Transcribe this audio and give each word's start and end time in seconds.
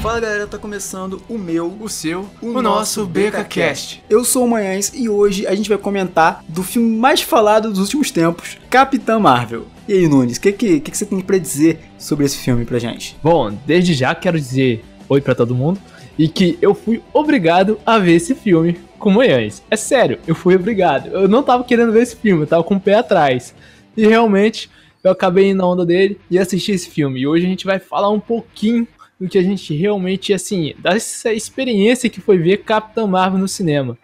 Fala 0.00 0.20
galera, 0.20 0.46
tá 0.46 0.58
começando 0.58 1.20
o 1.28 1.36
meu, 1.36 1.76
O 1.80 1.88
seu, 1.88 2.28
o, 2.40 2.50
o, 2.50 2.62
nosso 2.62 3.04
BecaCast. 3.04 4.04
Eu 4.08 4.24
sou 4.24 4.44
o 4.44 4.48
Manhães 4.48 4.92
e 4.94 5.08
hoje 5.08 5.44
a 5.44 5.56
gente 5.56 5.68
vai 5.68 5.78
comentar 5.78 6.44
do 6.48 6.62
filme 6.62 6.96
mais 6.96 7.20
falado 7.20 7.68
dos 7.70 7.80
últimos 7.80 8.12
tempos, 8.12 8.58
Capitã 8.70 9.18
Marvel. 9.18 9.66
E 9.88 9.94
aí, 9.94 10.06
Nunes, 10.06 10.36
o 10.36 10.40
que, 10.40 10.52
que, 10.52 10.78
que, 10.78 10.90
que 10.92 10.96
você 10.96 11.04
tem 11.04 11.20
pra 11.20 11.36
dizer 11.36 11.80
sobre 11.98 12.26
esse 12.26 12.38
filme 12.38 12.64
pra 12.64 12.78
gente? 12.78 13.18
Bom, 13.20 13.52
desde 13.66 13.92
já 13.92 14.14
quero 14.14 14.38
dizer 14.38 14.84
oi 15.08 15.20
pra 15.20 15.34
todo 15.34 15.52
mundo 15.52 15.80
e 16.20 16.28
que 16.28 16.58
eu 16.60 16.74
fui 16.74 17.02
obrigado 17.14 17.80
a 17.86 17.98
ver 17.98 18.12
esse 18.12 18.34
filme 18.34 18.76
com 18.98 19.10
Manhães. 19.10 19.64
É 19.70 19.76
sério, 19.76 20.18
eu 20.26 20.34
fui 20.34 20.54
obrigado. 20.54 21.08
Eu 21.08 21.26
não 21.26 21.42
tava 21.42 21.64
querendo 21.64 21.92
ver 21.92 22.02
esse 22.02 22.14
filme, 22.14 22.42
eu 22.42 22.46
tava 22.46 22.62
com 22.62 22.74
o 22.74 22.80
pé 22.80 22.96
atrás. 22.96 23.54
E 23.96 24.06
realmente 24.06 24.68
eu 25.02 25.10
acabei 25.10 25.48
indo 25.48 25.56
na 25.56 25.66
onda 25.66 25.86
dele 25.86 26.20
e 26.30 26.38
assisti 26.38 26.72
esse 26.72 26.90
filme. 26.90 27.20
E 27.20 27.26
hoje 27.26 27.46
a 27.46 27.48
gente 27.48 27.64
vai 27.64 27.78
falar 27.78 28.10
um 28.10 28.20
pouquinho 28.20 28.86
do 29.18 29.30
que 29.30 29.38
a 29.38 29.42
gente 29.42 29.74
realmente, 29.74 30.34
assim, 30.34 30.74
dessa 30.78 31.32
experiência 31.32 32.10
que 32.10 32.20
foi 32.20 32.36
ver 32.36 32.64
Capitã 32.64 33.06
Marvel 33.06 33.38
no 33.38 33.48
cinema. 33.48 33.96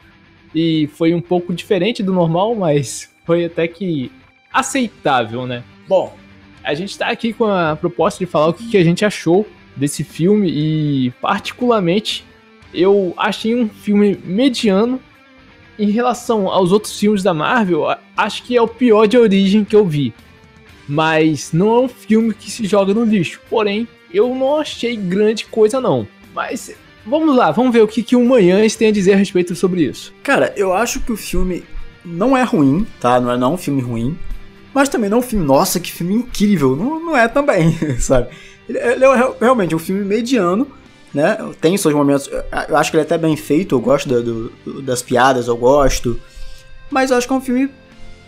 E 0.54 0.88
foi 0.94 1.12
um 1.12 1.20
pouco 1.20 1.52
diferente 1.52 2.02
do 2.02 2.14
normal, 2.14 2.54
mas 2.54 3.10
foi 3.26 3.44
até 3.44 3.68
que 3.68 4.10
aceitável, 4.50 5.46
né? 5.46 5.62
Bom, 5.86 6.16
a 6.64 6.72
gente 6.72 6.96
tá 6.96 7.08
aqui 7.08 7.34
com 7.34 7.44
a 7.44 7.76
proposta 7.76 8.24
de 8.24 8.30
falar 8.30 8.46
o 8.46 8.54
que, 8.54 8.70
que 8.70 8.78
a 8.78 8.84
gente 8.84 9.04
achou 9.04 9.46
desse 9.76 10.02
filme 10.02 10.50
e, 10.50 11.10
particularmente, 11.20 12.24
eu 12.72 13.14
achei 13.16 13.54
um 13.54 13.68
filme 13.68 14.18
mediano 14.24 15.00
em 15.78 15.90
relação 15.90 16.48
aos 16.48 16.72
outros 16.72 16.98
filmes 16.98 17.22
da 17.22 17.34
Marvel. 17.34 17.86
Acho 18.16 18.42
que 18.42 18.56
é 18.56 18.62
o 18.62 18.68
pior 18.68 19.06
de 19.06 19.18
origem 19.18 19.64
que 19.64 19.76
eu 19.76 19.86
vi. 19.86 20.14
Mas 20.88 21.52
não 21.52 21.74
é 21.74 21.80
um 21.80 21.88
filme 21.88 22.32
que 22.32 22.50
se 22.50 22.64
joga 22.64 22.94
no 22.94 23.04
lixo. 23.04 23.40
Porém, 23.50 23.86
eu 24.12 24.34
não 24.34 24.60
achei 24.60 24.96
grande 24.96 25.44
coisa 25.46 25.80
não. 25.80 26.06
Mas 26.34 26.74
vamos 27.04 27.36
lá, 27.36 27.50
vamos 27.50 27.72
ver 27.72 27.82
o 27.82 27.88
que, 27.88 28.02
que 28.02 28.16
o 28.16 28.24
Manhãs 28.24 28.76
tem 28.76 28.88
a 28.88 28.92
dizer 28.92 29.14
a 29.14 29.16
respeito 29.16 29.54
sobre 29.54 29.82
isso. 29.82 30.14
Cara, 30.22 30.52
eu 30.56 30.72
acho 30.72 31.00
que 31.00 31.12
o 31.12 31.16
filme 31.16 31.64
não 32.04 32.36
é 32.36 32.42
ruim, 32.42 32.86
tá? 33.00 33.20
Não 33.20 33.32
é 33.32 33.36
não 33.36 33.54
um 33.54 33.58
filme 33.58 33.82
ruim. 33.82 34.16
Mas 34.72 34.88
também 34.88 35.08
não 35.08 35.18
é 35.18 35.20
um 35.20 35.24
filme, 35.24 35.44
nossa, 35.44 35.80
que 35.80 35.90
filme 35.90 36.14
incrível. 36.14 36.76
Não, 36.76 37.00
não 37.00 37.16
é 37.16 37.26
também, 37.26 37.72
sabe? 37.98 38.28
Ele, 38.68 38.78
ele 38.78 39.04
é 39.04 39.14
real- 39.14 39.36
realmente 39.40 39.74
um 39.74 39.78
filme 39.78 40.04
mediano, 40.04 40.66
né? 41.14 41.38
Tem 41.60 41.76
seus 41.76 41.94
momentos. 41.94 42.28
eu- 42.28 42.76
acho 42.76 42.90
que 42.90 42.96
ele 42.96 43.02
é 43.02 43.06
até 43.06 43.16
bem 43.18 43.36
feito, 43.36 43.74
eu 43.74 43.80
gosto 43.80 44.08
do- 44.08 44.50
do- 44.64 44.82
das 44.82 45.02
piadas, 45.02 45.48
eu 45.48 45.56
gosto. 45.56 46.20
Mas 46.90 47.10
eu 47.10 47.16
acho 47.16 47.26
que 47.26 47.32
é 47.32 47.36
um 47.36 47.40
filme 47.40 47.70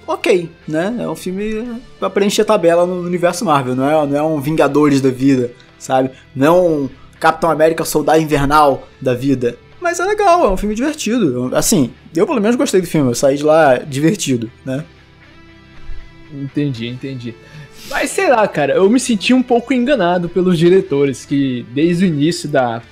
ok, 0.06 0.48
né? 0.66 0.96
É 1.00 1.08
um 1.08 1.14
filme 1.16 1.80
pra 1.98 2.08
preencher 2.10 2.44
tabela 2.44 2.86
no 2.86 3.00
universo 3.02 3.44
Marvel, 3.44 3.74
não 3.76 3.88
é, 3.88 4.06
não 4.06 4.16
é 4.16 4.22
um 4.22 4.40
Vingadores 4.40 5.00
da 5.00 5.10
vida, 5.10 5.52
sabe? 5.78 6.10
Não 6.34 6.46
é 6.46 6.50
um 6.50 6.88
Capitão 7.20 7.50
América 7.50 7.84
Soldado 7.84 8.20
Invernal 8.20 8.88
da 9.00 9.12
vida. 9.14 9.56
Mas 9.80 10.00
é 10.00 10.04
legal, 10.04 10.44
é 10.44 10.48
um 10.50 10.56
filme 10.56 10.74
divertido. 10.74 11.50
Assim, 11.54 11.92
eu 12.14 12.26
pelo 12.26 12.40
menos 12.40 12.56
gostei 12.56 12.80
do 12.80 12.86
filme, 12.86 13.10
eu 13.10 13.14
saí 13.14 13.36
de 13.36 13.42
lá 13.44 13.78
divertido, 13.78 14.50
né? 14.64 14.84
Entendi, 16.32 16.88
entendi. 16.88 17.34
Mas 17.88 18.10
sei 18.10 18.28
lá, 18.28 18.46
cara, 18.46 18.74
eu 18.74 18.88
me 18.90 19.00
senti 19.00 19.32
um 19.32 19.42
pouco 19.42 19.72
enganado 19.72 20.28
pelos 20.28 20.58
diretores 20.58 21.24
que 21.24 21.64
desde 21.72 22.04
o 22.04 22.08
início 22.08 22.48
da 22.48 22.82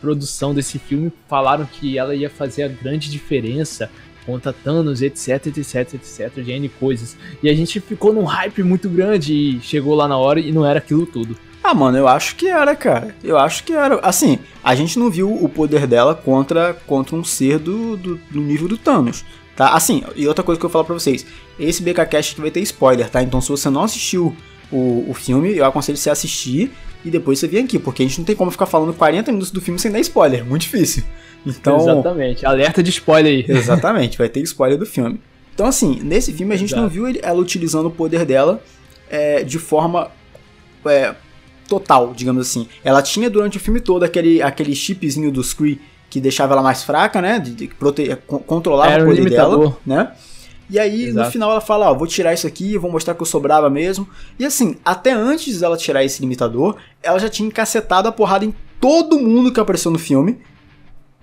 produção 0.00 0.54
desse 0.54 0.78
filme 0.78 1.12
falaram 1.28 1.66
que 1.66 1.98
ela 1.98 2.14
ia 2.14 2.30
fazer 2.30 2.62
a 2.62 2.68
grande 2.68 3.10
diferença 3.10 3.90
contra 4.24 4.52
Thanos, 4.52 5.00
etc, 5.00 5.46
etc, 5.46 5.94
etc, 5.94 6.30
de 6.42 6.52
N 6.52 6.68
coisas. 6.68 7.16
E 7.42 7.48
a 7.48 7.54
gente 7.54 7.80
ficou 7.80 8.12
num 8.12 8.24
hype 8.24 8.62
muito 8.62 8.88
grande 8.88 9.32
e 9.32 9.60
chegou 9.60 9.94
lá 9.94 10.06
na 10.06 10.18
hora 10.18 10.38
e 10.38 10.52
não 10.52 10.66
era 10.66 10.78
aquilo 10.78 11.06
tudo. 11.06 11.36
Ah, 11.64 11.74
mano, 11.74 11.98
eu 11.98 12.06
acho 12.06 12.36
que 12.36 12.46
era, 12.46 12.74
cara. 12.76 13.14
Eu 13.22 13.38
acho 13.38 13.64
que 13.64 13.72
era. 13.72 13.98
Assim, 14.00 14.38
a 14.62 14.74
gente 14.74 14.98
não 14.98 15.10
viu 15.10 15.32
o 15.32 15.48
poder 15.48 15.86
dela 15.86 16.14
contra, 16.14 16.74
contra 16.86 17.16
um 17.16 17.24
ser 17.24 17.58
do, 17.58 17.96
do, 17.96 18.16
do 18.30 18.40
nível 18.40 18.68
do 18.68 18.76
Thanos, 18.76 19.24
tá? 19.58 19.70
Assim, 19.70 20.04
e 20.14 20.28
outra 20.28 20.44
coisa 20.44 20.56
que 20.56 20.64
eu 20.64 20.68
vou 20.68 20.72
falar 20.72 20.84
pra 20.84 20.94
vocês. 20.94 21.26
Esse 21.58 21.82
BKCast 21.82 22.32
aqui 22.32 22.40
vai 22.40 22.50
ter 22.52 22.60
spoiler, 22.60 23.10
tá? 23.10 23.20
Então 23.20 23.40
se 23.40 23.48
você 23.48 23.68
não 23.68 23.82
assistiu 23.82 24.34
o, 24.70 25.04
o 25.10 25.14
filme, 25.14 25.56
eu 25.56 25.64
aconselho 25.64 25.98
você 25.98 26.08
a 26.08 26.12
assistir 26.12 26.70
e 27.04 27.10
depois 27.10 27.40
você 27.40 27.48
vir 27.48 27.58
aqui, 27.58 27.76
porque 27.76 28.04
a 28.04 28.06
gente 28.06 28.18
não 28.18 28.24
tem 28.24 28.36
como 28.36 28.52
ficar 28.52 28.66
falando 28.66 28.94
40 28.94 29.32
minutos 29.32 29.50
do 29.50 29.60
filme 29.60 29.80
sem 29.80 29.90
dar 29.90 29.98
spoiler. 29.98 30.44
Muito 30.44 30.62
difícil. 30.62 31.02
Então... 31.44 31.76
Exatamente. 31.76 32.46
Alerta 32.46 32.82
de 32.82 32.90
spoiler 32.90 33.32
aí. 33.32 33.56
Exatamente, 33.56 34.16
vai 34.16 34.28
ter 34.28 34.40
spoiler 34.42 34.78
do 34.78 34.86
filme. 34.86 35.20
Então, 35.52 35.66
assim, 35.66 35.98
nesse 36.04 36.32
filme 36.32 36.54
a 36.54 36.56
gente 36.56 36.70
Exato. 36.70 36.82
não 36.82 36.88
viu 36.88 37.06
ela 37.20 37.40
utilizando 37.40 37.86
o 37.86 37.90
poder 37.90 38.24
dela 38.24 38.62
é, 39.10 39.42
de 39.42 39.58
forma 39.58 40.08
é, 40.86 41.16
total, 41.68 42.12
digamos 42.14 42.46
assim. 42.46 42.68
Ela 42.84 43.02
tinha 43.02 43.28
durante 43.28 43.56
o 43.56 43.60
filme 43.60 43.80
todo 43.80 44.04
aquele, 44.04 44.40
aquele 44.40 44.72
chipzinho 44.72 45.32
do 45.32 45.42
Scree 45.42 45.80
que 46.10 46.20
deixava 46.20 46.54
ela 46.54 46.62
mais 46.62 46.82
fraca, 46.82 47.20
né? 47.20 47.38
De, 47.38 47.52
de 47.52 47.68
prote- 47.68 48.16
con- 48.26 48.38
controlava 48.38 48.90
Era 48.92 49.04
o 49.04 49.06
poder 49.06 49.28
dela, 49.30 49.76
né? 49.86 50.12
E 50.70 50.78
aí, 50.78 51.04
no 51.04 51.08
Exato. 51.20 51.30
final, 51.30 51.50
ela 51.50 51.60
fala, 51.62 51.90
ó, 51.90 51.94
vou 51.94 52.06
tirar 52.06 52.34
isso 52.34 52.46
aqui, 52.46 52.76
vou 52.76 52.90
mostrar 52.92 53.14
que 53.14 53.22
eu 53.22 53.26
sou 53.26 53.40
brava 53.40 53.70
mesmo. 53.70 54.06
E 54.38 54.44
assim, 54.44 54.76
até 54.84 55.12
antes 55.12 55.60
dela 55.60 55.76
tirar 55.78 56.04
esse 56.04 56.20
limitador, 56.20 56.76
ela 57.02 57.18
já 57.18 57.28
tinha 57.28 57.46
encacetado 57.46 58.06
a 58.06 58.12
porrada 58.12 58.44
em 58.44 58.54
todo 58.78 59.18
mundo 59.18 59.50
que 59.50 59.58
apareceu 59.58 59.90
no 59.90 59.98
filme, 59.98 60.38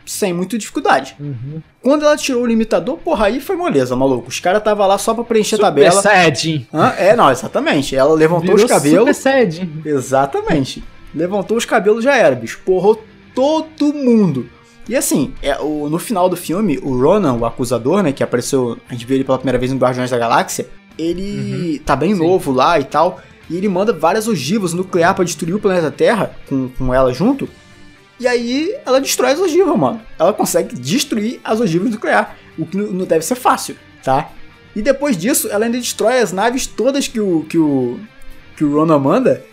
sem 0.03 0.33
muita 0.33 0.57
dificuldade. 0.57 1.15
Uhum. 1.19 1.61
Quando 1.81 2.05
ela 2.05 2.17
tirou 2.17 2.41
o 2.41 2.45
limitador, 2.45 2.97
porra, 2.97 3.27
aí 3.27 3.39
foi 3.39 3.55
moleza, 3.55 3.95
maluco. 3.95 4.29
Os 4.29 4.39
caras 4.39 4.63
tava 4.63 4.85
lá 4.87 4.97
só 4.97 5.13
pra 5.13 5.23
preencher 5.23 5.55
a 5.55 5.57
Super 5.57 5.67
tabela. 5.67 6.01
Saiyajin. 6.01 6.67
Hã? 6.73 6.93
É, 6.97 7.15
não, 7.15 7.29
exatamente. 7.31 7.95
Ela 7.95 8.13
levantou 8.15 8.55
Virou 8.55 8.65
os 8.65 8.71
cabelos. 8.71 8.99
Super 8.99 9.13
Saiyajin. 9.13 9.81
Exatamente. 9.85 10.83
Levantou 11.13 11.55
os 11.55 11.65
cabelos 11.65 12.03
já 12.03 12.15
era, 12.15 12.35
bicho. 12.35 12.59
Porrou 12.65 13.03
todo 13.35 13.93
mundo. 13.93 14.49
E 14.87 14.95
assim, 14.95 15.33
é, 15.41 15.57
o, 15.59 15.89
no 15.89 15.97
final 15.97 16.29
do 16.29 16.35
filme, 16.37 16.79
o 16.81 16.95
Ronan, 16.95 17.33
o 17.33 17.45
acusador, 17.45 18.03
né, 18.03 18.11
que 18.11 18.23
apareceu, 18.23 18.77
a 18.87 18.93
gente 18.93 19.05
viu 19.05 19.15
ele 19.15 19.23
pela 19.23 19.37
primeira 19.37 19.57
vez 19.57 19.71
no 19.71 19.79
Guardiões 19.79 20.11
da 20.11 20.17
Galáxia, 20.17 20.67
ele 20.97 21.79
tá 21.79 21.95
bem 21.95 22.13
Uhum. 22.13 22.19
Sim. 22.19 22.27
novo 22.27 22.51
lá 22.51 22.79
e 22.79 22.83
tal, 22.83 23.19
e 23.49 23.57
ele 23.57 23.67
manda 23.67 23.91
várias 23.91 24.27
ogivas 24.27 24.73
nuclear 24.73 25.15
pra 25.15 25.23
destruir 25.25 25.55
o 25.55 25.59
planeta 25.59 25.89
Terra, 25.91 26.35
com, 26.47 26.69
com 26.69 26.93
ela 26.93 27.11
junto, 27.13 27.49
e 28.19 28.27
aí 28.27 28.73
ela 28.85 29.01
destrói 29.01 29.31
as 29.31 29.39
ogivas, 29.39 29.77
mano. 29.77 30.01
Ela 30.17 30.31
consegue 30.31 30.73
destruir 30.75 31.39
as 31.43 31.59
ogivas 31.59 31.91
nucleares, 31.91 32.29
o 32.57 32.65
que 32.65 32.77
não 32.77 32.91
não 32.91 33.05
deve 33.05 33.25
ser 33.25 33.35
fácil, 33.35 33.75
tá? 34.03 34.29
E 34.75 34.81
depois 34.81 35.17
disso, 35.17 35.49
ela 35.49 35.65
ainda 35.65 35.77
destrói 35.77 36.19
as 36.19 36.31
naves 36.31 36.67
todas 36.67 37.07
que 37.07 37.19
o, 37.19 37.45
que 37.49 37.57
o, 37.57 37.99
que 38.55 38.63
o 38.63 38.73
Ronan 38.73 38.99
manda, 38.99 39.43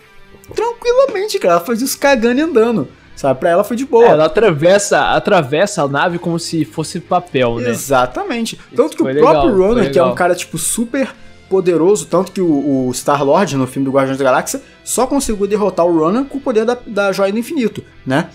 tranquilamente, 0.53 1.39
cara. 1.39 1.55
Ela 1.55 1.65
faz 1.65 1.81
isso 1.81 1.97
cagando 1.97 2.39
e 2.39 2.43
andando. 2.43 2.87
Sabe? 3.15 3.39
Pra 3.39 3.49
ela 3.49 3.63
foi 3.63 3.77
de 3.77 3.85
boa. 3.85 4.05
Ela 4.05 4.25
atravessa, 4.25 5.11
atravessa 5.11 5.83
a 5.83 5.87
nave 5.87 6.17
como 6.17 6.39
se 6.39 6.65
fosse 6.65 6.99
papel, 6.99 7.57
né? 7.57 7.69
Exatamente. 7.69 8.59
Tanto 8.75 8.97
que 8.97 9.03
o 9.03 9.05
próprio 9.05 9.55
legal, 9.55 9.73
foi 9.73 9.89
que 9.89 9.99
é 9.99 10.03
um 10.03 10.15
cara, 10.15 10.33
tipo, 10.35 10.57
super 10.57 11.13
poderoso, 11.49 12.07
tanto 12.07 12.31
que 12.31 12.41
o, 12.41 12.87
o 12.87 12.91
Star-Lord, 12.93 13.55
no 13.55 13.67
filme 13.67 13.85
do 13.85 13.91
Guardiões 13.91 14.17
da 14.17 14.23
Galáxia, 14.23 14.61
só 14.83 15.05
conseguiu 15.05 15.45
derrotar 15.45 15.85
o 15.85 15.99
Ronan 15.99 16.23
com 16.23 16.39
o 16.39 16.41
poder 16.41 16.65
da, 16.65 16.75
da 16.87 17.11
Joia 17.11 17.31
do 17.31 17.37
Infinito, 17.37 17.83
né? 18.05 18.29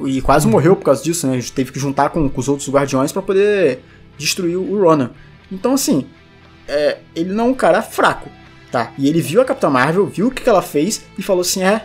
E 0.00 0.22
quase 0.22 0.46
Uhum. 0.46 0.52
morreu 0.52 0.74
por 0.74 0.84
causa 0.84 1.02
disso, 1.04 1.26
né? 1.26 1.34
A 1.34 1.36
gente 1.40 1.52
teve 1.52 1.70
que 1.70 1.78
juntar 1.78 2.08
com, 2.08 2.28
com 2.28 2.40
os 2.40 2.48
outros 2.48 2.68
Guardiões 2.70 3.12
pra 3.12 3.20
poder 3.20 3.80
destruir 4.16 4.56
o 4.56 4.80
Ronan. 4.80 5.10
Então, 5.50 5.74
assim, 5.74 6.06
é, 6.66 6.98
ele 7.14 7.32
não 7.34 7.44
é 7.44 7.48
um 7.48 7.54
cara 7.54 7.82
fraco, 7.82 8.30
tá? 8.70 8.92
E 8.96 9.06
ele 9.06 9.20
viu 9.20 9.42
a 9.42 9.44
Capitã 9.44 9.68
Marvel, 9.68 10.06
viu 10.06 10.28
o 10.28 10.30
que, 10.30 10.42
que 10.42 10.48
ela 10.48 10.62
fez 10.62 11.04
e 11.18 11.22
falou 11.22 11.42
assim: 11.42 11.62
é, 11.62 11.82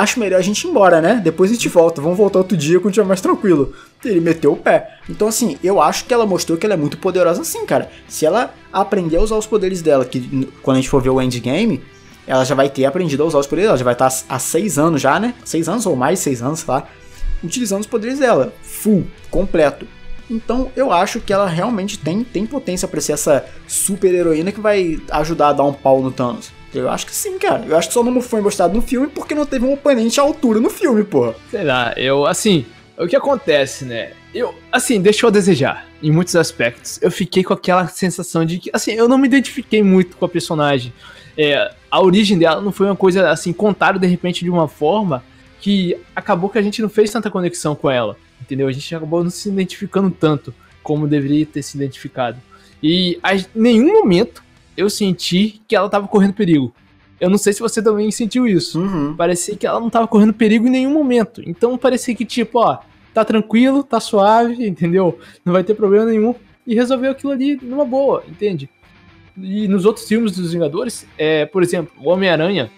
acho 0.00 0.20
melhor 0.20 0.38
a 0.38 0.42
gente 0.42 0.64
ir 0.64 0.70
embora, 0.70 1.00
né? 1.00 1.20
Depois 1.22 1.50
a 1.50 1.54
gente 1.54 1.68
volta, 1.68 2.00
vamos 2.00 2.16
voltar 2.18 2.38
outro 2.38 2.56
dia 2.56 2.80
quando 2.80 2.94
tiver 2.94 3.06
mais 3.06 3.20
tranquilo. 3.20 3.72
Ele 4.04 4.20
meteu 4.20 4.52
o 4.52 4.56
pé. 4.56 4.98
Então, 5.08 5.28
assim, 5.28 5.58
eu 5.62 5.80
acho 5.80 6.04
que 6.04 6.12
ela 6.12 6.26
mostrou 6.26 6.58
que 6.58 6.66
ela 6.66 6.74
é 6.74 6.76
muito 6.76 6.98
poderosa 6.98 7.42
assim, 7.42 7.64
cara. 7.64 7.90
Se 8.08 8.26
ela 8.26 8.54
aprender 8.72 9.16
a 9.16 9.20
usar 9.20 9.36
os 9.36 9.46
poderes 9.46 9.82
dela, 9.82 10.04
que 10.04 10.48
quando 10.62 10.76
a 10.76 10.80
gente 10.80 10.90
for 10.90 11.02
ver 11.02 11.10
o 11.10 11.20
endgame, 11.20 11.82
ela 12.26 12.44
já 12.44 12.54
vai 12.54 12.68
ter 12.68 12.84
aprendido 12.84 13.22
a 13.22 13.26
usar 13.26 13.38
os 13.38 13.46
poderes 13.46 13.68
dela. 13.68 13.78
Já 13.78 13.84
vai 13.84 13.94
estar 13.94 14.12
há 14.28 14.38
seis 14.38 14.78
anos 14.78 15.00
já, 15.00 15.18
né? 15.18 15.34
Seis 15.44 15.68
anos 15.68 15.86
ou 15.86 15.96
mais, 15.96 16.18
seis 16.18 16.42
anos, 16.42 16.60
sei 16.60 16.74
lá. 16.74 16.88
Utilizando 17.42 17.80
os 17.80 17.86
poderes 17.86 18.18
dela. 18.18 18.52
Full, 18.62 19.06
completo. 19.30 19.86
Então 20.30 20.70
eu 20.74 20.90
acho 20.90 21.20
que 21.20 21.32
ela 21.32 21.46
realmente 21.46 21.98
tem, 21.98 22.24
tem 22.24 22.46
potência 22.46 22.88
pra 22.88 23.00
ser 23.00 23.12
essa 23.12 23.44
super 23.66 24.14
heroína 24.14 24.52
que 24.52 24.60
vai 24.60 24.98
ajudar 25.10 25.48
a 25.48 25.52
dar 25.52 25.64
um 25.64 25.72
pau 25.72 26.02
no 26.02 26.10
Thanos. 26.10 26.50
Eu 26.74 26.90
acho 26.90 27.06
que 27.06 27.14
sim, 27.14 27.38
cara. 27.38 27.64
Eu 27.64 27.76
acho 27.76 27.88
que 27.88 27.94
só 27.94 28.02
não 28.02 28.20
foi 28.20 28.40
mostrado 28.40 28.74
no 28.74 28.82
filme 28.82 29.06
porque 29.06 29.34
não 29.34 29.46
teve 29.46 29.64
um 29.64 29.72
oponente 29.72 30.18
à 30.18 30.22
altura 30.22 30.60
no 30.60 30.70
filme, 30.70 31.04
porra. 31.04 31.34
Sei 31.50 31.64
lá, 31.64 31.94
eu, 31.96 32.26
assim, 32.26 32.66
o 32.98 33.06
que 33.06 33.16
acontece, 33.16 33.84
né? 33.84 34.12
Eu, 34.34 34.54
assim, 34.72 35.00
deixou 35.00 35.28
a 35.28 35.30
desejar 35.30 35.86
em 36.02 36.10
muitos 36.10 36.34
aspectos. 36.34 36.98
Eu 37.00 37.10
fiquei 37.10 37.44
com 37.44 37.54
aquela 37.54 37.86
sensação 37.86 38.44
de 38.44 38.58
que, 38.58 38.70
assim, 38.72 38.92
eu 38.92 39.08
não 39.08 39.16
me 39.16 39.26
identifiquei 39.28 39.82
muito 39.82 40.16
com 40.16 40.24
a 40.24 40.28
personagem. 40.28 40.92
É, 41.38 41.72
a 41.90 42.00
origem 42.02 42.38
dela 42.38 42.60
não 42.60 42.72
foi 42.72 42.86
uma 42.86 42.96
coisa, 42.96 43.30
assim, 43.30 43.52
contada 43.52 43.98
de 43.98 44.06
repente 44.06 44.44
de 44.44 44.50
uma 44.50 44.68
forma 44.68 45.24
que 45.60 45.96
acabou 46.14 46.50
que 46.50 46.58
a 46.58 46.62
gente 46.62 46.82
não 46.82 46.88
fez 46.88 47.10
tanta 47.10 47.30
conexão 47.30 47.74
com 47.74 47.90
ela, 47.90 48.16
entendeu? 48.40 48.68
A 48.68 48.72
gente 48.72 48.94
acabou 48.94 49.22
não 49.22 49.30
se 49.30 49.48
identificando 49.48 50.10
tanto. 50.10 50.52
como 50.84 51.08
deveria 51.08 51.46
ter 51.46 51.62
se 51.62 51.76
identificado. 51.76 52.38
E 52.82 53.18
em 53.24 53.46
nenhum 53.54 53.94
momento 53.94 54.44
eu 54.76 54.90
senti 54.90 55.60
que 55.66 55.76
ela 55.76 55.88
tava 55.88 56.08
correndo 56.08 56.34
perigo. 56.34 56.74
Eu 57.20 57.30
não 57.30 57.38
sei 57.38 57.52
se 57.52 57.60
você 57.60 57.82
também 57.82 58.10
sentiu 58.10 58.46
isso. 58.46 58.80
Uhum. 58.80 59.14
Parecia 59.16 59.56
que 59.56 59.66
ela 59.66 59.80
não 59.80 59.88
tava 59.88 60.06
correndo 60.06 60.34
perigo 60.34 60.66
em 60.66 60.70
nenhum 60.70 60.92
momento. 60.92 61.42
Então 61.46 61.78
parecia 61.78 62.14
que, 62.14 62.24
tipo, 62.24 62.58
ó, 62.58 62.78
tá 63.12 63.24
tranquilo, 63.24 63.82
tá 63.82 64.00
suave, 64.00 64.54
entendeu? 64.66 65.18
Não 65.44 65.52
vai 65.52 65.64
ter 65.64 65.74
problema 65.74 66.06
nenhum. 66.06 66.34
E 66.66 66.74
resolveu 66.74 67.12
aquilo 67.12 67.32
ali 67.32 67.58
numa 67.62 67.84
boa, 67.84 68.24
entende? 68.28 68.68
E 69.36 69.68
nos 69.68 69.84
outros 69.84 70.06
filmes 70.06 70.32
dos 70.32 70.52
Vingadores, 70.52 71.06
é, 71.18 71.44
por 71.44 71.62
exemplo, 71.62 71.92
o 71.98 72.08
Homem-Aranha, 72.08 72.70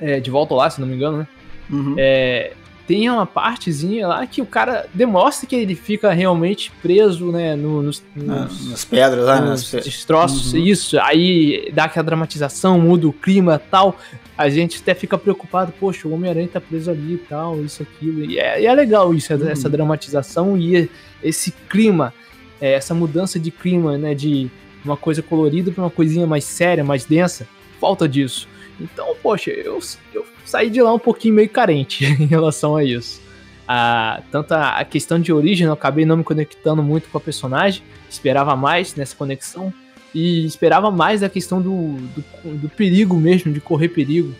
é, 0.00 0.20
de 0.20 0.30
volta 0.30 0.54
lá, 0.54 0.70
se 0.70 0.80
não 0.80 0.88
me 0.88 0.94
engano, 0.94 1.18
né? 1.18 1.28
Uhum. 1.70 1.94
É, 1.98 2.52
tem 2.86 3.08
uma 3.08 3.24
partezinha 3.26 4.08
lá 4.08 4.26
que 4.26 4.42
o 4.42 4.46
cara 4.46 4.86
demonstra 4.92 5.46
que 5.46 5.54
ele 5.54 5.74
fica 5.74 6.12
realmente 6.12 6.70
preso, 6.82 7.30
né, 7.30 7.54
no- 7.54 7.82
nos, 7.82 8.02
Ah, 8.28 8.44
nos, 8.44 8.70
nas 8.70 8.84
pedras, 8.84 9.24
lá, 9.24 9.40
nas 9.40 9.72
nos 9.72 9.84
destroços, 9.84 10.52
Uhum. 10.52 10.60
isso, 10.60 10.98
aí 11.00 11.70
dá 11.72 11.84
aquela 11.84 12.04
dramatização, 12.04 12.80
muda 12.80 13.06
o 13.06 13.12
clima 13.12 13.58
tal. 13.70 13.96
A 14.36 14.48
gente 14.48 14.78
até 14.80 14.94
fica 14.94 15.16
preocupado, 15.16 15.72
poxa, 15.78 16.08
o 16.08 16.12
Homem-Aranha 16.14 16.48
tá 16.48 16.60
preso 16.60 16.90
ali 16.90 17.14
e 17.14 17.18
tal, 17.18 17.62
isso, 17.62 17.82
aquilo. 17.82 18.24
E 18.24 18.38
é, 18.38 18.62
e 18.62 18.66
é 18.66 18.74
legal 18.74 19.14
isso, 19.14 19.32
Uhum. 19.34 19.48
essa 19.48 19.68
dramatização 19.68 20.58
e 20.58 20.88
esse 21.22 21.52
clima, 21.70 22.12
é, 22.60 22.72
essa 22.72 22.94
mudança 22.94 23.38
de 23.38 23.50
clima, 23.50 23.96
né, 23.96 24.14
de 24.14 24.50
uma 24.84 24.96
coisa 24.96 25.22
colorida 25.22 25.70
pra 25.70 25.84
uma 25.84 25.90
coisinha 25.90 26.26
mais 26.26 26.44
séria, 26.44 26.82
mais 26.82 27.04
densa. 27.04 27.46
Falta 27.80 28.08
disso. 28.08 28.48
Então, 28.80 29.14
poxa, 29.22 29.50
eu, 29.50 29.78
eu 30.12 30.24
saí 30.44 30.70
de 30.70 30.80
lá 30.82 30.92
um 30.92 30.98
pouquinho 30.98 31.34
meio 31.34 31.48
carente 31.48 32.04
em 32.20 32.26
relação 32.26 32.76
a 32.76 32.84
isso. 32.84 33.20
Ah, 33.66 34.20
tanto 34.30 34.52
a, 34.52 34.78
a 34.78 34.84
questão 34.84 35.18
de 35.20 35.32
origem, 35.32 35.66
eu 35.66 35.72
acabei 35.72 36.04
não 36.04 36.16
me 36.16 36.24
conectando 36.24 36.82
muito 36.82 37.08
com 37.08 37.18
a 37.18 37.20
personagem, 37.20 37.82
esperava 38.10 38.54
mais 38.56 38.94
nessa 38.96 39.14
conexão 39.16 39.72
e 40.14 40.44
esperava 40.44 40.90
mais 40.90 41.20
da 41.20 41.28
questão 41.28 41.60
do, 41.62 41.94
do, 41.96 42.24
do 42.58 42.68
perigo 42.68 43.16
mesmo, 43.16 43.52
de 43.52 43.60
correr 43.60 43.88
perigo, 43.88 44.34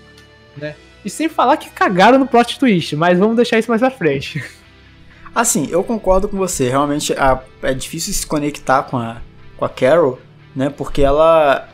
né? 0.57 0.75
E 1.05 1.09
sem 1.11 1.29
falar 1.29 1.57
que 1.57 1.71
cagaram 1.71 2.19
no 2.19 2.27
plot 2.27 2.59
twist, 2.59 2.95
mas 2.95 3.19
vamos 3.19 3.35
deixar 3.37 3.59
isso 3.59 3.71
mais 3.71 3.81
pra 3.81 3.91
frente. 3.91 4.43
Assim, 5.35 5.67
eu 5.71 5.83
concordo 5.83 6.29
com 6.29 6.37
você. 6.37 6.69
Realmente 6.69 7.13
a- 7.15 7.43
é 7.63 7.73
difícil 7.73 8.13
se 8.13 8.27
conectar 8.27 8.83
com 8.83 8.99
a, 8.99 9.17
com 9.57 9.65
a 9.65 9.69
Carol, 9.69 10.21
né? 10.55 10.69
Porque 10.69 11.01
ela. 11.03 11.67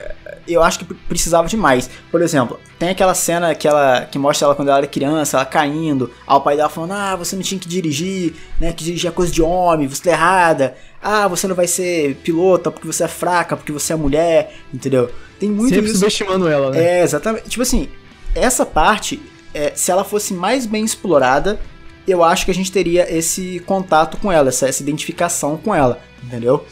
Eu 0.49 0.63
acho 0.63 0.79
que 0.79 0.85
pre- 0.85 0.97
precisava 1.09 1.47
de 1.47 1.57
mais. 1.57 1.89
Por 2.11 2.23
exemplo, 2.23 2.59
tem 2.79 2.89
aquela 2.89 3.15
cena 3.15 3.55
que, 3.55 3.69
ela, 3.69 4.03
que 4.11 4.19
mostra 4.19 4.47
ela 4.47 4.55
quando 4.55 4.69
ela 4.69 4.79
era 4.79 4.87
criança, 4.87 5.37
ela 5.37 5.45
caindo. 5.47 6.11
Aí 6.27 6.37
o 6.37 6.41
pai 6.41 6.57
dela 6.57 6.69
falando: 6.69 6.93
Ah, 6.93 7.15
você 7.17 7.37
não 7.37 7.43
tinha 7.43 7.61
que 7.61 7.69
dirigir, 7.69 8.35
né? 8.61 8.73
Que 8.73 8.83
dirigir 8.85 9.09
é 9.09 9.13
coisa 9.13 9.33
de 9.33 9.43
homem, 9.43 9.87
você 9.89 10.03
tá 10.03 10.11
errada. 10.11 10.77
Ah, 11.03 11.29
você 11.29 11.47
não 11.47 11.55
vai 11.55 11.67
ser 11.67 12.17
pilota 12.25 12.71
porque 12.71 12.87
você 12.87 13.05
é 13.05 13.09
fraca, 13.09 13.57
porque 13.57 13.71
você 13.73 13.93
é 13.93 13.97
mulher, 13.97 14.55
entendeu? 14.75 15.11
Tem 15.39 15.49
muito 15.49 15.75
Sempre 15.75 15.91
isso. 15.91 15.99
subestimando 16.01 16.49
ela, 16.49 16.71
né? 16.71 17.01
É, 17.01 17.03
exatamente. 17.03 17.49
Tipo 17.49 17.63
assim, 17.63 17.89
essa 18.35 18.67
parte, 18.67 19.21
é, 19.55 19.73
se 19.75 19.91
ela 19.91 20.03
fosse 20.03 20.35
mais 20.35 20.67
bem 20.67 20.85
explorada, 20.85 21.61
eu 22.07 22.25
acho 22.25 22.45
que 22.45 22.51
a 22.51 22.55
gente 22.55 22.73
teria 22.73 23.07
esse 23.15 23.61
contato 23.67 24.17
com 24.17 24.33
ela, 24.33 24.49
essa, 24.49 24.67
essa 24.69 24.83
identificação 24.83 25.57
com 25.57 25.75
ela, 25.75 26.01
entendeu? 26.25 26.65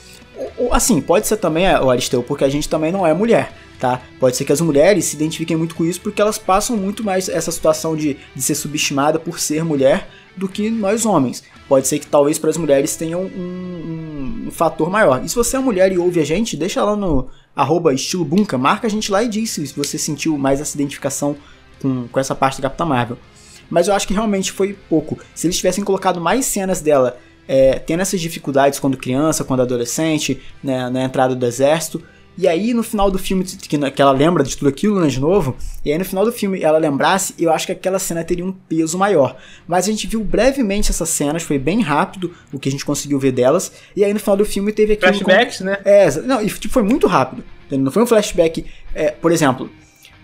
Assim, 0.73 1.01
pode 1.01 1.27
ser 1.27 1.37
também, 1.37 1.67
é, 1.67 1.81
o 1.81 1.91
Aristeu, 1.91 2.23
porque 2.23 2.45
a 2.45 2.49
gente 2.49 2.69
também 2.69 2.91
não 2.91 3.07
é 3.07 3.15
mulher, 3.15 3.53
tá? 3.79 4.01
Pode 4.19 4.37
ser 4.37 4.45
que 4.45 4.53
as 4.53 4.61
mulheres 4.61 5.05
se 5.07 5.17
identifiquem 5.17 5.57
muito 5.57 5.75
com 5.75 5.85
isso 5.85 6.01
porque 6.01 6.21
elas 6.21 6.39
passam 6.39 6.77
muito 6.77 7.05
mais 7.05 7.29
essa 7.29 7.51
situação 7.53 7.97
de, 7.97 8.17
de 8.35 8.43
ser 8.43 8.55
subestimada 8.55 9.19
por 9.19 9.39
ser 9.39 9.65
mulher 9.65 10.09
do 10.37 10.49
que 10.49 10.69
nós 10.71 11.07
homens. 11.07 11.43
Pode 11.69 11.89
ser 11.89 11.99
que 11.99 12.07
talvez 12.07 12.39
para 12.39 12.51
as 12.51 12.57
mulheres 12.57 12.95
tenham 12.97 13.23
um, 13.23 13.27
um- 13.27 14.45
um 14.49 14.51
fator 14.51 14.91
maior. 14.91 15.25
E 15.25 15.29
se 15.29 15.35
você 15.35 15.57
é 15.57 15.61
mulher 15.61 15.91
e 15.93 15.99
ouve 15.99 16.21
a 16.21 16.25
gente, 16.25 16.57
deixa 16.57 16.83
lá 16.85 16.95
no 16.95 17.29
arroba 17.55 17.93
estilo 17.95 18.25
bunka, 18.25 18.59
marca 18.59 18.87
a 18.87 18.91
gente 18.91 19.11
lá 19.11 19.23
e 19.23 19.29
diz 19.29 19.51
se 19.51 19.65
você 19.75 19.97
sentiu 19.99 20.37
mais 20.37 20.61
essa 20.61 20.77
identificação 20.77 21.37
com, 21.81 22.07
com 22.09 22.21
essa 22.21 22.35
parte 22.35 22.61
da 22.61 22.69
Capitã 22.69 22.85
Marvel. 22.85 23.19
Mas 23.69 23.89
eu 23.89 23.95
acho 23.95 24.07
que 24.07 24.15
realmente 24.15 24.53
foi 24.53 24.75
pouco. 24.89 25.19
Se 25.35 25.47
eles 25.47 25.57
tivessem 25.57 25.83
colocado 25.83 26.21
mais 26.21 26.45
cenas 26.45 26.81
dela 26.81 27.19
é, 27.49 27.79
tendo 27.79 28.01
essas 28.01 28.21
dificuldades 28.21 28.79
quando 28.79 28.97
criança, 28.97 29.43
quando 29.43 29.63
adolescente, 29.63 30.41
né, 30.63 30.89
na 30.91 31.03
entrada 31.05 31.35
do 31.35 31.47
exército, 31.47 32.03
e 32.39 32.47
aí 32.47 32.75
no 32.75 32.83
final 32.83 33.11
do 33.11 33.19
filme, 33.19 33.45
que, 33.45 33.79
que 33.91 34.03
ela 34.03 34.13
lembra 34.13 34.43
de 34.45 34.57
tudo 34.57 34.69
aquilo, 34.69 35.01
né, 35.01 35.09
de 35.09 35.21
novo, 35.21 35.57
e 35.85 35.93
aí 35.93 35.99
no 35.99 36.05
final 36.05 36.25
do 36.25 36.33
filme 36.33 36.63
ela 36.63 36.79
lembrasse, 36.79 37.35
eu 37.39 37.53
acho 37.53 37.67
que 37.67 37.73
aquela 37.73 37.99
cena 37.99 38.23
teria 38.25 38.45
um 38.45 38.53
peso 38.53 38.99
maior. 38.99 39.37
Mas 39.67 39.87
a 39.87 39.91
gente 39.91 40.07
viu 40.07 40.23
brevemente 40.23 40.91
essas 40.91 41.09
cenas, 41.09 41.43
foi 41.43 41.59
bem 41.59 41.81
rápido 41.81 42.33
o 42.53 42.59
que 42.59 42.69
a 42.69 42.73
gente 42.73 42.85
conseguiu 42.85 43.19
ver 43.19 43.33
delas, 43.33 43.73
e 43.95 44.05
aí 44.05 44.13
no 44.13 44.21
final 44.21 44.37
do 44.37 44.45
filme 44.45 44.73
teve 44.73 44.97
como- 44.97 45.13
Flashbacks, 45.13 45.61
né? 45.61 45.79
é, 45.85 46.11
não, 46.23 46.43
e 46.43 46.49
tipo, 46.51 46.73
foi 46.73 46.83
muito 46.83 47.07
rápido. 47.07 47.43
Não 47.71 47.91
foi 47.91 48.03
um 48.03 48.07
flashback. 48.07 48.65
é, 48.95 49.11
por 49.11 49.33
exemplo, 49.33 49.69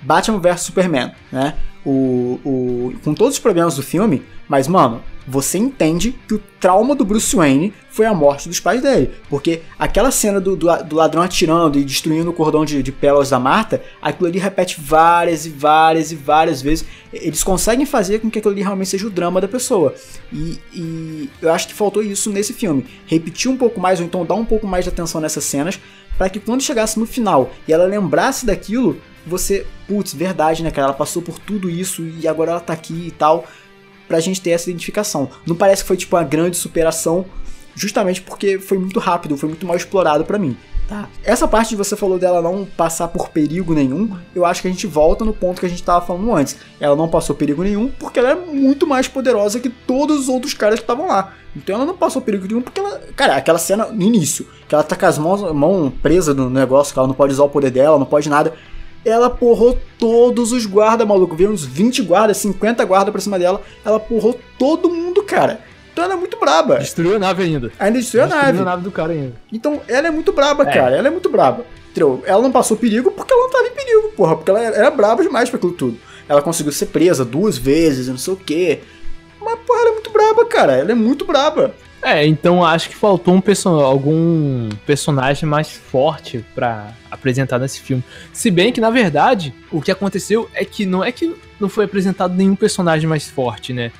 Batman 0.03 0.39
vs 0.39 0.61
Superman, 0.61 1.13
né? 1.31 1.55
O, 1.85 2.39
o, 2.45 2.95
com 3.03 3.13
todos 3.15 3.35
os 3.35 3.41
problemas 3.41 3.75
do 3.75 3.83
filme, 3.83 4.23
mas, 4.49 4.69
mano, 4.69 5.03
você 5.27 5.59
entende 5.59 6.15
que 6.27 6.35
o 6.35 6.43
trauma 6.61 6.95
do 6.95 7.05
Bruce 7.05 7.35
Wayne 7.35 7.73
foi 7.91 8.07
a 8.07 8.15
morte 8.15 8.49
dos 8.49 8.59
pais 8.59 8.83
dele. 8.83 9.11
Porque 9.29 9.63
aquela 9.79 10.11
cena 10.11 10.41
do, 10.41 10.57
do, 10.57 10.67
do 10.85 10.97
ladrão 10.97 11.23
atirando 11.23 11.79
e 11.79 11.85
destruindo 11.85 12.31
o 12.31 12.33
cordão 12.33 12.65
de, 12.65 12.83
de 12.83 12.93
pérolas 12.93 13.31
da 13.31 13.39
Marta, 13.39 13.83
aquilo 14.01 14.29
ali 14.29 14.39
repete 14.39 14.81
várias 14.81 15.47
e 15.47 15.51
várias 15.51 16.11
e 16.11 16.17
várias 16.17 16.63
vezes. 16.63 16.85
Eles 17.13 17.45
conseguem 17.45 17.87
fazer 17.87 18.21
com 18.21 18.31
que 18.31 18.39
aquilo 18.39 18.53
ali 18.53 18.63
realmente 18.63 18.91
seja 18.91 19.07
o 19.07 19.11
drama 19.11 19.41
da 19.41 19.49
pessoa. 19.49 19.95
E, 20.33 20.59
e 20.73 21.31
eu 21.41 21.53
acho 21.53 21.69
que 21.69 21.75
faltou 21.75 22.03
isso 22.03 22.31
nesse 22.31 22.53
filme. 22.53 22.87
Repetir 23.07 23.51
um 23.51 23.57
pouco 23.57 23.81
mais, 23.81 24.01
ou 24.01 24.07
então 24.07 24.25
dar 24.25 24.35
um 24.35 24.45
pouco 24.45 24.67
mais 24.67 24.85
de 24.85 24.91
atenção 24.91 25.21
nessas 25.21 25.45
cenas, 25.45 25.79
para 26.17 26.29
que 26.29 26.41
quando 26.41 26.63
chegasse 26.63 26.99
no 26.99 27.07
final 27.07 27.51
e 27.67 27.73
ela 27.73 27.85
lembrasse 27.85 28.47
daquilo, 28.47 29.01
você, 29.27 29.67
putz, 29.87 30.13
verdade, 30.13 30.63
né, 30.63 30.71
cara? 30.71 30.89
Ela 30.89 30.95
passou 30.95 31.23
por 31.23 31.39
tudo 31.39 31.71
isso 31.71 32.03
e 32.03 32.27
agora 32.27 32.53
ela 32.53 32.61
tá 32.61 32.73
aqui 32.73 33.07
e 33.07 33.11
tal, 33.11 33.47
pra 34.13 34.21
gente 34.21 34.43
ter 34.43 34.51
essa 34.51 34.69
identificação. 34.69 35.31
Não 35.47 35.57
parece 35.57 35.81
que 35.81 35.89
foi 35.89 35.97
tipo 35.97 36.15
uma 36.15 36.23
grande 36.23 36.55
superação, 36.59 37.25
justamente 37.75 38.21
porque 38.21 38.59
foi 38.59 38.77
muito 38.77 39.01
rápido, 39.01 39.39
foi 39.39 39.49
muito 39.49 39.67
mal 39.67 39.75
explorado 39.75 40.23
pra 40.23 40.39
mim. 40.39 40.55
Tá. 40.87 41.09
Essa 41.25 41.49
parte 41.49 41.71
que 41.71 41.77
você 41.77 41.97
falou 41.97 42.19
dela 42.19 42.43
não 42.43 42.67
passar 42.67 43.09
por 43.09 43.31
perigo 43.31 43.73
nenhum, 43.73 44.15
eu 44.35 44.45
acho 44.45 44.61
que 44.61 44.69
a 44.69 44.71
gente 44.71 44.87
volta 44.87 45.25
no 45.25 45.33
ponto 45.33 45.61
que 45.61 45.65
a 45.65 45.69
gente 45.69 45.83
tava 45.83 46.05
falando 46.05 46.31
antes. 46.35 46.59
Ela 46.79 46.95
não 46.95 47.09
passou 47.09 47.35
perigo 47.35 47.63
nenhum 47.63 47.89
porque 47.89 48.19
ela 48.19 48.33
é 48.33 48.35
muito 48.35 48.87
mais 48.87 49.09
poderosa 49.09 49.59
que 49.59 49.71
todos 49.71 50.21
os 50.21 50.29
outros 50.29 50.53
caras 50.53 50.79
que 50.79 50.85
estavam 50.85 51.07
lá. 51.07 51.33
Então 51.57 51.77
ela 51.77 51.87
não 51.87 51.97
passou 51.97 52.21
perigo 52.21 52.47
nenhum 52.47 52.61
porque 52.61 52.81
ela. 52.81 53.01
Cara, 53.17 53.37
aquela 53.37 53.59
cena 53.59 53.87
no 53.87 54.03
início, 54.03 54.47
que 54.69 54.75
ela 54.75 54.85
tá 54.85 54.95
com 54.95 55.07
as 55.07 55.17
mãos 55.17 55.41
mão 55.55 55.91
presa 56.03 56.35
no 56.35 56.51
negócio, 56.51 56.93
que 56.93 56.99
ela 56.99 57.09
não 57.09 57.15
pode 57.15 57.33
usar 57.33 57.45
o 57.45 57.49
poder 57.49 57.71
dela, 57.71 57.99
não 57.99 58.05
pode 58.05 58.29
nada. 58.29 58.53
Ela 59.05 59.29
porrou 59.31 59.79
todos 59.99 60.53
os 60.53 60.65
guardas, 60.67 61.07
maluco. 61.07 61.35
Veio 61.37 61.51
uns 61.51 61.65
20 61.65 62.03
guardas, 62.03 62.37
50 62.39 62.85
guardas 62.85 63.11
pra 63.13 63.21
cima 63.21 63.39
dela. 63.39 63.61
Ela 63.85 63.99
porrou 63.99 64.39
todo 64.59 64.89
mundo, 64.91 65.23
cara. 65.23 65.61
Então 65.93 66.05
ela 66.05 66.15
é 66.15 66.17
muito 66.17 66.39
braba. 66.39 66.79
Destruiu 66.79 67.17
a 67.17 67.19
nave 67.19 67.43
ainda. 67.43 67.71
Ainda 67.79 67.99
destruiu 67.99 68.25
a 68.25 68.27
nave. 68.27 68.59
a 68.59 68.65
nave 68.65 68.83
do 68.83 68.91
cara 68.91 69.13
ainda. 69.13 69.35
Então 69.53 69.81
ela 69.89 70.09
é 70.09 70.11
muito 70.11 70.33
braba, 70.33 70.63
É. 70.65 70.73
cara. 70.73 70.97
Ela 70.97 71.09
é 71.09 71.11
muito 71.11 71.29
braba. 71.29 71.67
Entendeu? 71.91 72.23
Ela 72.25 72.41
não 72.43 72.51
passou 72.51 72.77
perigo 72.77 73.11
porque 73.11 73.33
ela 73.33 73.43
não 73.43 73.51
tava 73.51 73.67
em 73.67 73.73
perigo, 73.73 74.09
porra. 74.17 74.37
Porque 74.37 74.51
ela 74.51 74.61
era, 74.61 74.77
era 74.77 74.91
braba 74.91 75.23
demais 75.23 75.51
pra 75.51 75.59
aquilo 75.59 75.73
tudo. 75.73 75.99
Ela 76.29 76.41
conseguiu 76.41 76.73
ser 76.73 76.87
presa 76.87 77.25
duas 77.25 77.59
vezes, 77.59 78.09
não 78.09 78.17
sei 78.17 78.33
o 78.33 78.37
quê. 78.37 78.81
Porra, 79.73 79.81
ela 79.81 79.89
é 79.89 79.93
muito 79.93 80.11
braba, 80.11 80.45
cara. 80.45 80.73
Ela 80.73 80.93
é 80.93 80.95
muito 80.95 81.25
braba. 81.25 81.75
É, 82.03 82.27
então 82.27 82.65
acho 82.65 82.91
que 82.91 82.97
faltou 82.97 83.33
um 83.33 83.41
perso 83.41 83.69
algum 83.69 84.69
personagem 84.85 85.49
mais 85.49 85.71
forte 85.71 86.45
pra 86.55 86.93
apresentar 87.11 87.59
nesse 87.59 87.81
filme. 87.81 88.03
Se 88.33 88.51
bem 88.51 88.73
que, 88.73 88.81
na 88.81 88.91
verdade, 88.91 89.55
o 89.71 89.81
que 89.81 89.91
aconteceu 89.91 90.51
é 90.53 90.65
que 90.65 90.85
não 90.85 91.03
é 91.03 91.13
que 91.13 91.35
não 91.61 91.69
foi 91.69 91.85
apresentado 91.85 92.35
nenhum 92.35 92.57
personagem 92.57 93.09
mais 93.09 93.29
forte, 93.29 93.73
né? 93.73 93.93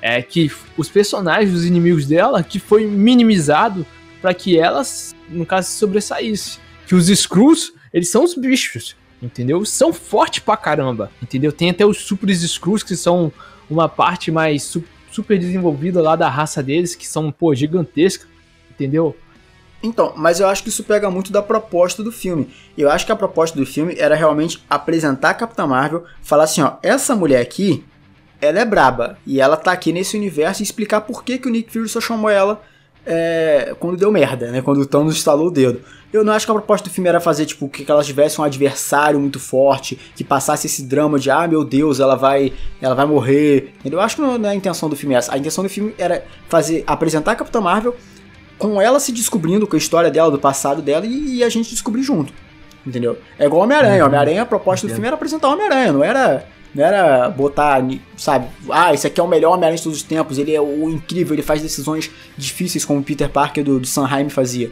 É 0.00 0.22
que 0.22 0.52
os 0.76 0.88
personagens, 0.88 1.52
os 1.52 1.64
inimigos 1.64 2.06
dela, 2.06 2.42
que 2.42 2.60
foi 2.60 2.86
minimizado 2.86 3.84
pra 4.20 4.34
que 4.34 4.58
elas, 4.58 5.16
no 5.28 5.46
caso, 5.46 5.68
se 5.68 5.78
sobressaísse. 5.78 6.58
Que 6.86 6.94
os 6.94 7.08
Skrulls, 7.08 7.72
eles 7.92 8.10
são 8.10 8.22
os 8.22 8.34
bichos, 8.34 8.94
entendeu? 9.22 9.64
São 9.64 9.92
fortes 9.92 10.40
pra 10.40 10.56
caramba, 10.56 11.10
entendeu? 11.20 11.50
Tem 11.50 11.70
até 11.70 11.84
os 11.84 12.02
Super 12.02 12.28
Skrulls, 12.28 12.84
que 12.84 12.94
são 12.94 13.32
uma 13.70 13.88
parte 13.88 14.30
mais 14.30 14.62
super 15.10 15.38
desenvolvida 15.38 16.00
lá 16.00 16.16
da 16.16 16.28
raça 16.28 16.62
deles, 16.62 16.94
que 16.94 17.06
são, 17.06 17.30
pô, 17.30 17.54
gigantescas, 17.54 18.28
entendeu? 18.70 19.16
Então, 19.82 20.12
mas 20.16 20.40
eu 20.40 20.48
acho 20.48 20.62
que 20.62 20.68
isso 20.68 20.82
pega 20.82 21.10
muito 21.10 21.30
da 21.30 21.40
proposta 21.40 22.02
do 22.02 22.10
filme. 22.10 22.48
Eu 22.76 22.90
acho 22.90 23.06
que 23.06 23.12
a 23.12 23.16
proposta 23.16 23.56
do 23.56 23.64
filme 23.64 23.94
era 23.96 24.14
realmente 24.14 24.62
apresentar 24.68 25.30
a 25.30 25.34
Capitã 25.34 25.66
Marvel, 25.66 26.04
falar 26.22 26.44
assim, 26.44 26.62
ó, 26.62 26.74
essa 26.82 27.14
mulher 27.14 27.40
aqui, 27.40 27.84
ela 28.40 28.58
é 28.58 28.64
braba, 28.64 29.18
e 29.26 29.40
ela 29.40 29.56
tá 29.56 29.72
aqui 29.72 29.92
nesse 29.92 30.16
universo 30.16 30.62
e 30.62 30.64
explicar 30.64 31.02
por 31.02 31.22
que, 31.22 31.38
que 31.38 31.48
o 31.48 31.50
Nick 31.50 31.72
Fury 31.72 31.88
só 31.88 32.00
chamou 32.00 32.30
ela 32.30 32.62
é, 33.08 33.74
quando 33.80 33.96
deu 33.96 34.12
merda, 34.12 34.50
né? 34.50 34.60
Quando 34.60 34.82
o 34.82 34.86
Thanos 34.86 35.16
instalou 35.16 35.46
o 35.46 35.50
dedo. 35.50 35.80
Eu 36.12 36.24
não 36.24 36.32
acho 36.32 36.46
que 36.46 36.50
a 36.50 36.54
proposta 36.54 36.88
do 36.88 36.92
filme 36.92 37.08
era 37.08 37.20
fazer, 37.20 37.46
tipo, 37.46 37.68
que 37.68 37.90
elas 37.90 38.06
tivessem 38.06 38.40
um 38.40 38.44
adversário 38.44 39.18
muito 39.18 39.40
forte, 39.40 39.98
que 40.14 40.22
passasse 40.22 40.66
esse 40.66 40.82
drama 40.82 41.18
de, 41.18 41.30
ah, 41.30 41.46
meu 41.48 41.64
Deus, 41.64 42.00
ela 42.00 42.14
vai 42.14 42.52
ela 42.80 42.94
vai 42.94 43.06
morrer. 43.06 43.74
Eu 43.84 44.00
acho 44.00 44.16
que 44.16 44.22
não, 44.22 44.38
não 44.38 44.48
é 44.48 44.52
a 44.52 44.54
intenção 44.54 44.88
do 44.88 44.96
filme 44.96 45.14
essa. 45.14 45.34
A 45.34 45.38
intenção 45.38 45.64
do 45.64 45.70
filme 45.70 45.94
era 45.98 46.24
fazer, 46.48 46.84
apresentar 46.86 47.32
a 47.32 47.36
Capitã 47.36 47.60
Marvel, 47.60 47.96
com 48.58 48.80
ela 48.80 49.00
se 49.00 49.12
descobrindo 49.12 49.66
com 49.66 49.76
a 49.76 49.78
história 49.78 50.10
dela, 50.10 50.30
do 50.30 50.38
passado 50.38 50.82
dela, 50.82 51.06
e, 51.06 51.36
e 51.36 51.44
a 51.44 51.48
gente 51.48 51.70
descobrir 51.70 52.02
junto. 52.02 52.32
Entendeu? 52.86 53.18
É 53.38 53.46
igual 53.46 53.62
Homem-Aranha. 53.62 54.02
Uhum. 54.02 54.08
Homem-Aranha, 54.08 54.42
a 54.42 54.46
proposta 54.46 54.86
do 54.86 54.92
filme 54.92 55.06
era 55.06 55.16
apresentar 55.16 55.48
Homem-Aranha, 55.48 55.92
não 55.92 56.04
era. 56.04 56.46
Não 56.74 56.84
era 56.84 57.28
botar, 57.30 57.82
sabe, 58.16 58.46
ah, 58.70 58.92
esse 58.92 59.06
aqui 59.06 59.18
é 59.20 59.22
o 59.22 59.26
melhor 59.26 59.52
Homem-Aranha 59.52 59.78
de 59.78 59.82
todos 59.82 59.98
os 59.98 60.04
tempos, 60.04 60.38
ele 60.38 60.54
é 60.54 60.60
o 60.60 60.88
incrível, 60.90 61.34
ele 61.34 61.42
faz 61.42 61.62
decisões 61.62 62.10
difíceis 62.36 62.84
como 62.84 63.00
o 63.00 63.02
Peter 63.02 63.28
Parker 63.28 63.64
do, 63.64 63.80
do 63.80 63.86
Sanheim 63.86 64.28
fazia. 64.28 64.70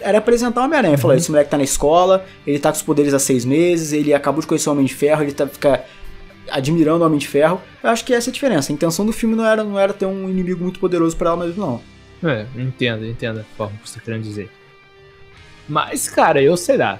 Era 0.00 0.18
apresentar 0.18 0.62
o 0.62 0.64
Homem-Aranha. 0.64 0.98
Falou, 0.98 1.16
esse 1.16 1.30
moleque 1.30 1.50
tá 1.50 1.56
na 1.56 1.64
escola, 1.64 2.26
ele 2.46 2.58
tá 2.58 2.70
com 2.70 2.76
os 2.76 2.82
poderes 2.82 3.14
há 3.14 3.18
seis 3.18 3.44
meses, 3.44 3.92
ele 3.92 4.12
acabou 4.12 4.40
de 4.40 4.46
conhecer 4.46 4.68
o 4.68 4.72
Homem 4.72 4.84
de 4.86 4.94
Ferro, 4.94 5.22
ele 5.22 5.32
tá, 5.32 5.46
fica 5.46 5.84
admirando 6.50 7.02
o 7.02 7.06
Homem 7.06 7.18
de 7.18 7.28
Ferro. 7.28 7.60
Eu 7.82 7.90
acho 7.90 8.04
que 8.04 8.12
essa 8.12 8.28
é 8.28 8.30
a 8.30 8.34
diferença. 8.34 8.72
A 8.72 8.74
intenção 8.74 9.06
do 9.06 9.12
filme 9.12 9.34
não 9.34 9.44
era, 9.44 9.62
não 9.62 9.78
era 9.78 9.92
ter 9.92 10.06
um 10.06 10.28
inimigo 10.28 10.62
muito 10.62 10.80
poderoso 10.80 11.16
pra 11.16 11.30
ela 11.30 11.44
mesmo, 11.44 11.64
não. 11.64 11.94
É, 12.30 12.46
entendo, 12.56 13.06
entendo 13.06 13.40
a 13.40 13.44
forma 13.56 13.78
que 13.82 13.88
você 13.88 13.98
tá 13.98 14.04
querendo 14.04 14.22
dizer. 14.22 14.50
Mas, 15.68 16.08
cara, 16.08 16.42
eu 16.42 16.56
sei 16.56 16.76
lá. 16.76 16.98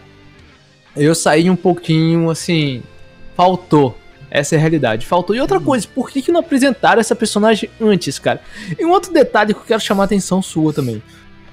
Eu 0.97 1.15
saí 1.15 1.51
um 1.51 1.57
pouquinho 1.57 2.31
assim. 2.31 2.83
Faltou. 3.37 3.97
Essa 4.35 4.57
é 4.57 4.59
a 4.59 4.61
realidade. 4.61 5.07
Faltou. 5.07 5.37
E 5.37 5.41
outra 5.41 5.61
coisa, 5.61 5.87
por 5.87 6.11
que, 6.11 6.21
que 6.21 6.33
não 6.33 6.41
apresentaram 6.41 7.01
essa 7.01 7.15
personagem 7.15 7.71
antes, 7.81 8.19
cara? 8.19 8.41
E 8.77 8.85
um 8.85 8.91
outro 8.91 9.13
detalhe 9.13 9.55
que 9.55 9.61
eu 9.61 9.65
quero 9.65 9.81
chamar 9.81 10.03
a 10.03 10.07
atenção 10.07 10.43
sua 10.43 10.73
também. 10.73 11.01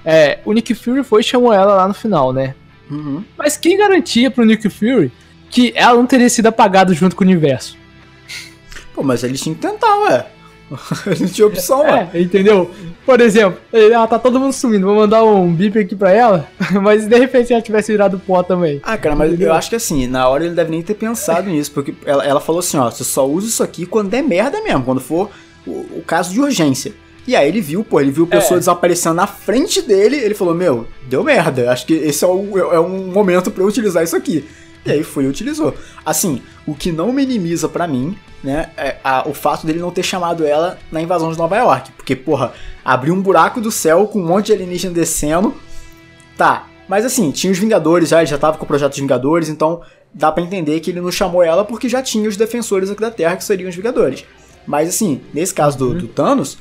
É, 0.04 0.40
o 0.44 0.52
Nick 0.52 0.74
Fury 0.74 1.04
foi 1.04 1.20
e 1.20 1.24
chamou 1.24 1.52
ela 1.52 1.76
lá 1.76 1.86
no 1.86 1.94
final, 1.94 2.32
né? 2.32 2.56
Uhum. 2.90 3.22
Mas 3.38 3.56
quem 3.56 3.78
garantia 3.78 4.32
pro 4.32 4.44
Nick 4.44 4.68
Fury 4.68 5.12
que 5.48 5.72
ela 5.76 5.94
não 5.94 6.06
teria 6.06 6.28
sido 6.28 6.48
apagada 6.48 6.92
junto 6.92 7.14
com 7.14 7.22
o 7.22 7.26
universo? 7.26 7.78
Pô, 8.92 9.04
mas 9.04 9.22
eles 9.22 9.40
tinham 9.40 9.54
que 9.54 9.60
tentar, 9.60 9.94
ué. 10.00 10.26
Não 11.20 11.28
tinha 11.28 11.46
opção. 11.46 11.84
É, 11.86 12.08
entendeu? 12.14 12.70
Por 13.04 13.20
exemplo, 13.20 13.58
ela 13.72 14.06
tá 14.06 14.18
todo 14.18 14.38
mundo 14.38 14.52
sumindo, 14.52 14.86
vou 14.86 14.94
mandar 14.96 15.24
um 15.24 15.52
bip 15.52 15.78
aqui 15.78 15.94
pra 15.96 16.12
ela, 16.12 16.48
mas 16.82 17.06
de 17.06 17.18
repente 17.18 17.52
ela 17.52 17.60
tivesse 17.62 17.90
virado 17.92 18.18
pó 18.18 18.42
também. 18.42 18.80
Ah, 18.82 18.96
cara, 18.96 19.16
mas 19.16 19.30
Entendeu? 19.30 19.48
eu 19.48 19.54
acho 19.54 19.68
que 19.70 19.76
assim, 19.76 20.06
na 20.06 20.28
hora 20.28 20.44
ele 20.44 20.54
deve 20.54 20.70
nem 20.70 20.82
ter 20.82 20.94
pensado 20.94 21.50
nisso, 21.50 21.72
porque 21.72 21.94
ela, 22.06 22.24
ela 22.24 22.40
falou 22.40 22.60
assim, 22.60 22.76
ó, 22.76 22.90
você 22.90 23.04
só 23.04 23.26
usa 23.28 23.48
isso 23.48 23.62
aqui 23.62 23.86
quando 23.86 24.10
der 24.10 24.22
merda 24.22 24.62
mesmo, 24.62 24.84
quando 24.84 25.00
for 25.00 25.30
o, 25.66 25.70
o 25.70 26.02
caso 26.06 26.32
de 26.32 26.40
urgência. 26.40 26.92
E 27.26 27.36
aí 27.36 27.46
ele 27.48 27.60
viu, 27.60 27.84
pô, 27.84 28.00
ele 28.00 28.10
viu 28.10 28.26
pessoa 28.26 28.56
É. 28.56 28.60
desaparecendo 28.60 29.14
na 29.14 29.28
frente 29.28 29.80
dele, 29.80 30.16
ele 30.16 30.34
falou, 30.34 30.54
meu, 30.54 30.88
deu 31.08 31.22
merda, 31.22 31.70
acho 31.70 31.86
que 31.86 31.92
esse 31.94 32.24
é, 32.24 32.26
o, 32.26 32.58
é 32.72 32.80
um 32.80 33.06
momento 33.12 33.48
pra 33.50 33.62
eu 33.62 33.68
utilizar 33.68 34.02
isso 34.02 34.16
aqui. 34.16 34.44
E 34.84 34.90
aí 34.90 35.02
foi 35.04 35.24
e 35.24 35.28
utilizou. 35.28 35.74
Assim, 36.04 36.42
o 36.66 36.74
que 36.74 36.90
não 36.90 37.12
minimiza 37.12 37.68
pra 37.68 37.86
mim, 37.86 38.16
né, 38.42 38.70
é 38.76 38.96
a- 39.04 39.22
o 39.28 39.32
fato 39.34 39.66
dele 39.66 39.78
não 39.78 39.90
ter 39.92 40.02
chamado 40.02 40.44
ela 40.44 40.78
na 40.90 41.00
invasão 41.00 41.30
de 41.30 41.38
Nova 41.38 41.56
York. 41.56 41.92
Porque, 41.92 42.16
porra, 42.16 42.52
abriu 42.84 43.14
um 43.14 43.22
buraco 43.22 43.60
do 43.60 43.70
céu 43.70 44.06
com 44.08 44.20
um 44.20 44.26
monte 44.26 44.46
de 44.46 44.52
alienígena 44.54 44.92
descendo, 44.94 45.54
Tá, 46.36 46.66
mas 46.88 47.04
assim, 47.04 47.30
tinha 47.30 47.52
os 47.52 47.58
Vingadores 47.58 48.08
já, 48.08 48.18
ele 48.18 48.26
já 48.26 48.38
tava 48.38 48.56
com 48.58 48.64
o 48.64 48.66
projeto 48.66 48.90
dos 48.92 48.98
Vingadores, 49.00 49.48
então 49.48 49.82
dá 50.12 50.32
pra 50.32 50.42
entender 50.42 50.80
que 50.80 50.90
ele 50.90 51.00
não 51.00 51.12
chamou 51.12 51.42
ela 51.42 51.64
porque 51.64 51.88
já 51.88 52.02
tinha 52.02 52.28
os 52.28 52.36
defensores 52.36 52.90
aqui 52.90 53.00
da 53.00 53.10
Terra, 53.10 53.36
que 53.36 53.44
seriam 53.44 53.68
os 53.68 53.76
Vingadores. 53.76 54.24
Mas 54.66 54.88
assim, 54.88 55.20
nesse 55.32 55.52
caso 55.54 55.76
do, 55.78 55.94
do 55.94 56.08
Thanos, 56.08 56.58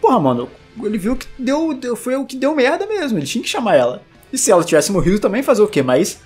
porra, 0.00 0.18
mano, 0.18 0.48
ele 0.82 0.98
viu 0.98 1.16
que 1.16 1.26
deu, 1.38 1.72
deu, 1.72 1.94
foi 1.96 2.16
o 2.16 2.24
que 2.26 2.36
deu 2.36 2.54
merda 2.54 2.84
mesmo, 2.86 3.18
ele 3.18 3.26
tinha 3.26 3.42
que 3.42 3.48
chamar 3.48 3.76
ela. 3.76 4.02
E 4.32 4.36
se 4.38 4.50
ela 4.50 4.64
tivesse 4.64 4.90
morrido 4.90 5.18
também, 5.20 5.42
fazer 5.42 5.62
o 5.62 5.68
quê? 5.68 5.82
Mas 5.82 6.18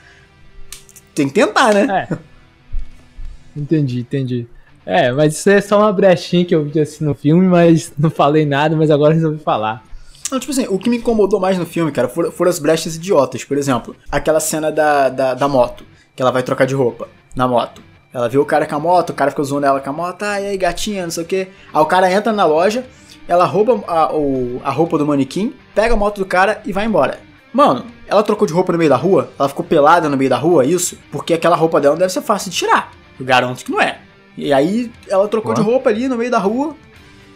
tem 1.16 1.28
que 1.28 1.34
tentar, 1.34 1.74
né? 1.74 2.08
É. 2.10 2.16
Entendi, 3.58 4.00
entendi. 4.00 4.46
É, 4.84 5.10
mas 5.10 5.34
isso 5.34 5.48
é 5.48 5.60
só 5.62 5.78
uma 5.78 5.90
brechinha 5.90 6.44
que 6.44 6.54
eu 6.54 6.62
vi 6.62 6.78
assim 6.78 7.02
no 7.02 7.14
filme, 7.14 7.46
mas 7.46 7.90
não 7.98 8.10
falei 8.10 8.44
nada, 8.44 8.76
mas 8.76 8.90
agora 8.90 9.14
resolvi 9.14 9.38
falar. 9.38 9.82
Não, 10.30 10.38
tipo 10.38 10.52
assim, 10.52 10.66
o 10.68 10.78
que 10.78 10.90
me 10.90 10.98
incomodou 10.98 11.40
mais 11.40 11.56
no 11.56 11.64
filme, 11.64 11.90
cara, 11.90 12.06
foram, 12.06 12.30
foram 12.30 12.50
as 12.50 12.58
brechas 12.58 12.96
idiotas. 12.96 13.44
Por 13.44 13.56
exemplo, 13.56 13.96
aquela 14.10 14.40
cena 14.40 14.70
da, 14.70 15.08
da, 15.08 15.34
da 15.34 15.48
moto, 15.48 15.84
que 16.14 16.20
ela 16.20 16.30
vai 16.30 16.42
trocar 16.42 16.66
de 16.66 16.74
roupa 16.74 17.08
na 17.34 17.48
moto. 17.48 17.80
Ela 18.12 18.28
vê 18.28 18.36
o 18.36 18.44
cara 18.44 18.66
com 18.66 18.76
a 18.76 18.78
moto, 18.78 19.10
o 19.10 19.14
cara 19.14 19.30
fica 19.30 19.42
zoando 19.42 19.66
ela 19.66 19.80
com 19.80 19.90
a 19.90 19.92
moto, 19.92 20.22
ah, 20.22 20.40
e 20.40 20.46
aí 20.46 20.56
gatinha, 20.58 21.04
não 21.04 21.10
sei 21.10 21.22
o 21.22 21.26
quê. 21.26 21.48
Aí 21.72 21.80
o 21.80 21.86
cara 21.86 22.10
entra 22.12 22.32
na 22.32 22.44
loja, 22.44 22.84
ela 23.26 23.44
rouba 23.44 23.82
a, 23.86 24.14
o, 24.14 24.60
a 24.64 24.70
roupa 24.70 24.98
do 24.98 25.06
manequim, 25.06 25.54
pega 25.74 25.94
a 25.94 25.96
moto 25.96 26.18
do 26.18 26.26
cara 26.26 26.60
e 26.64 26.72
vai 26.72 26.84
embora. 26.84 27.18
Mano, 27.56 27.86
ela 28.06 28.22
trocou 28.22 28.46
de 28.46 28.52
roupa 28.52 28.70
no 28.70 28.78
meio 28.78 28.90
da 28.90 28.96
rua, 28.96 29.30
ela 29.38 29.48
ficou 29.48 29.64
pelada 29.64 30.10
no 30.10 30.16
meio 30.18 30.28
da 30.28 30.36
rua, 30.36 30.66
isso, 30.66 30.98
porque 31.10 31.32
aquela 31.32 31.56
roupa 31.56 31.80
dela 31.80 31.94
não 31.94 32.00
deve 32.00 32.12
ser 32.12 32.20
fácil 32.20 32.50
de 32.50 32.56
tirar. 32.58 32.92
Eu 33.18 33.24
garanto 33.24 33.64
que 33.64 33.72
não 33.72 33.80
é. 33.80 33.98
E 34.36 34.52
aí 34.52 34.92
ela 35.08 35.26
trocou 35.26 35.54
de 35.54 35.62
Ó. 35.62 35.64
roupa 35.64 35.88
ali 35.88 36.06
no 36.06 36.18
meio 36.18 36.30
da 36.30 36.36
rua 36.36 36.76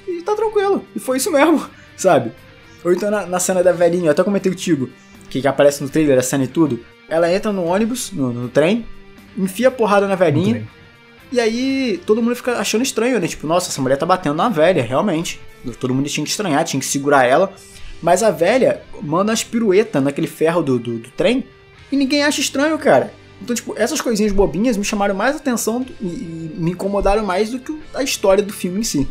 e 0.07 0.21
tá 0.21 0.35
tranquilo. 0.35 0.85
E 0.95 0.99
foi 1.01 1.17
isso 1.17 1.33
mesmo, 1.33 1.65
sabe? 1.97 2.33
Ou 2.85 2.93
então 2.93 3.11
na, 3.11 3.25
na 3.25 3.41
cena 3.41 3.63
da 3.63 3.73
velhinha, 3.73 4.09
eu 4.09 4.11
até 4.11 4.23
comentei 4.23 4.53
contigo, 4.53 4.91
que, 5.31 5.41
que 5.41 5.49
aparece 5.49 5.83
no 5.83 5.89
trailer, 5.89 6.19
a 6.19 6.23
cena 6.23 6.45
e 6.45 6.49
tudo. 6.49 6.85
Ela 7.09 7.33
entra 7.33 7.51
no 7.51 7.65
ônibus, 7.65 8.13
no, 8.13 8.31
no 8.31 8.49
trem, 8.51 8.85
enfia 9.39 9.69
a 9.69 9.71
porrada 9.71 10.07
na 10.07 10.17
velhinha, 10.17 10.69
e 11.33 11.41
aí 11.41 11.99
todo 12.05 12.23
mundo 12.23 12.37
fica 12.37 12.59
achando 12.59 12.83
estranho, 12.83 13.19
né? 13.19 13.27
Tipo, 13.27 13.47
nossa, 13.47 13.71
essa 13.71 13.81
mulher 13.81 13.97
tá 13.97 14.05
batendo 14.05 14.37
na 14.37 14.51
velha, 14.51 14.83
realmente. 14.83 15.41
Todo 15.81 15.95
mundo 15.95 16.11
tinha 16.11 16.25
que 16.25 16.31
estranhar, 16.31 16.63
tinha 16.65 16.79
que 16.79 16.85
segurar 16.85 17.25
ela. 17.25 17.55
Mas 18.03 18.23
a 18.23 18.31
velha 18.31 18.83
manda 19.03 19.33
as 19.33 19.45
piruetas 19.45 20.03
naquele 20.03 20.27
ferro 20.27 20.63
do, 20.63 20.79
do, 20.79 20.99
do 20.99 21.11
trem 21.11 21.45
e 21.93 21.97
ninguém 21.97 22.23
acha 22.23 22.41
estranho, 22.41 22.79
cara. 22.79 23.13
Então, 23.43 23.55
tipo, 23.55 23.75
essas 23.77 24.01
coisinhas 24.01 24.33
bobinhas 24.33 24.77
me 24.77 24.85
chamaram 24.85 25.15
mais 25.15 25.37
atenção 25.37 25.85
e, 26.01 26.05
e 26.05 26.51
me 26.57 26.73
incomodaram 26.73 27.25
mais 27.25 27.51
do 27.51 27.59
que 27.59 27.79
a 27.95 28.03
história 28.03 28.43
do 28.43 28.53
filme 28.53 28.81
em 28.81 28.85
si. 28.85 29.09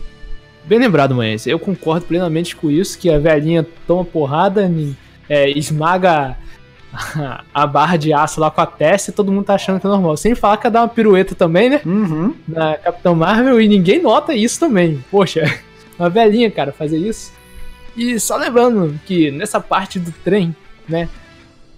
Bem 0.65 0.77
lembrado, 0.77 1.15
Manhãs. 1.15 1.47
Eu 1.47 1.57
concordo 1.57 2.05
plenamente 2.05 2.55
com 2.55 2.69
isso, 2.69 2.97
que 2.97 3.09
a 3.09 3.17
velhinha 3.17 3.65
toma 3.87 4.05
porrada, 4.05 4.71
é, 5.27 5.49
esmaga 5.49 6.37
a, 6.93 7.43
a 7.53 7.67
barra 7.67 7.97
de 7.97 8.13
aço 8.13 8.39
lá 8.39 8.51
com 8.51 8.61
a 8.61 8.65
testa 8.65 9.09
e 9.09 9.13
todo 9.13 9.31
mundo 9.31 9.45
tá 9.45 9.55
achando 9.55 9.79
que 9.79 9.87
é 9.87 9.89
normal. 9.89 10.15
Sem 10.15 10.35
falar 10.35 10.57
que 10.57 10.67
ela 10.67 10.73
dá 10.73 10.81
uma 10.81 10.89
pirueta 10.89 11.33
também, 11.33 11.69
né? 11.69 11.81
Uhum. 11.83 12.35
Na 12.47 12.75
Capitão 12.77 13.15
Marvel 13.15 13.59
e 13.59 13.67
ninguém 13.67 14.01
nota 14.01 14.33
isso 14.35 14.59
também. 14.59 15.03
Poxa, 15.09 15.43
uma 15.97 16.09
velhinha, 16.09 16.51
cara, 16.51 16.71
fazer 16.71 16.97
isso. 16.97 17.33
E 17.99 18.17
só 18.17 18.37
lembrando 18.37 18.97
que 19.05 19.29
nessa 19.29 19.59
parte 19.59 19.99
do 19.99 20.13
trem, 20.23 20.55
né? 20.87 21.09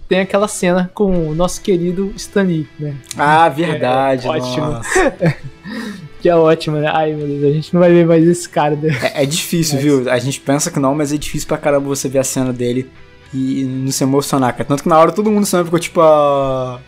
Tem 0.08 0.20
aquela 0.20 0.46
cena 0.46 0.88
com 0.94 1.30
o 1.30 1.34
nosso 1.34 1.60
querido 1.60 2.12
Stan 2.14 2.42
Lee, 2.42 2.68
né? 2.78 2.94
Ah, 3.16 3.48
verdade. 3.48 4.26
É, 4.28 4.30
ótimo. 4.30 4.80
Que 6.22 6.28
é 6.28 6.36
ótimo, 6.36 6.76
né? 6.76 6.88
Ai, 6.94 7.12
meu 7.14 7.26
Deus, 7.26 7.42
a 7.42 7.52
gente 7.52 7.74
não 7.74 7.80
vai 7.80 7.90
ver 7.90 8.06
mais 8.06 8.24
esse 8.24 8.48
cara, 8.48 8.76
né? 8.76 8.96
É, 9.12 9.24
é 9.24 9.26
difícil, 9.26 9.76
viu? 9.80 10.08
A 10.08 10.20
gente 10.20 10.38
pensa 10.38 10.70
que 10.70 10.78
não, 10.78 10.94
mas 10.94 11.12
é 11.12 11.16
difícil 11.16 11.48
pra 11.48 11.58
caramba 11.58 11.88
você 11.88 12.08
ver 12.08 12.20
a 12.20 12.24
cena 12.24 12.52
dele 12.52 12.88
e 13.34 13.64
não 13.64 13.90
se 13.90 14.04
emocionar, 14.04 14.52
cara. 14.52 14.64
Tanto 14.64 14.84
que 14.84 14.88
na 14.88 14.96
hora 14.96 15.10
todo 15.10 15.32
mundo 15.32 15.44
sempre 15.44 15.64
ficou 15.64 15.80
tipo. 15.80 16.00
Ah... 16.00 16.80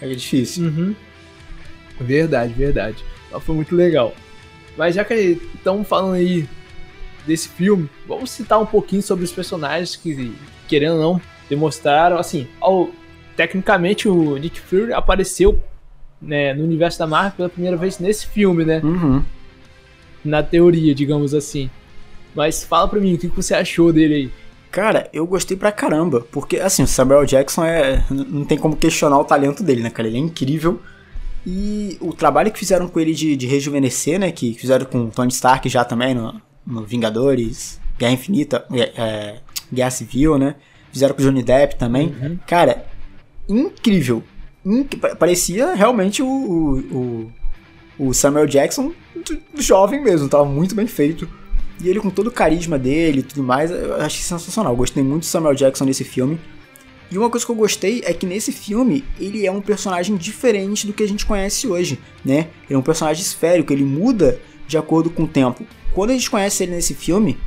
É 0.00 0.06
difícil. 0.06 0.66
Uhum. 0.66 0.94
Verdade, 2.00 2.52
verdade. 2.52 3.04
Então 3.26 3.40
foi 3.40 3.56
muito 3.56 3.74
legal. 3.74 4.14
Mas 4.78 4.94
já 4.94 5.04
que 5.04 5.40
estamos 5.56 5.88
falando 5.88 6.14
aí 6.14 6.46
desse 7.26 7.48
filme, 7.48 7.88
vamos 8.06 8.30
citar 8.30 8.60
um 8.60 8.66
pouquinho 8.66 9.02
sobre 9.02 9.24
os 9.24 9.32
personagens 9.32 9.96
que, 9.96 10.34
querendo 10.68 10.94
ou 10.96 11.00
não, 11.00 11.20
demonstraram. 11.48 12.18
Assim, 12.18 12.46
ao, 12.60 12.90
tecnicamente 13.36 14.08
o 14.08 14.36
Nick 14.36 14.60
Fury 14.60 14.92
apareceu 14.92 15.62
né, 16.20 16.54
no 16.54 16.64
universo 16.64 16.98
da 16.98 17.06
Marvel 17.06 17.32
pela 17.36 17.48
primeira 17.48 17.76
vez 17.76 17.98
nesse 17.98 18.26
filme, 18.26 18.64
né? 18.64 18.80
Uhum. 18.82 19.22
Na 20.24 20.42
teoria, 20.42 20.94
digamos 20.94 21.34
assim. 21.34 21.70
Mas 22.34 22.64
fala 22.64 22.88
pra 22.88 23.00
mim, 23.00 23.14
o 23.14 23.18
que 23.18 23.28
você 23.28 23.54
achou 23.54 23.92
dele 23.92 24.14
aí? 24.14 24.30
Cara, 24.70 25.08
eu 25.12 25.26
gostei 25.26 25.56
pra 25.56 25.72
caramba, 25.72 26.26
porque 26.30 26.58
assim, 26.58 26.82
o 26.82 26.86
Samuel 26.86 27.24
Jackson 27.24 27.64
é. 27.64 28.04
Não 28.10 28.44
tem 28.44 28.58
como 28.58 28.76
questionar 28.76 29.18
o 29.18 29.24
talento 29.24 29.62
dele, 29.62 29.82
né, 29.82 29.90
cara? 29.90 30.08
Ele 30.08 30.18
é 30.18 30.20
incrível. 30.20 30.80
E 31.46 31.96
o 32.00 32.12
trabalho 32.12 32.50
que 32.50 32.58
fizeram 32.58 32.88
com 32.88 32.98
ele 32.98 33.14
de, 33.14 33.36
de 33.36 33.46
rejuvenescer, 33.46 34.18
né? 34.18 34.32
Que 34.32 34.52
fizeram 34.54 34.84
com 34.84 35.04
o 35.04 35.10
Tony 35.10 35.30
Stark 35.30 35.66
já 35.68 35.84
também 35.84 36.14
no, 36.14 36.40
no 36.66 36.84
Vingadores, 36.84 37.80
Guerra 37.98 38.12
Infinita, 38.14 38.66
é, 38.72 38.80
é, 39.00 39.40
Guerra 39.72 39.90
Civil, 39.90 40.38
né? 40.38 40.54
Fizeram 40.92 41.14
com 41.14 41.20
o 41.22 41.24
Johnny 41.24 41.42
Depp 41.42 41.76
também. 41.76 42.08
Uhum. 42.20 42.38
Cara, 42.46 42.86
incrível. 43.48 44.22
Inc- 44.64 44.96
pa- 44.96 45.14
Parecia 45.14 45.74
realmente 45.74 46.22
o, 46.22 46.26
o, 46.28 47.32
o, 48.08 48.12
Samuel 48.14 48.46
Jackson 48.46 48.92
jovem 49.58 50.02
mesmo, 50.02 50.28
tava 50.28 50.44
muito 50.44 50.74
bem 50.74 50.86
feito. 50.86 51.28
E 51.82 51.88
ele 51.88 52.00
com 52.00 52.08
todo 52.08 52.28
o 52.28 52.30
carisma 52.30 52.78
dele 52.78 53.20
e 53.20 53.22
tudo 53.22 53.42
mais, 53.42 53.70
eu 53.70 53.96
achei 53.96 54.22
sensacional. 54.22 54.72
Eu 54.72 54.76
gostei 54.76 55.02
muito 55.02 55.20
do 55.22 55.26
Samuel 55.26 55.54
Jackson 55.54 55.84
nesse 55.84 56.04
filme. 56.04 56.38
E 57.10 57.18
uma 57.18 57.30
coisa 57.30 57.44
que 57.46 57.52
eu 57.52 57.56
gostei 57.56 58.02
é 58.04 58.12
que 58.12 58.26
nesse 58.26 58.50
filme 58.50 59.04
ele 59.20 59.46
é 59.46 59.52
um 59.52 59.60
personagem 59.60 60.16
diferente 60.16 60.86
do 60.86 60.92
que 60.92 61.02
a 61.02 61.08
gente 61.08 61.24
conhece 61.26 61.68
hoje, 61.68 62.00
né? 62.24 62.48
Ele 62.68 62.74
é 62.74 62.78
um 62.78 62.82
personagem 62.82 63.22
esférico, 63.22 63.72
ele 63.72 63.84
muda 63.84 64.40
de 64.66 64.76
acordo 64.76 65.08
com 65.10 65.22
o 65.24 65.28
tempo. 65.28 65.64
Quando 65.96 66.10
a 66.10 66.12
gente 66.12 66.30
conhece 66.30 66.62
ele 66.62 66.72
nesse 66.72 66.92
filme, 66.92 67.38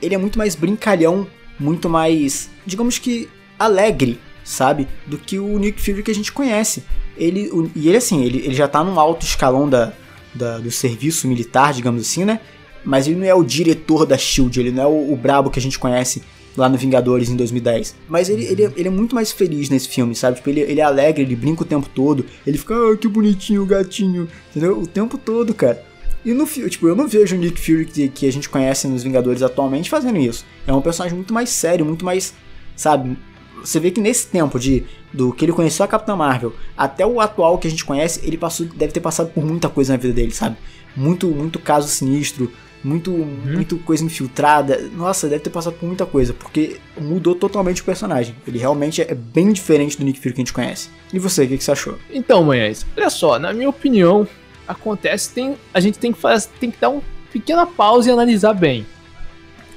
ele 0.00 0.14
é 0.14 0.18
muito 0.18 0.38
mais 0.38 0.54
brincalhão, 0.54 1.26
muito 1.58 1.88
mais, 1.88 2.48
digamos 2.64 2.96
que, 2.96 3.28
alegre, 3.58 4.20
sabe? 4.44 4.86
Do 5.04 5.18
que 5.18 5.36
o 5.36 5.58
Nick 5.58 5.82
Fury 5.82 6.04
que 6.04 6.10
a 6.12 6.14
gente 6.14 6.30
conhece. 6.30 6.84
Ele, 7.16 7.50
o- 7.50 7.68
e 7.74 7.88
ele, 7.88 7.96
assim, 7.96 8.22
ele, 8.24 8.38
ele 8.38 8.54
já 8.54 8.68
tá 8.68 8.84
num 8.84 9.00
alto 9.00 9.26
escalão 9.26 9.68
da, 9.68 9.92
da- 10.32 10.58
do 10.58 10.70
serviço 10.70 11.26
militar, 11.26 11.72
digamos 11.72 12.02
assim, 12.02 12.24
né? 12.24 12.38
Mas 12.84 13.08
ele 13.08 13.16
não 13.16 13.26
é 13.26 13.34
o 13.34 13.42
diretor 13.42 14.06
da 14.06 14.16
SHIELD, 14.16 14.60
ele 14.60 14.70
não 14.70 14.82
é 14.84 14.86
o, 14.86 15.12
o 15.12 15.16
brabo 15.16 15.50
que 15.50 15.58
a 15.58 15.62
gente 15.62 15.76
conhece 15.76 16.22
lá 16.56 16.68
no 16.68 16.78
Vingadores 16.78 17.30
em 17.30 17.34
2010. 17.36 17.96
Mas 18.08 18.28
ele, 18.28 18.44
ele, 18.44 18.62
ele 18.76 18.86
é 18.86 18.90
muito 18.92 19.12
mais 19.12 19.32
feliz 19.32 19.68
nesse 19.68 19.88
filme, 19.88 20.14
sabe? 20.14 20.36
Tipo, 20.36 20.50
ele, 20.50 20.60
ele 20.60 20.80
é 20.80 20.84
alegre, 20.84 21.22
ele 21.24 21.34
brinca 21.34 21.62
o 21.62 21.66
tempo 21.66 21.88
todo. 21.92 22.24
Ele 22.46 22.58
fica, 22.58 22.74
ah, 22.76 22.96
que 22.96 23.08
bonitinho 23.08 23.64
o 23.64 23.66
gatinho, 23.66 24.28
entendeu? 24.50 24.78
O 24.78 24.86
tempo 24.86 25.18
todo, 25.18 25.52
cara. 25.52 25.90
E 26.24 26.32
no 26.32 26.46
tipo, 26.46 26.86
eu 26.86 26.94
não 26.94 27.08
vejo 27.08 27.34
o 27.34 27.38
Nick 27.38 27.60
Fury 27.60 27.84
que, 27.84 28.08
que 28.08 28.28
a 28.28 28.32
gente 28.32 28.48
conhece 28.48 28.86
nos 28.86 29.02
Vingadores 29.02 29.42
atualmente 29.42 29.90
fazendo 29.90 30.18
isso. 30.18 30.44
É 30.66 30.72
um 30.72 30.80
personagem 30.80 31.16
muito 31.16 31.34
mais 31.34 31.50
sério, 31.50 31.84
muito 31.84 32.04
mais, 32.04 32.34
sabe? 32.76 33.16
Você 33.60 33.80
vê 33.80 33.90
que 33.90 34.00
nesse 34.00 34.26
tempo 34.26 34.58
de 34.58 34.84
do 35.12 35.32
que 35.32 35.44
ele 35.44 35.52
conheceu 35.52 35.84
a 35.84 35.88
Capitã 35.88 36.16
Marvel 36.16 36.54
até 36.76 37.06
o 37.06 37.20
atual 37.20 37.58
que 37.58 37.66
a 37.66 37.70
gente 37.70 37.84
conhece, 37.84 38.20
ele 38.24 38.38
passou, 38.38 38.66
deve 38.66 38.92
ter 38.92 39.00
passado 39.00 39.30
por 39.30 39.44
muita 39.44 39.68
coisa 39.68 39.92
na 39.92 39.98
vida 39.98 40.14
dele, 40.14 40.32
sabe? 40.32 40.56
Muito, 40.96 41.28
muito 41.28 41.58
caso 41.58 41.86
sinistro, 41.88 42.50
muito, 42.82 43.10
uhum. 43.10 43.52
muito 43.52 43.76
coisa 43.78 44.04
infiltrada. 44.04 44.90
Nossa, 44.96 45.28
deve 45.28 45.42
ter 45.42 45.50
passado 45.50 45.74
por 45.74 45.86
muita 45.86 46.04
coisa, 46.06 46.32
porque 46.32 46.76
mudou 47.00 47.34
totalmente 47.34 47.82
o 47.82 47.84
personagem. 47.84 48.34
Ele 48.46 48.58
realmente 48.58 49.02
é 49.02 49.14
bem 49.14 49.52
diferente 49.52 49.96
do 49.96 50.04
Nick 50.04 50.18
Fury 50.18 50.34
que 50.34 50.40
a 50.40 50.44
gente 50.44 50.52
conhece. 50.52 50.88
E 51.12 51.18
você, 51.18 51.44
o 51.44 51.48
que, 51.48 51.58
que 51.58 51.64
você 51.64 51.72
achou? 51.72 51.98
Então, 52.10 52.42
Manhães, 52.42 52.86
olha 52.96 53.10
só, 53.10 53.38
na 53.38 53.52
minha 53.52 53.68
opinião, 53.68 54.26
acontece, 54.66 55.32
tem, 55.32 55.56
a 55.72 55.80
gente 55.80 55.98
tem 55.98 56.12
que, 56.12 56.18
fazer, 56.18 56.48
tem 56.60 56.70
que 56.70 56.80
dar 56.80 56.90
uma 56.90 57.02
pequena 57.32 57.66
pausa 57.66 58.10
e 58.10 58.12
analisar 58.12 58.54
bem. 58.54 58.86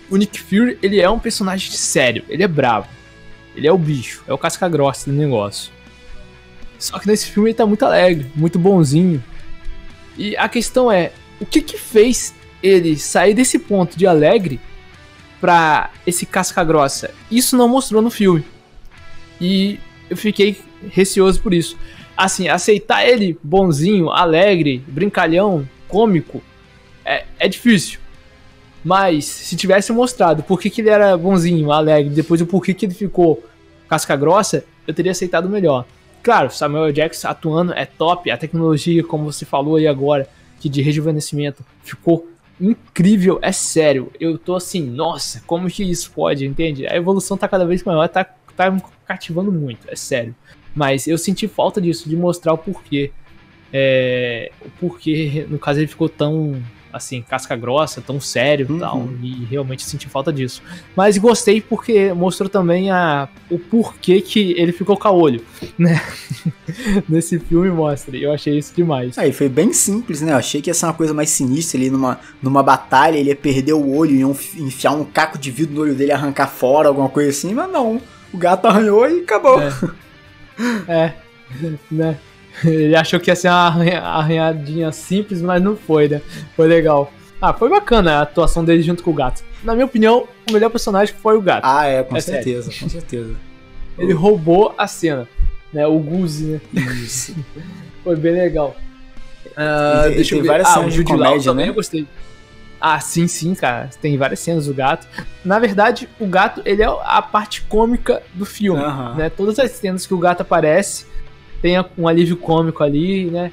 O 0.10 0.18
Nick 0.18 0.40
Fury, 0.40 0.78
ele 0.82 1.00
é 1.00 1.10
um 1.10 1.20
personagem 1.20 1.72
sério, 1.72 2.24
ele 2.30 2.44
é 2.44 2.48
bravo. 2.48 2.88
Ele 3.56 3.68
é 3.68 3.72
o 3.72 3.78
bicho, 3.78 4.24
é 4.28 4.34
o 4.34 4.38
casca 4.38 4.68
grossa 4.68 5.10
do 5.10 5.16
negócio. 5.16 5.72
Só 6.78 7.00
que 7.00 7.08
nesse 7.08 7.28
filme 7.28 7.50
ele 7.50 7.58
tá 7.58 7.66
muito 7.66 7.86
alegre, 7.86 8.30
muito 8.36 8.60
bonzinho. 8.60 9.24
E 10.18 10.36
a 10.38 10.48
questão 10.50 10.92
é, 10.92 11.12
o 11.40 11.46
que 11.46 11.62
que 11.62 11.78
fez 11.78 12.34
ele 12.62 12.98
sair 12.98 13.34
desse 13.34 13.58
ponto 13.58 13.98
de 13.98 14.06
alegre 14.06 14.60
pra 15.40 15.90
esse 16.06 16.26
casca 16.26 16.64
grossa? 16.64 17.12
Isso 17.32 17.56
não 17.56 17.70
mostrou 17.70 18.02
no 18.02 18.12
filme. 18.12 18.44
E 19.40 19.80
eu 20.10 20.18
fiquei 20.18 20.62
receoso 20.90 21.42
por 21.42 21.54
isso. 21.54 21.78
Assim, 22.16 22.48
aceitar 22.48 23.06
ele 23.06 23.38
bonzinho, 23.44 24.10
alegre, 24.10 24.84
brincalhão, 24.88 25.68
cômico, 25.88 26.42
é, 27.04 27.26
é 27.40 27.48
difícil. 27.48 28.00
Mas 28.84 29.26
se 29.26 29.56
tivesse 29.56 29.92
mostrado 29.92 30.44
por 30.44 30.60
que, 30.60 30.70
que 30.70 30.82
ele 30.82 30.90
era 30.90 31.18
bonzinho, 31.18 31.72
alegre, 31.72 32.14
depois 32.14 32.40
o 32.40 32.46
porquê 32.46 32.74
que 32.74 32.86
ele 32.86 32.94
ficou 32.94 33.44
casca 33.90 34.16
grossa, 34.16 34.64
eu 34.88 34.94
teria 34.94 35.12
aceitado 35.12 35.50
melhor. 35.50 35.86
Claro, 36.22 36.50
Samuel 36.50 36.92
Jackson 36.92 37.28
atuando 37.28 37.74
é 37.74 37.86
top, 37.86 38.32
a 38.32 38.38
tecnologia, 38.38 39.04
como 39.04 39.32
você 39.32 39.46
falou 39.46 39.76
aí 39.76 39.88
agora, 39.88 40.28
que 40.60 40.70
de 40.70 40.82
rejuvenescimento 40.82 41.64
ficou 41.84 42.28
incrível, 42.60 43.40
é 43.42 43.52
sério. 43.52 44.12
Eu 44.20 44.38
tô 44.38 44.56
assim, 44.56 44.84
nossa, 44.84 45.42
como 45.46 45.70
que 45.70 45.84
isso 45.84 46.12
pode, 46.12 46.46
entende? 46.46 46.88
A 46.88 46.96
evolução 46.96 47.38
tá 47.38 47.48
cada 47.48 47.66
vez 47.66 47.84
maior, 47.84 48.08
tá, 48.08 48.26
tá 48.56 48.72
me 48.72 48.82
cativando 49.08 49.52
muito, 49.52 49.88
é 49.88 49.96
sério. 49.96 50.36
Mas 50.76 51.08
eu 51.08 51.18
senti 51.18 51.48
falta 51.48 51.82
disso, 51.82 52.10
de 52.10 52.16
mostrar 52.16 52.54
o 52.54 52.58
porquê. 52.58 53.12
É, 53.72 54.52
o 54.62 54.70
porquê, 54.72 55.46
no 55.50 55.58
caso, 55.58 55.80
ele 55.80 55.88
ficou 55.88 56.10
tão 56.10 56.62
assim, 56.96 57.22
casca 57.22 57.58
grossa, 57.58 58.00
tão 58.00 58.22
sério 58.22 58.66
uhum. 58.70 58.80
tal. 58.80 59.10
E 59.22 59.46
realmente 59.46 59.84
senti 59.84 60.08
falta 60.08 60.32
disso. 60.32 60.64
Mas 60.96 61.18
gostei 61.18 61.60
porque 61.60 62.14
mostrou 62.14 62.48
também 62.48 62.90
a, 62.90 63.28
o 63.50 63.60
porquê 63.60 64.22
que 64.22 64.54
ele 64.58 64.72
ficou 64.72 64.98
com 64.98 65.10
olho, 65.10 65.42
né? 65.78 66.02
Nesse 67.10 67.38
filme 67.38 67.70
mostra. 67.70 68.16
E 68.16 68.24
eu 68.24 68.32
achei 68.32 68.58
isso 68.58 68.74
demais. 68.74 69.18
Aí 69.18 69.34
foi 69.34 69.50
bem 69.50 69.74
simples, 69.74 70.22
né? 70.22 70.32
Eu 70.32 70.38
achei 70.38 70.62
que 70.62 70.70
ia 70.70 70.74
ser 70.74 70.86
uma 70.86 70.94
coisa 70.94 71.14
mais 71.14 71.30
sinistra 71.30 71.78
ali 71.78 71.90
numa, 71.90 72.18
numa 72.42 72.64
batalha, 72.64 73.18
ele 73.18 73.30
ia 73.30 73.36
perder 73.36 73.74
o 73.74 73.94
olho, 73.94 74.16
iam 74.16 74.32
enfiar 74.58 74.94
um 74.94 75.04
caco 75.04 75.38
de 75.38 75.52
vidro 75.52 75.76
no 75.76 75.82
olho 75.82 75.96
dele 75.96 76.14
arrancar 76.14 76.48
fora, 76.48 76.88
alguma 76.88 77.10
coisa 77.10 77.30
assim, 77.30 77.54
mas 77.54 77.70
não. 77.70 78.02
O 78.34 78.38
gato 78.38 78.68
arranhou 78.68 79.06
e 79.10 79.20
acabou. 79.20 79.62
É, 79.62 79.70
é 80.88 81.14
né? 81.92 82.18
Ele 82.64 82.96
achou 82.96 83.20
que 83.20 83.30
ia 83.30 83.36
ser 83.36 83.50
uma 83.50 83.68
arranhadinha 83.68 84.92
simples, 84.92 85.42
mas 85.42 85.62
não 85.62 85.76
foi, 85.76 86.08
né? 86.08 86.22
Foi 86.56 86.68
legal. 86.68 87.12
Ah, 87.42 87.54
foi 87.54 87.70
bacana 87.70 88.20
a 88.20 88.22
atuação 88.22 88.64
dele 88.64 88.82
junto 88.82 89.04
com 89.04 89.12
o 89.12 89.14
gato. 89.14 89.44
Na 89.64 89.74
minha 89.74 89.86
opinião, 89.86 90.28
o 90.50 90.54
melhor 90.54 90.70
personagem 90.70 91.14
foi 91.22 91.38
o 91.38 91.42
gato. 91.42 91.66
Ah, 91.66 91.86
é, 91.86 92.04
com 92.04 92.16
é 92.16 92.22
certeza, 92.22 92.72
sério. 92.72 92.84
com 92.84 92.90
certeza. 92.90 93.36
Ele 93.98 94.14
roubou 94.14 94.74
a 94.78 94.88
cena, 94.88 95.28
né? 95.72 95.86
O 95.86 96.00
Guzi, 96.00 96.46
né? 96.46 96.62
Isso. 97.04 97.36
foi 98.04 98.16
bem 98.16 98.34
legal. 98.34 98.76
Uh, 99.48 100.12
e, 100.12 100.16
deixa 100.16 100.36
eu 100.36 100.42
ver. 100.42 100.48
várias 100.48 100.70
ah, 100.70 100.74
cenas 100.76 100.94
de 100.94 101.04
comédia, 101.04 101.52
também 101.52 101.66
né? 101.66 101.72
eu 101.72 101.76
gostei. 101.76 102.08
Ah, 102.88 103.00
sim, 103.00 103.28
sim, 103.28 103.56
cara. 103.56 103.90
Tem 104.00 104.16
várias 104.16 104.42
cenas 104.42 104.68
do 104.68 104.74
gato. 104.76 105.08
Na 105.44 105.58
verdade, 105.58 106.08
o 106.20 106.28
gato, 106.28 106.62
ele 106.64 106.84
é 106.84 106.86
a 106.86 107.20
parte 107.20 107.64
cômica 107.64 108.22
do 108.32 108.46
filme, 108.46 108.80
uh 108.80 108.86
-huh. 108.86 109.16
né? 109.16 109.28
Todas 109.28 109.58
as 109.58 109.72
cenas 109.72 110.06
que 110.06 110.14
o 110.14 110.20
gato 110.20 110.42
aparece, 110.42 111.08
tem 111.64 111.84
um 111.98 112.08
alívio 112.08 112.38
cômico 112.38 112.84
ali, 112.84 113.26
né? 113.26 113.52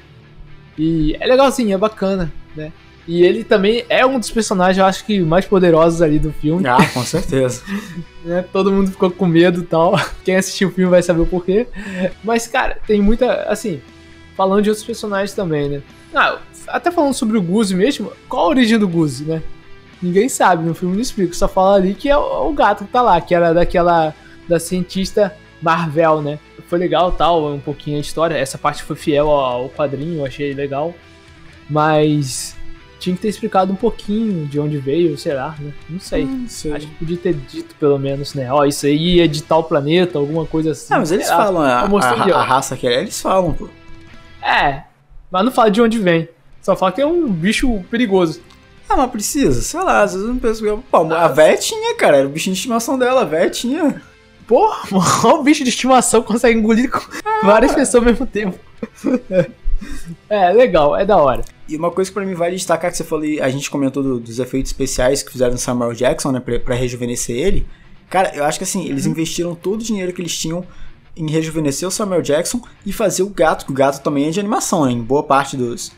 E 0.77 1.17
é 1.19 1.25
legalzinho, 1.25 1.73
é 1.73 1.77
bacana, 1.79 2.31
né? 2.55 2.71
E 3.07 3.23
ele 3.23 3.43
também 3.43 3.83
é 3.89 4.05
um 4.05 4.19
dos 4.19 4.29
personagens, 4.29 4.77
eu 4.77 4.85
acho 4.85 5.03
que 5.03 5.19
mais 5.19 5.47
poderosos 5.47 6.03
ali 6.03 6.19
do 6.19 6.31
filme. 6.31 6.67
Ah, 6.67 6.87
com 6.93 7.01
certeza. 7.03 7.63
né? 8.23 8.45
Todo 8.53 8.71
mundo 8.71 8.91
ficou 8.91 9.09
com 9.09 9.25
medo 9.25 9.61
e 9.61 9.65
tal. 9.65 9.99
Quem 10.23 10.35
assistiu 10.35 10.69
o 10.69 10.71
filme 10.71 10.91
vai 10.91 11.01
saber 11.01 11.21
o 11.21 11.25
porquê. 11.25 11.65
Mas, 12.23 12.45
cara, 12.45 12.77
tem 12.85 13.01
muita. 13.01 13.45
Assim, 13.45 13.81
falando 14.37 14.61
de 14.61 14.69
outros 14.69 14.85
personagens 14.85 15.33
também, 15.33 15.69
né? 15.69 15.81
Ah, 16.13 16.39
até 16.67 16.91
falando 16.91 17.13
sobre 17.13 17.37
o 17.37 17.41
Guzi 17.41 17.75
mesmo, 17.75 18.11
qual 18.29 18.45
a 18.45 18.49
origem 18.49 18.77
do 18.77 18.87
Guzi, 18.87 19.25
né? 19.25 19.41
Ninguém 20.01 20.27
sabe, 20.27 20.65
no 20.65 20.75
filme 20.75 20.95
não 20.95 21.01
explica, 21.01 21.33
só 21.33 21.47
fala 21.47 21.75
ali 21.75 21.93
que 21.93 22.09
é 22.09 22.17
o, 22.17 22.49
o 22.49 22.53
gato 22.53 22.85
que 22.85 22.91
tá 22.91 23.01
lá, 23.01 23.19
que 23.21 23.33
era 23.33 23.53
daquela. 23.53 24.13
da 24.47 24.59
cientista 24.59 25.35
Marvel, 25.61 26.21
né? 26.21 26.39
Foi 26.67 26.77
legal 26.77 27.11
tal, 27.13 27.53
um 27.53 27.59
pouquinho 27.59 27.97
a 27.97 28.01
história. 28.01 28.35
Essa 28.35 28.57
parte 28.57 28.83
foi 28.83 28.95
fiel 28.95 29.29
ao 29.29 29.69
quadrinho, 29.69 30.19
eu 30.19 30.25
achei 30.25 30.53
legal. 30.53 30.93
Mas 31.69 32.55
tinha 32.99 33.15
que 33.15 33.21
ter 33.21 33.29
explicado 33.29 33.71
um 33.71 33.75
pouquinho 33.75 34.45
de 34.45 34.59
onde 34.59 34.77
veio, 34.77 35.17
sei 35.17 35.33
lá, 35.33 35.55
né? 35.59 35.73
Não 35.89 35.99
sei. 35.99 36.25
Hum, 36.25 36.45
sei. 36.47 36.73
Acho 36.73 36.87
que 36.87 36.95
podia 36.95 37.17
ter 37.17 37.33
dito 37.33 37.75
pelo 37.75 37.97
menos, 37.97 38.33
né? 38.33 38.51
Ó, 38.51 38.59
oh, 38.59 38.65
isso 38.65 38.85
aí 38.85 39.21
é 39.21 39.27
de 39.27 39.41
tal 39.41 39.63
planeta, 39.63 40.17
alguma 40.17 40.45
coisa 40.45 40.71
assim. 40.71 40.93
Não, 40.93 40.99
mas 40.99 41.11
eles 41.11 41.29
lá. 41.29 41.37
falam, 41.37 41.61
a, 41.61 41.81
a, 41.81 42.39
a, 42.39 42.43
raça 42.43 42.75
que 42.75 42.87
é, 42.87 43.01
eles 43.01 43.19
falam, 43.21 43.53
pô. 43.53 43.69
É, 44.41 44.83
mas 45.33 45.43
não 45.43 45.51
fala 45.51 45.71
de 45.71 45.81
onde 45.81 45.97
vem. 45.97 46.29
Só 46.61 46.75
fala 46.75 46.91
que 46.91 47.01
é 47.01 47.07
um 47.07 47.27
bicho 47.27 47.83
perigoso. 47.89 48.39
Ah, 48.87 48.95
mas 48.95 49.09
precisa, 49.09 49.63
sei 49.63 49.81
lá, 49.81 50.03
às 50.03 50.13
vezes 50.13 50.27
eu 50.27 50.31
não 50.31 50.39
penso. 50.39 50.83
Pô, 50.91 50.97
a 51.11 51.27
véia 51.27 51.57
tinha, 51.57 51.95
cara, 51.95 52.17
era 52.17 52.27
o 52.27 52.29
bichinho 52.29 52.53
de 52.53 52.59
estimação 52.59 52.99
dela, 52.99 53.21
a 53.21 53.25
véia 53.25 53.49
tinha. 53.49 53.99
Porra, 54.47 54.87
o 55.33 55.41
bicho 55.41 55.63
de 55.63 55.71
estimação 55.71 56.21
consegue 56.21 56.59
engolir 56.59 56.91
várias 57.41 57.73
pessoas 57.73 58.03
ao 58.03 58.09
mesmo 58.09 58.27
tempo. 58.27 58.57
É, 60.29 60.49
legal, 60.53 60.95
é 60.95 61.03
da 61.05 61.17
hora. 61.17 61.43
E 61.67 61.75
uma 61.75 61.91
coisa 61.91 62.09
que 62.09 62.13
pra 62.13 62.25
mim 62.25 62.33
vale 62.33 62.55
destacar 62.55 62.89
que 62.89 62.95
você 62.95 63.03
falou, 63.03 63.25
a 63.41 63.49
gente 63.49 63.69
comentou 63.69 64.01
do, 64.01 64.17
dos 64.17 64.39
efeitos 64.39 64.71
especiais 64.71 65.21
que 65.21 65.29
fizeram 65.29 65.51
no 65.51 65.57
Samuel 65.57 65.93
Jackson, 65.93 66.31
né, 66.31 66.39
pra, 66.39 66.57
pra 66.57 66.73
rejuvenescer 66.73 67.35
ele. 67.35 67.67
Cara, 68.09 68.33
eu 68.33 68.45
acho 68.45 68.57
que 68.57 68.63
assim, 68.63 68.87
eles 68.87 69.03
uhum. 69.03 69.11
investiram 69.11 69.55
todo 69.55 69.81
o 69.81 69.83
dinheiro 69.83 70.13
que 70.13 70.21
eles 70.21 70.37
tinham 70.37 70.65
em 71.15 71.29
rejuvenescer 71.29 71.87
o 71.87 71.91
Samuel 71.91 72.21
Jackson 72.21 72.61
e 72.85 72.91
fazer 72.91 73.23
o 73.23 73.29
gato, 73.29 73.65
que 73.65 73.71
o 73.71 73.75
gato 73.75 74.01
também 74.01 74.27
é 74.27 74.31
de 74.31 74.39
animação, 74.39 74.85
né? 74.85 74.91
Em 74.91 75.01
boa 75.01 75.23
parte 75.23 75.55
dos, 75.55 75.91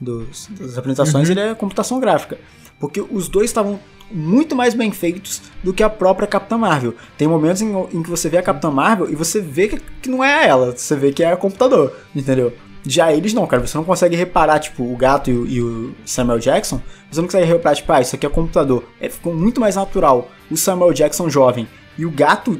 dos 0.00 0.48
das 0.58 0.78
apresentações 0.78 1.28
uhum. 1.28 1.32
ele 1.32 1.40
é 1.40 1.54
computação 1.54 1.98
gráfica. 2.00 2.38
Porque 2.78 3.00
os 3.00 3.28
dois 3.28 3.50
estavam 3.50 3.80
muito 4.10 4.56
mais 4.56 4.74
bem 4.74 4.90
feitos 4.90 5.42
do 5.62 5.72
que 5.72 5.82
a 5.82 5.90
própria 5.90 6.26
Capitã 6.26 6.56
Marvel. 6.56 6.94
Tem 7.16 7.28
momentos 7.28 7.60
em, 7.62 7.70
em 7.92 8.02
que 8.02 8.10
você 8.10 8.28
vê 8.28 8.38
a 8.38 8.42
Capitã 8.42 8.70
Marvel 8.70 9.10
e 9.10 9.14
você 9.14 9.40
vê 9.40 9.68
que, 9.68 9.80
que 10.02 10.08
não 10.08 10.22
é 10.22 10.46
ela, 10.46 10.72
você 10.72 10.96
vê 10.96 11.12
que 11.12 11.22
é 11.22 11.32
o 11.34 11.36
computador, 11.36 11.94
entendeu? 12.14 12.52
Já 12.86 13.12
eles 13.12 13.34
não, 13.34 13.46
cara, 13.46 13.66
você 13.66 13.76
não 13.76 13.84
consegue 13.84 14.16
reparar, 14.16 14.60
tipo, 14.60 14.82
o 14.82 14.96
gato 14.96 15.30
e 15.30 15.36
o, 15.36 15.46
e 15.46 15.60
o, 15.60 15.94
Samuel 16.06 16.38
Jackson, 16.38 16.80
você 17.10 17.20
não 17.20 17.28
consegue 17.28 17.44
reparar, 17.44 17.74
tipo, 17.74 17.92
ah, 17.92 18.00
isso 18.00 18.14
aqui 18.14 18.24
é 18.24 18.30
computador. 18.30 18.84
É, 19.00 19.08
ficou 19.08 19.34
muito 19.34 19.60
mais 19.60 19.76
natural 19.76 20.30
o 20.50 20.56
Samuel 20.56 20.92
Jackson 20.94 21.28
jovem 21.28 21.68
e 21.98 22.06
o 22.06 22.10
gato 22.10 22.58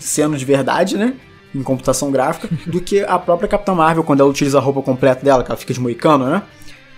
sendo 0.00 0.36
de 0.36 0.44
verdade, 0.44 0.96
né? 0.96 1.14
Em 1.54 1.62
computação 1.62 2.10
gráfica, 2.10 2.48
do 2.66 2.80
que 2.80 3.00
a 3.00 3.18
própria 3.18 3.48
Capitã 3.48 3.74
Marvel 3.74 4.04
quando 4.04 4.20
ela 4.20 4.30
utiliza 4.30 4.58
a 4.58 4.60
roupa 4.60 4.82
completa 4.82 5.24
dela, 5.24 5.44
que 5.44 5.50
ela 5.50 5.58
fica 5.58 5.74
de 5.74 5.80
moicano, 5.80 6.28
né? 6.28 6.42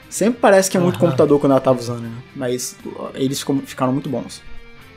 Sempre 0.08 0.40
parece 0.40 0.70
que 0.70 0.76
é 0.76 0.80
muito 0.80 0.96
uhum. 0.96 1.06
computador 1.06 1.40
quando 1.40 1.52
ela 1.52 1.60
tava 1.60 1.78
usando, 1.78 2.02
né? 2.02 2.12
Mas 2.36 2.76
eles 3.14 3.44
ficaram 3.64 3.92
muito 3.92 4.10
bons. 4.10 4.42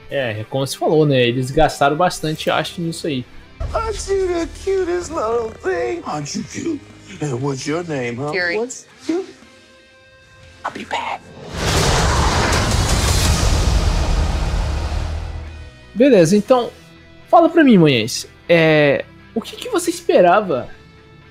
É, 0.09 0.45
como 0.49 0.67
você 0.67 0.77
falou, 0.77 1.05
né? 1.05 1.25
Eles 1.25 1.51
gastaram 1.51 1.95
bastante, 1.95 2.49
acho, 2.49 2.81
nisso 2.81 3.07
aí. 3.07 3.25
Aren't 3.73 4.11
you 4.11 4.27
the 4.27 4.47
cutest 4.63 5.09
little 5.09 5.51
thing? 5.63 6.01
Aren't 6.05 6.37
you 6.37 6.43
cute? 6.43 6.81
And 7.21 7.35
what's 7.41 7.65
your 7.65 7.83
name, 7.87 8.17
huh? 8.17 8.31
Fury. 8.31 8.57
What's 8.57 8.85
cute? 9.05 9.25
I'll 10.65 10.71
be 10.71 10.85
back. 10.85 11.21
Beleza, 15.93 16.35
então, 16.35 16.69
fala 17.35 17.49
pra 17.49 17.65
mim, 17.65 17.77
Manhães. 17.77 18.25
É, 18.47 19.03
o 19.33 19.41
que, 19.41 19.57
que 19.57 19.67
você 19.67 19.89
esperava 19.89 20.69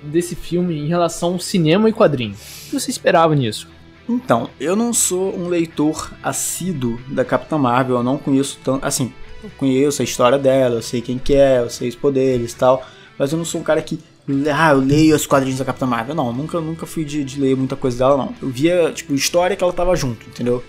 desse 0.02 0.34
filme 0.34 0.78
em 0.78 0.86
relação 0.86 1.32
ao 1.32 1.38
cinema 1.38 1.88
e 1.88 1.94
quadrinho? 1.94 2.34
O 2.34 2.70
que 2.70 2.78
você 2.78 2.90
esperava 2.90 3.34
nisso? 3.34 3.66
Então, 4.06 4.50
eu 4.60 4.76
não 4.76 4.92
sou 4.92 5.34
um 5.34 5.48
leitor 5.48 6.12
assíduo 6.22 7.00
da 7.08 7.24
Capitã 7.24 7.56
Marvel, 7.56 7.96
eu 7.96 8.02
não 8.02 8.18
conheço 8.18 8.58
tanto. 8.62 8.84
Assim, 8.84 9.14
eu 9.42 9.50
conheço 9.56 10.02
a 10.02 10.04
história 10.04 10.38
dela, 10.38 10.74
eu 10.74 10.82
sei 10.82 11.00
quem 11.00 11.16
que 11.16 11.34
é, 11.34 11.60
eu 11.60 11.70
sei 11.70 11.88
os 11.88 11.96
poderes 11.96 12.52
e 12.52 12.56
tal, 12.56 12.86
mas 13.18 13.32
eu 13.32 13.38
não 13.38 13.44
sou 13.46 13.62
um 13.62 13.64
cara 13.64 13.80
que 13.80 13.98
ah, 14.54 14.72
eu 14.72 14.80
leio 14.80 15.16
os 15.16 15.26
quadrinhos 15.26 15.58
da 15.58 15.64
Capitã 15.64 15.86
Marvel. 15.86 16.14
Não, 16.14 16.34
nunca, 16.34 16.60
nunca 16.60 16.84
fui 16.84 17.06
de, 17.06 17.24
de 17.24 17.40
ler 17.40 17.56
muita 17.56 17.76
coisa 17.76 17.96
dela, 17.96 18.18
não. 18.18 18.34
Eu 18.42 18.50
via, 18.50 18.92
tipo, 18.92 19.14
história 19.14 19.56
que 19.56 19.64
ela 19.64 19.72
tava 19.72 19.96
junto, 19.96 20.28
entendeu? 20.28 20.62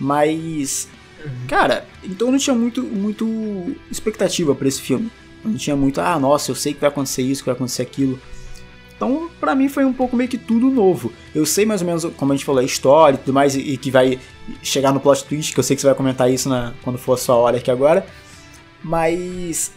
Mas, 0.00 0.88
cara, 1.46 1.86
então 2.02 2.28
eu 2.28 2.32
não 2.32 2.38
tinha 2.38 2.54
muito, 2.54 2.82
muito 2.82 3.76
expectativa 3.90 4.54
para 4.54 4.68
esse 4.68 4.80
filme. 4.80 5.10
Não 5.44 5.54
tinha 5.54 5.76
muito, 5.76 6.00
ah, 6.00 6.18
nossa, 6.18 6.50
eu 6.50 6.54
sei 6.54 6.74
que 6.74 6.80
vai 6.80 6.88
acontecer 6.88 7.22
isso, 7.22 7.42
que 7.42 7.46
vai 7.46 7.54
acontecer 7.54 7.82
aquilo. 7.82 8.20
Então, 8.98 9.30
para 9.38 9.54
mim 9.54 9.68
foi 9.68 9.84
um 9.84 9.92
pouco 9.92 10.16
meio 10.16 10.28
que 10.28 10.36
tudo 10.36 10.68
novo. 10.70 11.12
Eu 11.32 11.46
sei 11.46 11.64
mais 11.64 11.80
ou 11.80 11.86
menos, 11.86 12.04
como 12.16 12.32
a 12.32 12.36
gente 12.36 12.44
falou, 12.44 12.60
a 12.60 12.64
história 12.64 13.14
e 13.14 13.18
tudo 13.18 13.32
mais, 13.32 13.54
e, 13.54 13.60
e 13.60 13.76
que 13.76 13.92
vai 13.92 14.18
chegar 14.60 14.92
no 14.92 14.98
plot 14.98 15.24
twist, 15.24 15.54
que 15.54 15.60
eu 15.60 15.62
sei 15.62 15.76
que 15.76 15.80
você 15.80 15.86
vai 15.86 15.94
comentar 15.94 16.28
isso 16.28 16.48
na, 16.48 16.74
quando 16.82 16.98
for 16.98 17.12
a 17.12 17.16
sua 17.16 17.36
hora 17.36 17.58
aqui 17.58 17.70
agora. 17.70 18.04
Mas. 18.82 19.72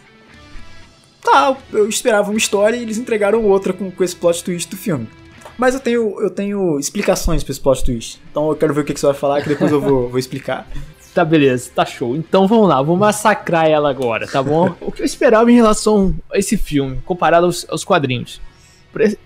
Tá, 1.22 1.56
eu 1.72 1.88
esperava 1.88 2.30
uma 2.30 2.36
história 2.36 2.76
e 2.76 2.82
eles 2.82 2.98
entregaram 2.98 3.44
outra 3.44 3.72
com, 3.72 3.92
com 3.92 4.02
esse 4.02 4.16
plot 4.16 4.42
twist 4.42 4.68
do 4.68 4.76
filme. 4.76 5.08
Mas 5.56 5.74
eu 5.74 5.80
tenho, 5.80 6.20
eu 6.20 6.28
tenho 6.28 6.78
explicações 6.80 7.44
pra 7.44 7.52
esse 7.52 7.60
plot 7.60 7.84
twist. 7.84 8.20
Então 8.28 8.48
eu 8.48 8.56
quero 8.56 8.74
ver 8.74 8.80
o 8.80 8.84
que, 8.84 8.92
que 8.92 8.98
você 8.98 9.06
vai 9.06 9.14
falar, 9.14 9.40
que 9.40 9.48
depois 9.48 9.70
eu 9.70 9.80
vou, 9.80 10.08
vou 10.08 10.18
explicar. 10.18 10.66
Tá, 11.14 11.24
beleza, 11.24 11.70
tá 11.74 11.84
show. 11.84 12.16
Então 12.16 12.46
vamos 12.46 12.68
lá, 12.68 12.80
vou 12.80 12.96
massacrar 12.96 13.66
ela 13.66 13.90
agora, 13.90 14.26
tá 14.26 14.42
bom? 14.42 14.74
o 14.80 14.90
que 14.90 15.02
eu 15.02 15.06
esperava 15.06 15.50
em 15.50 15.54
relação 15.54 16.14
a 16.32 16.38
esse 16.38 16.56
filme, 16.56 17.00
comparado 17.04 17.46
aos, 17.46 17.66
aos 17.68 17.84
quadrinhos? 17.84 18.40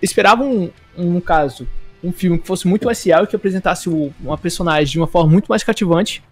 esperava 0.01 0.43
um, 0.43 0.69
um, 0.97 1.11
no 1.11 1.21
caso, 1.21 1.67
um 2.01 2.11
filme 2.11 2.37
que 2.39 2.47
fosse 2.47 2.65
muito 2.67 2.85
mais 2.85 3.01
fiel 3.01 3.23
e 3.23 3.27
que 3.27 3.35
apresentasse 3.35 3.89
o, 3.89 4.13
uma 4.21 4.37
personagem 4.37 4.93
de 4.93 4.97
uma 4.97 5.07
forma 5.07 5.29
muito 5.29 5.47
mais 5.47 5.63
cativante. 5.63 6.23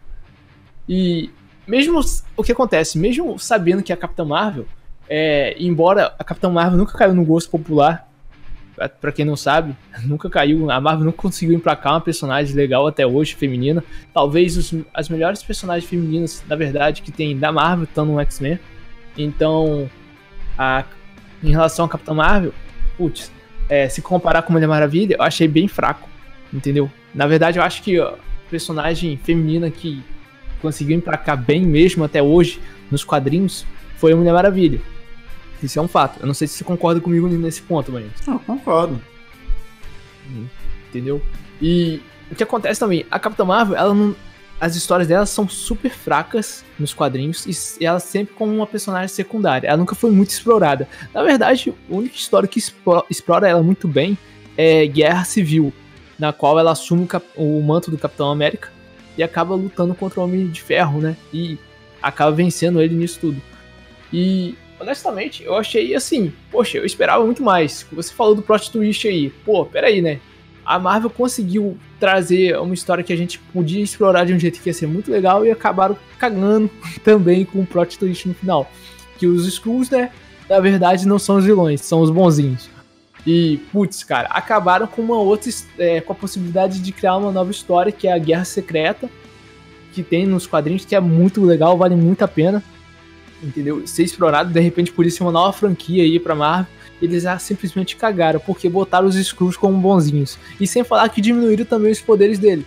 E 0.87 1.29
mesmo 1.67 1.99
o 2.37 2.43
que 2.43 2.51
acontece, 2.51 2.97
mesmo 2.97 3.37
sabendo 3.37 3.83
que 3.83 3.91
a 3.91 3.97
Capitã 3.97 4.23
Marvel, 4.23 4.65
é, 5.09 5.55
embora 5.59 6.13
a 6.17 6.23
Capitã 6.23 6.49
Marvel 6.49 6.77
nunca 6.77 6.97
caiu 6.97 7.13
no 7.13 7.25
gosto 7.25 7.49
popular, 7.49 8.07
para 8.99 9.11
quem 9.11 9.25
não 9.25 9.35
sabe, 9.35 9.75
nunca 10.03 10.29
caiu, 10.29 10.69
a 10.69 10.79
Marvel 10.79 11.05
nunca 11.05 11.17
conseguiu 11.17 11.55
emplacar 11.55 11.93
uma 11.93 12.01
personagem 12.01 12.55
legal 12.55 12.85
até 12.87 13.05
hoje, 13.05 13.35
feminina. 13.35 13.83
Talvez 14.13 14.57
os, 14.57 14.73
as 14.93 15.09
melhores 15.09 15.41
personagens 15.43 15.89
femininas, 15.89 16.43
na 16.47 16.55
verdade, 16.55 17.01
que 17.01 17.11
tem 17.11 17.37
da 17.37 17.51
Marvel 17.51 17.85
estão 17.85 18.05
no 18.05 18.19
X-Men. 18.19 18.59
Então, 19.17 19.89
a, 20.57 20.83
em 21.43 21.51
relação 21.51 21.85
à 21.85 21.89
Capitã 21.89 22.13
Marvel, 22.13 22.53
putz, 22.97 23.31
é, 23.69 23.87
se 23.89 24.01
comparar 24.01 24.41
com 24.41 24.53
Mulher 24.53 24.67
Maravilha, 24.67 25.15
eu 25.17 25.23
achei 25.23 25.47
bem 25.47 25.67
fraco, 25.67 26.07
entendeu? 26.53 26.91
Na 27.13 27.25
verdade, 27.25 27.57
eu 27.57 27.63
acho 27.63 27.81
que 27.81 27.99
a 27.99 28.13
personagem 28.49 29.17
feminina 29.17 29.69
que 29.71 30.03
conseguiu 30.61 30.97
emplacar 30.97 31.37
bem 31.37 31.65
mesmo 31.65 32.03
até 32.03 32.21
hoje 32.21 32.59
nos 32.91 33.03
quadrinhos 33.03 33.65
foi 33.97 34.13
a 34.13 34.15
Mulher 34.15 34.33
Maravilha. 34.33 34.79
Isso 35.65 35.79
é 35.79 35.81
um 35.81 35.87
fato. 35.87 36.19
Eu 36.19 36.27
não 36.27 36.33
sei 36.33 36.47
se 36.47 36.55
você 36.55 36.63
concorda 36.63 37.01
comigo 37.01 37.27
nesse 37.27 37.61
ponto, 37.61 37.91
Manhã. 37.91 38.07
Não, 38.27 38.39
concordo. 38.39 39.01
Entendeu? 40.89 41.21
E 41.61 42.01
o 42.31 42.35
que 42.35 42.43
acontece 42.43 42.79
também, 42.79 43.05
a 43.11 43.19
Capitã 43.19 43.45
Marvel, 43.45 43.75
ela 43.75 43.93
não, 43.93 44.15
as 44.59 44.75
histórias 44.75 45.07
dela 45.07 45.25
são 45.25 45.47
super 45.47 45.91
fracas 45.91 46.63
nos 46.79 46.93
quadrinhos 46.93 47.77
e 47.79 47.85
ela 47.85 47.99
sempre 47.99 48.33
como 48.33 48.53
uma 48.53 48.65
personagem 48.65 49.09
secundária. 49.09 49.67
Ela 49.67 49.77
nunca 49.77 49.95
foi 49.95 50.11
muito 50.11 50.29
explorada. 50.29 50.87
Na 51.13 51.23
verdade, 51.23 51.73
a 51.89 51.93
única 51.93 52.15
história 52.15 52.47
que 52.47 52.59
explora 53.09 53.47
ela 53.47 53.61
muito 53.61 53.87
bem 53.87 54.17
é 54.57 54.87
Guerra 54.87 55.25
Civil, 55.25 55.73
na 56.17 56.31
qual 56.31 56.57
ela 56.57 56.71
assume 56.71 57.07
o, 57.35 57.61
manto 57.61 57.91
do 57.91 57.97
Capitão 57.97 58.31
América 58.31 58.71
e 59.17 59.23
acaba 59.23 59.55
lutando 59.55 59.93
contra 59.93 60.19
o 60.19 60.23
Homem 60.23 60.47
de 60.47 60.61
Ferro, 60.61 61.01
né? 61.01 61.17
E 61.33 61.57
acaba 62.01 62.31
vencendo 62.31 62.81
ele 62.81 62.95
nisso 62.95 63.19
tudo. 63.19 63.41
E 64.11 64.55
honestamente, 64.79 65.43
eu 65.43 65.55
achei 65.55 65.95
assim, 65.95 66.33
poxa, 66.51 66.77
eu 66.77 66.85
esperava 66.85 67.25
muito 67.25 67.43
mais. 67.43 67.85
Você 67.91 68.13
falou 68.13 68.35
do 68.35 68.41
plot 68.41 68.71
twist 68.71 69.07
aí. 69.07 69.29
Pô, 69.43 69.65
peraí, 69.65 70.01
né? 70.01 70.19
a 70.65 70.79
Marvel 70.79 71.09
conseguiu 71.09 71.77
trazer 71.99 72.57
uma 72.57 72.73
história 72.73 73.03
que 73.03 73.13
a 73.13 73.15
gente 73.15 73.37
podia 73.37 73.83
explorar 73.83 74.25
de 74.25 74.33
um 74.33 74.39
jeito 74.39 74.59
que 74.59 74.67
ia 74.67 74.73
ser 74.73 74.87
muito 74.87 75.11
legal 75.11 75.45
e 75.45 75.51
acabaram 75.51 75.95
cagando 76.17 76.69
também 77.03 77.45
com 77.45 77.59
o 77.59 77.65
plot 77.65 77.99
twist 77.99 78.27
no 78.27 78.33
final. 78.33 78.69
Que 79.19 79.27
os 79.27 79.45
Skrulls, 79.45 79.91
né, 79.91 80.11
na 80.49 80.59
verdade 80.59 81.07
não 81.07 81.19
são 81.19 81.37
os 81.37 81.45
vilões, 81.45 81.81
são 81.81 82.01
os 82.01 82.09
bonzinhos. 82.09 82.69
E, 83.25 83.57
putz, 83.71 84.03
cara, 84.03 84.27
acabaram 84.29 84.87
com 84.87 85.01
uma 85.01 85.17
outra, 85.17 85.51
é, 85.79 86.01
com 86.01 86.13
a 86.13 86.15
possibilidade 86.15 86.79
de 86.79 86.91
criar 86.91 87.17
uma 87.17 87.31
nova 87.31 87.49
história, 87.49 87.91
que 87.91 88.07
é 88.07 88.13
a 88.13 88.17
Guerra 88.19 88.45
Secreta, 88.45 89.09
que 89.93 90.03
tem 90.03 90.25
nos 90.25 90.45
quadrinhos, 90.45 90.85
que 90.85 90.95
é 90.95 90.99
muito 90.99 91.43
legal, 91.43 91.77
vale 91.77 91.95
muito 91.95 92.23
a 92.23 92.27
pena, 92.27 92.63
entendeu? 93.41 93.85
Ser 93.85 94.03
explorado, 94.03 94.51
de 94.51 94.59
repente, 94.59 94.91
por 94.91 95.05
isso 95.05 95.23
uma 95.23 95.31
nova 95.31 95.53
franquia 95.53 96.03
aí 96.03 96.19
pra 96.19 96.35
Marvel 96.35 96.75
eles 97.01 97.23
já 97.23 97.37
simplesmente 97.37 97.95
cagaram, 97.95 98.39
porque 98.39 98.69
botaram 98.69 99.07
os 99.07 99.15
Skrulls 99.15 99.57
como 99.57 99.77
bonzinhos. 99.79 100.37
E 100.59 100.67
sem 100.67 100.83
falar 100.83 101.09
que 101.09 101.21
diminuíram 101.21 101.65
também 101.65 101.91
os 101.91 102.01
poderes 102.01 102.39
dele. 102.39 102.65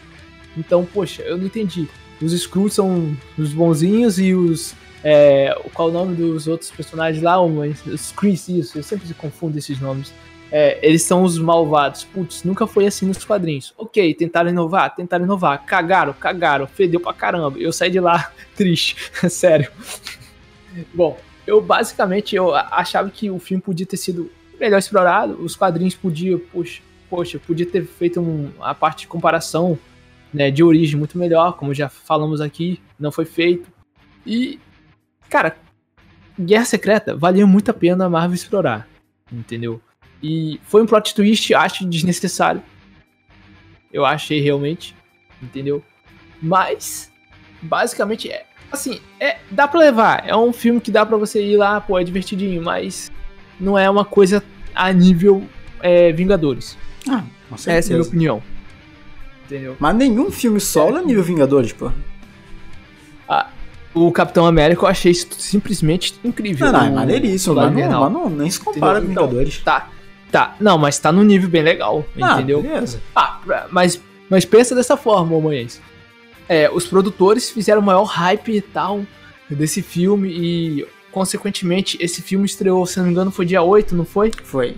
Então, 0.57 0.85
poxa, 0.85 1.23
eu 1.23 1.37
não 1.37 1.47
entendi. 1.47 1.89
Os 2.21 2.33
Skrulls 2.33 2.75
são 2.75 3.17
os 3.37 3.53
bonzinhos 3.53 4.19
e 4.19 4.35
os. 4.35 4.75
É, 5.05 5.57
qual 5.73 5.89
o 5.89 5.93
nome 5.93 6.17
dos 6.17 6.49
outros 6.49 6.71
personagens 6.71 7.23
lá? 7.23 7.41
Os 7.41 8.13
Chris, 8.13 8.49
isso, 8.49 8.79
eu 8.79 8.83
sempre 8.83 9.13
confundo 9.15 9.57
esses 9.57 9.81
nomes. 9.81 10.13
É, 10.51 10.79
eles 10.83 11.03
são 11.03 11.23
os 11.23 11.39
malvados. 11.39 12.05
Putz, 12.05 12.43
nunca 12.43 12.67
foi 12.67 12.87
assim 12.87 13.07
nos 13.07 13.25
quadrinhos. 13.25 13.73
Ok, 13.79 14.15
tentaram 14.15 14.51
inovar, 14.51 14.95
tentaram 14.95 15.25
inovar. 15.25 15.65
Cagaram, 15.65 16.13
cagaram, 16.13 16.67
fedeu 16.67 16.99
pra 16.99 17.13
caramba. 17.13 17.59
Eu 17.59 17.73
saí 17.73 17.91
de 17.91 18.01
lá 18.01 18.33
triste, 18.57 18.97
sério. 19.31 19.71
Bom, 20.95 21.19
eu 21.47 21.61
basicamente 21.61 22.37
eu 22.37 22.55
achava 22.55 23.11
que 23.11 23.31
o 23.31 23.39
filme 23.39 23.63
podia 23.63 23.87
ter 23.87 23.97
sido 23.97 24.31
melhor 24.59 24.79
explorado, 24.79 25.41
os 25.43 25.57
quadrinhos 25.57 25.95
podiam, 25.95 26.39
poxa, 26.53 26.83
poxa 27.09 27.39
podia 27.39 27.67
ter 27.67 27.85
feito 27.85 28.21
um, 28.21 28.51
a 28.61 28.75
parte 28.75 29.01
de 29.01 29.07
comparação 29.07 29.79
né, 30.33 30.51
de 30.51 30.63
origem 30.63 30.99
muito 30.99 31.17
melhor, 31.17 31.53
como 31.57 31.73
já 31.73 31.89
falamos 31.89 32.41
aqui, 32.41 32.81
não 32.99 33.11
foi 33.11 33.25
feito. 33.25 33.71
E, 34.27 34.59
cara, 35.29 35.57
Guerra 36.39 36.65
Secreta 36.65 37.17
valia 37.17 37.47
muito 37.47 37.71
a 37.71 37.75
pena 37.75 38.05
a 38.05 38.11
Marvel 38.11 38.35
explorar, 38.35 38.89
entendeu? 39.33 39.81
E 40.23 40.61
foi 40.65 40.83
um 40.83 40.87
plot 40.87 41.15
twist, 41.15 41.55
acho 41.55 41.87
desnecessário. 41.87 42.63
Eu 43.93 44.05
achei 44.05 44.41
realmente, 44.41 44.95
entendeu? 45.41 45.83
Mas, 46.43 47.11
basicamente, 47.63 48.31
é, 48.31 48.47
Assim, 48.71 49.01
é, 49.19 49.39
dá 49.51 49.67
pra 49.67 49.81
levar. 49.81 50.25
É 50.27 50.37
um 50.37 50.53
filme 50.53 50.81
que 50.81 50.91
dá 50.91 51.05
pra 51.05 51.17
você 51.17 51.43
ir 51.43 51.57
lá, 51.57 51.81
pô, 51.81 51.99
é 51.99 52.05
divertidinho, 52.05 52.63
mas 52.63 53.11
não 53.59 53.79
é 53.79 53.89
uma 53.89 54.05
coisa 54.05 54.43
a 54.75 54.93
nível 54.93 55.43
é, 55.81 56.13
Vingadores. 56.13 56.77
Ah, 57.09 57.25
com 57.49 57.57
certeza. 57.57 57.79
Essa 57.79 57.93
é 57.93 57.95
a 57.95 57.99
minha 57.99 58.09
opinião. 58.09 58.43
Entendeu? 59.47 59.77
Mas 59.79 59.97
nenhum 59.97 60.31
filme 60.31 60.61
solo 60.61 60.99
é, 60.99 61.01
é 61.01 61.05
nível 61.05 61.23
Vingadores, 61.23 61.73
pô. 61.73 61.91
Ah, 63.27 63.49
o 63.95 64.13
Capitão 64.13 64.47
América 64.47 64.83
eu 64.83 64.89
achei 64.89 65.15
simplesmente 65.15 66.15
incrível. 66.23 66.67
Não, 66.67 66.73
não, 66.73 66.87
é 66.87 66.91
maneiríssimo, 66.91 67.55
mas 67.55 67.75
não, 67.75 68.01
mas 68.01 68.13
não, 68.13 68.31
nem 68.31 68.51
se 68.51 68.61
compara 68.61 68.99
entendeu? 68.99 69.07
com 69.07 69.13
então, 69.13 69.27
Vingadores. 69.27 69.59
Então, 69.63 69.75
tá, 69.75 69.89
tá. 70.31 70.57
Não, 70.61 70.77
mas 70.77 70.99
tá 70.99 71.11
no 71.11 71.25
nível 71.25 71.49
bem 71.49 71.63
legal, 71.63 72.05
ah, 72.21 72.35
entendeu? 72.35 72.61
Beleza. 72.61 73.01
Ah, 73.17 73.41
mas, 73.71 73.99
mas 74.29 74.45
pensa 74.45 74.75
dessa 74.75 74.97
forma, 74.97 75.25
Momoyes 75.25 75.81
é, 76.49 76.71
os 76.71 76.87
produtores 76.87 77.51
fizeram 77.51 77.81
o 77.81 77.85
maior 77.85 78.05
hype 78.05 78.57
e 78.57 78.61
tal 78.61 79.05
desse 79.51 79.83
filme 79.83 80.29
e, 80.31 80.87
consequentemente, 81.11 81.99
esse 82.01 82.23
filme 82.23 82.47
estreou, 82.47 82.85
se 82.87 82.99
não 82.99 83.07
me 83.07 83.13
engano, 83.13 83.31
foi 83.31 83.45
dia 83.45 83.63
8, 83.63 83.95
não 83.95 84.05
foi? 84.05 84.31
Foi. 84.43 84.77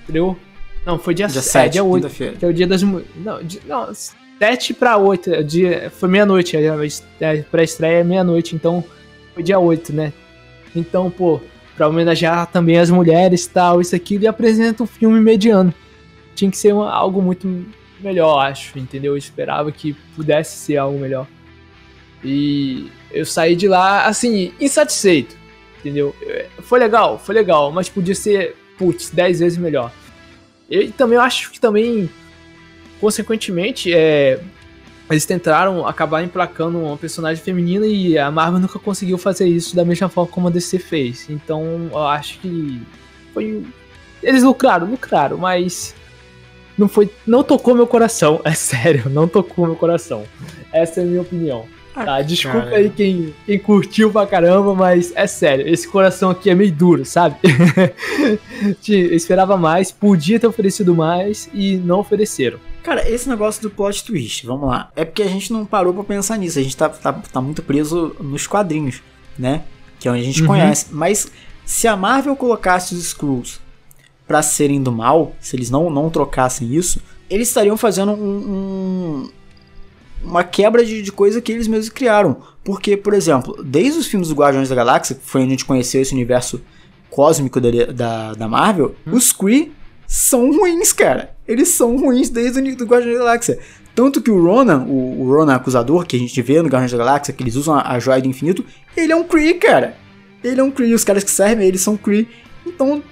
Estreou? 0.00 0.36
Não, 0.84 0.98
foi 0.98 1.14
dia, 1.14 1.26
dia 1.26 1.40
7, 1.40 1.66
é, 1.66 1.68
dia 1.68 1.84
8, 1.84 2.08
que 2.38 2.44
é 2.44 2.48
o 2.48 2.52
dia 2.52 2.66
das... 2.66 2.82
Não, 2.82 3.42
dia, 3.42 3.60
não 3.66 3.92
7 4.38 4.74
pra 4.74 4.96
8, 4.96 5.32
é 5.32 5.42
dia, 5.42 5.90
foi 5.90 6.08
meia-noite, 6.08 6.56
a 6.56 7.50
pré-estreia 7.50 8.00
é 8.00 8.04
meia-noite, 8.04 8.54
então 8.54 8.84
foi 9.32 9.42
dia 9.42 9.58
8, 9.58 9.92
né? 9.92 10.12
Então, 10.74 11.10
pô, 11.10 11.40
pra 11.76 11.88
homenagear 11.88 12.46
também 12.48 12.78
as 12.78 12.90
mulheres 12.90 13.44
e 13.44 13.50
tal, 13.50 13.80
isso 13.80 13.94
aqui, 13.94 14.18
e 14.20 14.26
apresenta 14.26 14.82
um 14.82 14.86
filme 14.86 15.20
mediano. 15.20 15.72
Tinha 16.34 16.50
que 16.50 16.58
ser 16.58 16.74
uma, 16.74 16.90
algo 16.90 17.22
muito 17.22 17.64
melhor, 18.04 18.38
acho, 18.40 18.78
entendeu? 18.78 19.12
Eu 19.12 19.16
esperava 19.16 19.72
que 19.72 19.94
pudesse 20.14 20.56
ser 20.58 20.76
algo 20.76 20.98
melhor. 20.98 21.26
E 22.22 22.90
eu 23.10 23.26
saí 23.26 23.54
de 23.54 23.68
lá, 23.68 24.06
assim, 24.06 24.52
insatisfeito, 24.60 25.36
entendeu? 25.78 26.14
Foi 26.60 26.78
legal, 26.78 27.18
foi 27.18 27.34
legal, 27.34 27.70
mas 27.70 27.88
podia 27.88 28.14
ser, 28.14 28.56
putz, 28.78 29.10
10 29.10 29.40
vezes 29.40 29.58
melhor. 29.58 29.92
E 30.70 30.88
também 30.88 31.16
eu 31.16 31.22
acho 31.22 31.50
que 31.50 31.60
também, 31.60 32.08
consequentemente, 33.00 33.92
é, 33.92 34.40
eles 35.10 35.26
tentaram 35.26 35.86
acabar 35.86 36.22
emplacando 36.22 36.78
uma 36.78 36.96
personagem 36.96 37.42
feminina 37.42 37.86
e 37.86 38.16
a 38.16 38.30
Marvel 38.30 38.60
nunca 38.60 38.78
conseguiu 38.78 39.18
fazer 39.18 39.46
isso 39.46 39.76
da 39.76 39.84
mesma 39.84 40.08
forma 40.08 40.30
como 40.30 40.48
a 40.48 40.50
DC 40.50 40.78
fez. 40.78 41.28
Então 41.28 41.90
eu 41.92 42.06
acho 42.08 42.38
que 42.38 42.80
foi. 43.34 43.62
Eles 44.22 44.42
lucraram, 44.42 44.90
lucraram, 44.90 45.36
mas 45.36 45.94
não 46.76 46.88
foi, 46.88 47.10
não 47.26 47.42
tocou 47.42 47.74
meu 47.74 47.86
coração, 47.86 48.40
é 48.44 48.52
sério, 48.52 49.08
não 49.10 49.28
tocou 49.28 49.66
meu 49.66 49.76
coração. 49.76 50.24
Essa 50.72 51.00
é 51.00 51.04
a 51.04 51.06
minha 51.06 51.22
opinião. 51.22 51.66
Tá, 51.94 52.20
desculpa 52.22 52.70
aí 52.70 52.90
quem, 52.90 53.32
quem 53.46 53.56
curtiu 53.56 54.10
pra 54.10 54.26
caramba, 54.26 54.74
mas 54.74 55.12
é 55.14 55.28
sério, 55.28 55.68
esse 55.68 55.86
coração 55.86 56.30
aqui 56.30 56.50
é 56.50 56.54
meio 56.54 56.72
duro, 56.72 57.04
sabe? 57.04 57.36
Eu 58.88 59.14
esperava 59.14 59.56
mais, 59.56 59.92
podia 59.92 60.40
ter 60.40 60.46
oferecido 60.48 60.92
mais 60.92 61.48
e 61.54 61.76
não 61.76 62.00
ofereceram. 62.00 62.58
Cara, 62.82 63.08
esse 63.08 63.28
negócio 63.28 63.62
do 63.62 63.70
plot 63.70 64.04
twist, 64.04 64.44
vamos 64.44 64.68
lá. 64.68 64.90
É 64.96 65.04
porque 65.04 65.22
a 65.22 65.28
gente 65.28 65.52
não 65.52 65.64
parou 65.64 65.94
pra 65.94 66.02
pensar 66.02 66.36
nisso. 66.36 66.58
A 66.58 66.62
gente 66.62 66.76
tá, 66.76 66.88
tá, 66.88 67.12
tá 67.12 67.40
muito 67.40 67.62
preso 67.62 68.14
nos 68.20 68.46
quadrinhos, 68.46 69.00
né? 69.38 69.62
Que 69.98 70.08
é 70.08 70.10
onde 70.10 70.20
a 70.20 70.24
gente 70.24 70.42
uhum. 70.42 70.48
conhece. 70.48 70.86
Mas 70.90 71.30
se 71.64 71.88
a 71.88 71.96
Marvel 71.96 72.36
colocasse 72.36 72.94
os 72.94 73.06
Skrulls 73.06 73.60
pra 74.26 74.42
serem 74.42 74.82
do 74.82 74.90
mal, 74.90 75.34
se 75.40 75.54
eles 75.56 75.70
não, 75.70 75.90
não 75.90 76.10
trocassem 76.10 76.74
isso, 76.74 77.00
eles 77.28 77.48
estariam 77.48 77.76
fazendo 77.76 78.12
um, 78.12 78.36
um 78.36 79.28
uma 80.24 80.42
quebra 80.42 80.84
de, 80.84 81.02
de 81.02 81.12
coisa 81.12 81.40
que 81.40 81.52
eles 81.52 81.68
mesmos 81.68 81.90
criaram. 81.90 82.38
Porque, 82.64 82.96
por 82.96 83.12
exemplo, 83.12 83.62
desde 83.62 83.98
os 83.98 84.06
filmes 84.06 84.28
do 84.28 84.34
Guardiões 84.34 84.70
da 84.70 84.74
Galáxia, 84.74 85.14
que 85.14 85.24
foi 85.24 85.42
onde 85.42 85.48
a 85.48 85.50
gente 85.50 85.64
conheceu 85.66 86.00
esse 86.00 86.14
universo 86.14 86.62
cósmico 87.10 87.60
da, 87.60 87.70
da, 87.92 88.32
da 88.32 88.48
Marvel, 88.48 88.94
hum. 89.06 89.12
os 89.14 89.32
Kree 89.32 89.72
são 90.06 90.50
ruins, 90.50 90.92
cara. 90.92 91.34
Eles 91.46 91.68
são 91.68 91.96
ruins 91.96 92.30
desde 92.30 92.58
o 92.58 92.76
do 92.76 92.86
Guardiões 92.86 93.18
da 93.18 93.24
Galáxia. 93.24 93.58
Tanto 93.94 94.20
que 94.20 94.30
o 94.30 94.42
Ronan, 94.42 94.84
o, 94.88 95.20
o 95.20 95.28
Ronan 95.28 95.54
acusador, 95.54 96.06
que 96.06 96.16
a 96.16 96.18
gente 96.18 96.40
vê 96.42 96.60
no 96.62 96.68
Guardiões 96.68 96.92
da 96.92 96.98
Galáxia, 96.98 97.34
que 97.34 97.42
eles 97.42 97.54
usam 97.54 97.74
a, 97.74 97.92
a 97.92 97.98
joia 97.98 98.20
do 98.20 98.28
infinito, 98.28 98.64
ele 98.96 99.12
é 99.12 99.16
um 99.16 99.24
Kree, 99.24 99.54
cara. 99.54 99.96
Ele 100.42 100.60
é 100.60 100.64
um 100.64 100.70
Kree, 100.70 100.94
os 100.94 101.04
caras 101.04 101.22
que 101.22 101.30
servem 101.30 101.68
eles 101.68 101.82
são 101.82 101.96
Kree. 101.96 102.26
Então, 102.66 103.02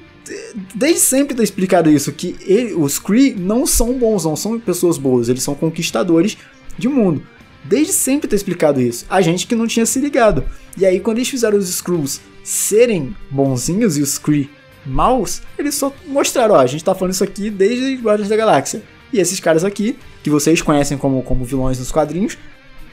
desde 0.75 1.01
sempre 1.01 1.35
tá 1.35 1.43
explicado 1.43 1.91
isso, 1.91 2.13
que 2.13 2.37
ele, 2.41 2.75
os 2.75 2.99
Kree 2.99 3.35
não 3.35 3.67
são 3.67 3.99
bons, 3.99 4.25
não 4.25 4.37
são 4.37 4.59
pessoas 4.59 4.99
boas, 4.99 5.29
eles 5.29 5.43
são 5.43 5.55
conquistadores 5.55 6.37
de 6.79 6.89
mundo. 6.89 7.23
Desde 7.65 7.93
sempre 7.93 8.29
tá 8.29 8.35
explicado 8.35 8.81
isso. 8.81 9.07
A 9.09 9.21
gente 9.21 9.47
que 9.47 9.55
não 9.55 9.67
tinha 9.67 9.87
se 9.87 10.01
ligado. 10.01 10.45
E 10.77 10.85
aí, 10.85 10.99
quando 10.99 11.19
eles 11.19 11.29
fizeram 11.29 11.59
os 11.59 11.69
Skrulls 11.69 12.21
serem 12.43 13.15
bonzinhos 13.31 13.97
e 13.97 14.03
os 14.03 14.19
Kree 14.19 14.51
maus, 14.85 15.43
eles 15.57 15.77
só 15.77 15.95
mostraram, 16.09 16.57
ó, 16.57 16.59
a 16.59 16.67
gente 16.67 16.83
tá 16.83 16.93
falando 16.95 17.15
isso 17.15 17.23
aqui 17.23 17.51
desde 17.51 17.95
Guardiões 17.97 18.29
da 18.29 18.37
Galáxia. 18.37 18.83
E 19.13 19.21
esses 19.21 19.39
caras 19.39 19.65
aqui, 19.65 19.97
que 20.23 20.31
vocês 20.31 20.61
conhecem 20.61 20.99
como, 20.99 21.23
como 21.23 21.45
vilões 21.45 21.79
nos 21.79 21.93
quadrinhos, 21.93 22.37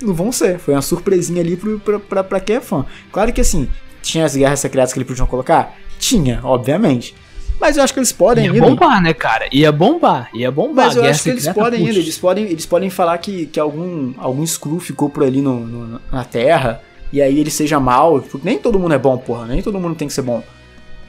não 0.01 0.13
vão 0.13 0.31
ser. 0.31 0.59
Foi 0.59 0.73
uma 0.73 0.81
surpresinha 0.81 1.41
ali 1.41 1.57
pra, 1.57 1.99
pra, 1.99 2.23
pra 2.23 2.39
quem 2.39 2.57
é 2.57 2.61
fã. 2.61 2.85
Claro 3.11 3.33
que 3.33 3.41
assim, 3.41 3.67
tinha 4.11 4.25
as 4.25 4.35
guerras 4.35 4.59
secretas 4.59 4.93
que 4.93 4.99
eles 4.99 5.07
podiam 5.07 5.27
colocar? 5.27 5.75
Tinha, 5.99 6.39
obviamente. 6.43 7.15
Mas 7.59 7.75
eu 7.75 7.83
acho 7.83 7.93
que 7.93 7.99
eles 7.99 8.11
podem 8.11 8.45
ia 8.45 8.51
ainda. 8.51 8.65
Ia 8.65 8.69
bombar, 8.69 9.01
né, 9.01 9.13
cara? 9.13 9.47
Ia 9.51 9.71
bombar, 9.71 10.29
ia 10.33 10.49
bombar. 10.49 10.87
Mas 10.87 10.95
eu 10.95 11.03
acho 11.03 11.23
que 11.23 11.29
eles 11.29 11.47
podem 11.49 11.85
ainda. 11.85 11.99
Eles 11.99 12.17
podem, 12.17 12.45
eles 12.45 12.65
podem 12.65 12.89
falar 12.89 13.17
que, 13.17 13.47
que 13.47 13.59
algum, 13.59 14.13
algum 14.17 14.43
Skrull 14.43 14.79
ficou 14.79 15.09
por 15.09 15.23
ali 15.23 15.41
no, 15.41 15.59
no, 15.59 16.01
na 16.11 16.23
Terra. 16.23 16.81
E 17.11 17.21
aí 17.21 17.37
ele 17.37 17.51
seja 17.51 17.79
mal. 17.79 18.21
Porque 18.21 18.47
nem 18.47 18.57
todo 18.57 18.79
mundo 18.79 18.93
é 18.93 18.97
bom, 18.97 19.17
porra. 19.17 19.45
Nem 19.45 19.61
todo 19.61 19.79
mundo 19.79 19.95
tem 19.95 20.07
que 20.07 20.13
ser 20.13 20.21
bom. 20.21 20.41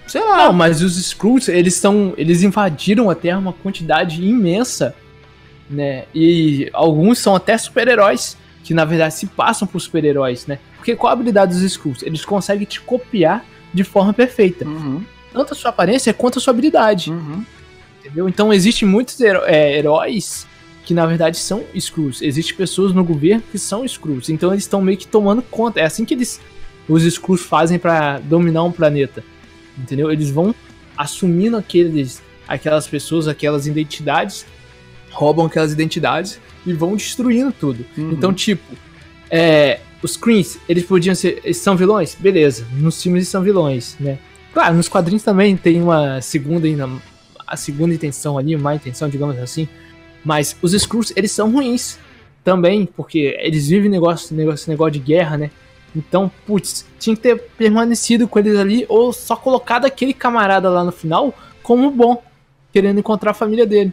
Sei 0.08 0.20
lá. 0.20 0.46
Não, 0.46 0.52
mas 0.52 0.82
os 0.82 0.96
Skrulls, 0.98 1.48
eles 1.48 1.74
são. 1.74 2.14
Eles 2.16 2.42
invadiram 2.42 3.08
a 3.08 3.14
Terra 3.14 3.38
uma 3.38 3.52
quantidade 3.52 4.20
imensa. 4.24 4.94
Né? 5.68 6.04
E 6.12 6.68
alguns 6.72 7.20
são 7.20 7.36
até 7.36 7.56
super-heróis. 7.56 8.36
Que 8.64 8.74
na 8.74 8.84
verdade 8.84 9.14
se 9.14 9.26
passam 9.26 9.66
por 9.66 9.80
super-heróis, 9.80 10.46
né? 10.46 10.58
Porque 10.80 10.96
qual 10.96 11.10
a 11.10 11.12
habilidade 11.12 11.52
dos 11.52 11.62
Skrulls? 11.62 12.02
Eles 12.02 12.24
conseguem 12.24 12.66
te 12.66 12.80
copiar 12.80 13.44
de 13.72 13.84
forma 13.84 14.12
perfeita. 14.12 14.64
Uhum 14.64 15.04
tanto 15.32 15.52
a 15.52 15.56
sua 15.56 15.70
aparência 15.70 16.12
quanto 16.12 16.38
a 16.38 16.42
sua 16.42 16.52
habilidade. 16.52 17.10
Uhum. 17.10 17.44
Entendeu? 18.00 18.28
Então 18.28 18.52
existem 18.52 18.88
muitos 18.88 19.20
é, 19.20 19.78
heróis 19.78 20.46
que 20.84 20.94
na 20.94 21.06
verdade 21.06 21.36
são 21.36 21.64
Skrulls. 21.74 22.22
Existem 22.22 22.56
pessoas 22.56 22.92
no 22.92 23.04
governo 23.04 23.42
que 23.50 23.58
são 23.58 23.84
Skrulls. 23.84 24.32
Então 24.32 24.52
eles 24.52 24.64
estão 24.64 24.80
meio 24.80 24.98
que 24.98 25.06
tomando 25.06 25.42
conta. 25.42 25.80
É 25.80 25.84
assim 25.84 26.04
que 26.04 26.14
eles 26.14 26.40
os 26.88 27.04
Skrulls 27.04 27.44
fazem 27.44 27.78
para 27.78 28.18
dominar 28.18 28.64
um 28.64 28.72
planeta. 28.72 29.22
Entendeu? 29.78 30.10
Eles 30.10 30.30
vão 30.30 30.54
assumindo 30.96 31.56
aqueles 31.56 32.22
aquelas 32.48 32.88
pessoas, 32.88 33.28
aquelas 33.28 33.68
identidades, 33.68 34.44
roubam 35.12 35.46
aquelas 35.46 35.72
identidades 35.72 36.40
e 36.66 36.72
vão 36.72 36.96
destruindo 36.96 37.52
tudo. 37.52 37.86
Uhum. 37.96 38.10
Então, 38.10 38.34
tipo, 38.34 38.74
é, 39.30 39.78
os 40.02 40.12
Screens, 40.12 40.58
eles 40.68 40.84
podiam 40.84 41.14
ser. 41.14 41.40
Eles 41.44 41.58
são 41.58 41.76
vilões? 41.76 42.14
Beleza. 42.14 42.66
Nos 42.72 43.02
filmes 43.02 43.20
eles 43.20 43.28
são 43.28 43.42
vilões, 43.42 43.96
né? 44.00 44.18
Claro, 44.52 44.74
nos 44.74 44.88
quadrinhos 44.88 45.22
também 45.22 45.56
tem 45.56 45.80
uma 45.80 46.20
segunda 46.20 46.66
a 47.46 47.56
segunda 47.56 47.94
intenção 47.94 48.38
ali, 48.38 48.56
uma 48.56 48.74
intenção, 48.74 49.08
digamos 49.08 49.38
assim. 49.38 49.68
Mas 50.24 50.56
os 50.62 50.72
Skrulls, 50.72 51.12
eles 51.16 51.32
são 51.32 51.50
ruins 51.50 51.98
também, 52.44 52.86
porque 52.86 53.36
eles 53.40 53.68
vivem 53.68 53.90
negócio, 53.90 54.34
negócio, 54.34 54.70
negócio 54.70 54.92
de 54.92 54.98
guerra, 55.00 55.36
né? 55.36 55.50
Então, 55.94 56.30
putz, 56.46 56.86
tinha 56.98 57.16
que 57.16 57.22
ter 57.22 57.36
permanecido 57.58 58.28
com 58.28 58.38
eles 58.38 58.56
ali, 58.56 58.86
ou 58.88 59.12
só 59.12 59.34
colocado 59.34 59.84
aquele 59.84 60.14
camarada 60.14 60.70
lá 60.70 60.84
no 60.84 60.92
final 60.92 61.34
como 61.62 61.90
bom, 61.90 62.22
querendo 62.72 63.00
encontrar 63.00 63.32
a 63.32 63.34
família 63.34 63.66
dele. 63.66 63.92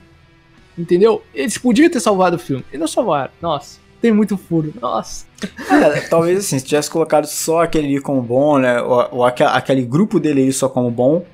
Entendeu? 0.78 1.24
Eles 1.34 1.58
podiam 1.58 1.89
ter 1.89 2.00
salvado 2.00 2.36
o 2.36 2.39
filme, 2.39 2.63
e 2.72 2.78
não 2.78 2.88
salvaram. 2.88 3.32
Nossa 3.41 3.87
tem 4.02 4.12
muito 4.12 4.38
furo. 4.38 4.74
Nossa. 4.82 5.26
É, 5.70 6.02
talvez 6.02 6.40
assim, 6.40 6.60
se 6.60 6.66
tivesse 6.66 6.90
colocado 6.90 7.26
só 7.26 7.64
aquele 7.64 7.88
ali 7.88 8.02
como 8.02 8.22
bom, 8.22 8.58
né? 8.58 8.82
Ou, 8.82 9.08
ou 9.12 9.26
aquele, 9.26 9.50
aquele, 9.50 9.82
grupo 9.84 10.20
dele 10.20 10.42
aí 10.42 10.54
só 10.54 10.70
como 10.70 10.90
bom. 10.92 11.26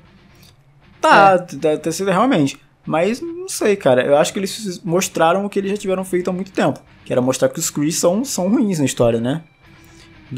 Tá, 1.00 1.34
é. 1.34 1.56
deve 1.56 1.78
ter 1.78 1.92
sido 1.92 2.10
realmente. 2.10 2.58
Mas 2.86 3.20
não 3.20 3.48
sei, 3.48 3.76
cara. 3.76 4.02
Eu 4.02 4.16
acho 4.16 4.32
que 4.32 4.38
eles 4.38 4.80
mostraram 4.84 5.44
o 5.44 5.48
que 5.48 5.58
eles 5.58 5.70
já 5.70 5.76
tiveram 5.76 6.04
feito 6.04 6.28
há 6.28 6.32
muito 6.32 6.52
tempo. 6.52 6.80
Que 7.04 7.12
era 7.12 7.20
mostrar 7.20 7.48
que 7.48 7.58
os 7.58 7.70
Kree 7.70 7.92
são, 7.92 8.24
são 8.24 8.48
ruins 8.48 8.78
na 8.78 8.84
história, 8.84 9.20
né? 9.20 9.42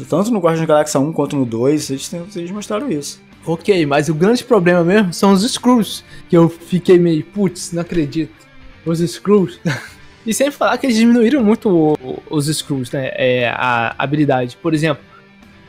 Tanto 0.09 0.31
no 0.31 0.39
Guardiões 0.39 0.67
da 0.67 0.73
Galáxia 0.73 0.99
1 0.99 1.13
quanto 1.13 1.35
no 1.35 1.45
2, 1.45 1.89
eles, 1.89 2.13
eles 2.35 2.51
mostraram 2.51 2.89
isso. 2.89 3.21
Ok, 3.45 3.85
mas 3.85 4.09
o 4.09 4.13
grande 4.13 4.43
problema 4.43 4.83
mesmo 4.83 5.13
são 5.13 5.31
os 5.31 5.43
Skrulls. 5.43 6.03
Que 6.29 6.35
eu 6.37 6.49
fiquei 6.49 6.99
meio, 6.99 7.23
putz, 7.23 7.71
não 7.71 7.81
acredito. 7.81 8.33
Os 8.85 8.99
Skrulls. 8.99 9.59
E 10.27 10.33
sem 10.33 10.51
falar 10.51 10.77
que 10.77 10.85
eles 10.85 10.97
diminuíram 10.97 11.41
muito 11.41 11.97
os 12.29 12.49
Skrulls, 12.49 12.91
né? 12.91 13.11
É, 13.13 13.47
a 13.47 13.95
habilidade. 13.97 14.57
Por 14.61 14.73
exemplo, 14.73 15.01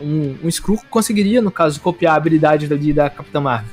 um, 0.00 0.34
um 0.42 0.48
Skrull 0.48 0.80
conseguiria, 0.90 1.40
no 1.40 1.52
caso, 1.52 1.80
copiar 1.80 2.14
a 2.14 2.16
habilidade 2.16 2.66
dali 2.66 2.92
da 2.92 3.08
Capitã 3.08 3.40
Marvel. 3.40 3.70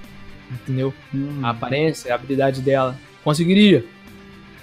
Entendeu? 0.52 0.93
Hum. 1.12 1.39
A 1.41 1.50
aparência, 1.50 2.12
a 2.12 2.15
habilidade 2.15 2.62
dela. 2.62 2.95
Conseguiria. 3.24 3.84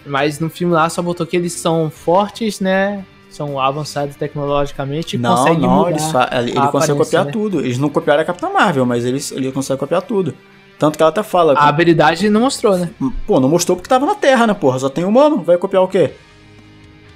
Mas 0.06 0.38
no 0.38 0.48
filme 0.48 0.72
lá 0.72 0.88
só 0.88 1.02
botou 1.02 1.26
que 1.26 1.36
eles 1.36 1.54
são 1.54 1.90
fortes, 1.90 2.60
né? 2.60 3.04
São 3.28 3.58
avançados 3.58 4.14
tecnologicamente 4.14 5.16
e 5.16 5.18
não, 5.18 5.34
conseguem 5.34 5.62
não, 5.62 5.76
mudar 5.76 6.30
ele, 6.38 6.50
ele 6.50 6.68
consegue 6.68 6.98
copiar 6.98 7.24
né? 7.24 7.32
tudo. 7.32 7.60
Eles 7.60 7.78
não 7.78 7.88
copiaram 7.88 8.22
a 8.22 8.24
Capitã 8.24 8.48
Marvel, 8.48 8.86
mas 8.86 9.04
eles, 9.04 9.32
ele 9.32 9.50
consegue 9.50 9.80
copiar 9.80 10.02
tudo. 10.02 10.34
Tanto 10.82 10.96
que 10.96 11.02
ela 11.04 11.10
até 11.10 11.22
fala. 11.22 11.52
A 11.52 11.68
habilidade 11.68 12.28
não 12.28 12.40
mostrou, 12.40 12.76
né? 12.76 12.90
Pô, 13.24 13.38
não 13.38 13.48
mostrou 13.48 13.76
porque 13.76 13.88
tava 13.88 14.04
na 14.04 14.16
Terra, 14.16 14.48
né, 14.48 14.52
porra? 14.52 14.80
Só 14.80 14.88
tem 14.88 15.04
humano, 15.04 15.40
vai 15.40 15.56
copiar 15.56 15.80
o 15.80 15.86
quê? 15.86 16.10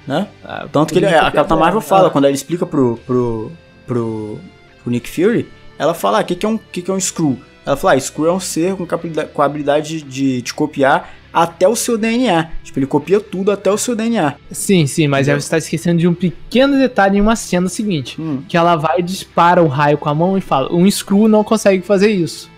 Né? 0.07 0.25
Ah, 0.41 0.65
Tanto 0.71 0.93
que 0.93 0.99
ele, 0.99 1.07
a 1.07 1.29
Capitã 1.29 1.57
Marvel 1.57 1.81
fala, 1.81 2.07
ah. 2.07 2.09
quando 2.09 2.23
ela 2.23 2.33
explica 2.33 2.65
pro, 2.65 2.97
pro, 3.05 3.51
pro, 3.85 4.39
pro 4.81 4.89
Nick 4.89 5.09
Fury, 5.09 5.49
ela 5.77 5.93
fala: 5.93 6.19
ah, 6.19 6.21
o 6.21 6.23
que, 6.23 6.33
que, 6.33 6.45
é 6.45 6.49
um, 6.49 6.57
que, 6.57 6.81
que 6.81 6.89
é 6.89 6.93
um 6.93 6.99
Screw? 6.99 7.37
Ela 7.65 7.75
fala: 7.75 7.95
ah, 7.95 7.99
Screw 7.99 8.27
é 8.27 8.31
um 8.31 8.39
ser 8.39 8.73
com, 8.77 8.87
com 8.87 9.41
a 9.41 9.45
habilidade 9.45 10.01
de, 10.01 10.41
de 10.41 10.53
copiar 10.53 11.13
até 11.33 11.67
o 11.67 11.75
seu 11.75 11.97
DNA. 11.97 12.49
Tipo, 12.63 12.79
ele 12.79 12.85
copia 12.85 13.19
tudo 13.19 13.51
até 13.51 13.69
o 13.69 13.77
seu 13.77 13.97
DNA. 13.97 14.35
Sim, 14.49 14.87
sim, 14.87 15.09
mas 15.09 15.27
aí 15.27 15.35
você 15.35 15.49
tá 15.49 15.57
esquecendo 15.57 15.99
de 15.99 16.07
um 16.07 16.13
pequeno 16.13 16.77
detalhe 16.77 17.17
em 17.17 17.21
uma 17.21 17.35
cena 17.35 17.67
seguinte: 17.67 18.15
hum. 18.17 18.43
que 18.47 18.55
ela 18.55 18.77
vai 18.77 19.01
e 19.01 19.03
dispara 19.03 19.61
o 19.61 19.67
raio 19.67 19.97
com 19.97 20.07
a 20.07 20.15
mão 20.15 20.37
e 20.37 20.41
fala: 20.41 20.73
um 20.73 20.89
Screw 20.89 21.27
não 21.27 21.43
consegue 21.43 21.85
fazer 21.85 22.11
isso. 22.11 22.55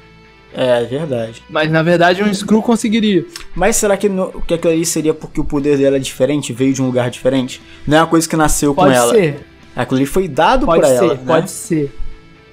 É, 0.53 0.81
é 0.81 0.85
verdade. 0.85 1.43
Mas 1.49 1.71
na 1.71 1.83
verdade 1.83 2.23
um 2.23 2.27
Skrull 2.27 2.61
conseguiria. 2.61 3.25
Mas 3.55 3.75
será 3.75 3.95
que, 3.95 4.09
no, 4.09 4.41
que 4.41 4.53
aquilo 4.53 4.73
aí 4.73 4.85
seria 4.85 5.13
porque 5.13 5.39
o 5.39 5.43
poder 5.43 5.77
dela 5.77 5.97
é 5.97 5.99
diferente, 5.99 6.51
veio 6.53 6.73
de 6.73 6.81
um 6.81 6.85
lugar 6.85 7.09
diferente? 7.09 7.61
Não 7.85 7.97
é 7.97 8.01
uma 8.01 8.07
coisa 8.07 8.27
que 8.27 8.35
nasceu 8.35 8.73
pode 8.73 8.91
com 8.91 8.95
ela. 8.95 9.13
Pode 9.13 9.21
ser. 9.21 9.45
Aquilo 9.75 9.97
ali 9.97 10.05
foi 10.05 10.27
dado 10.27 10.65
pode 10.65 10.81
pra 10.81 10.89
ser, 10.89 10.95
ela. 10.95 11.13
Né? 11.13 11.21
Pode 11.25 11.51
ser. 11.51 11.95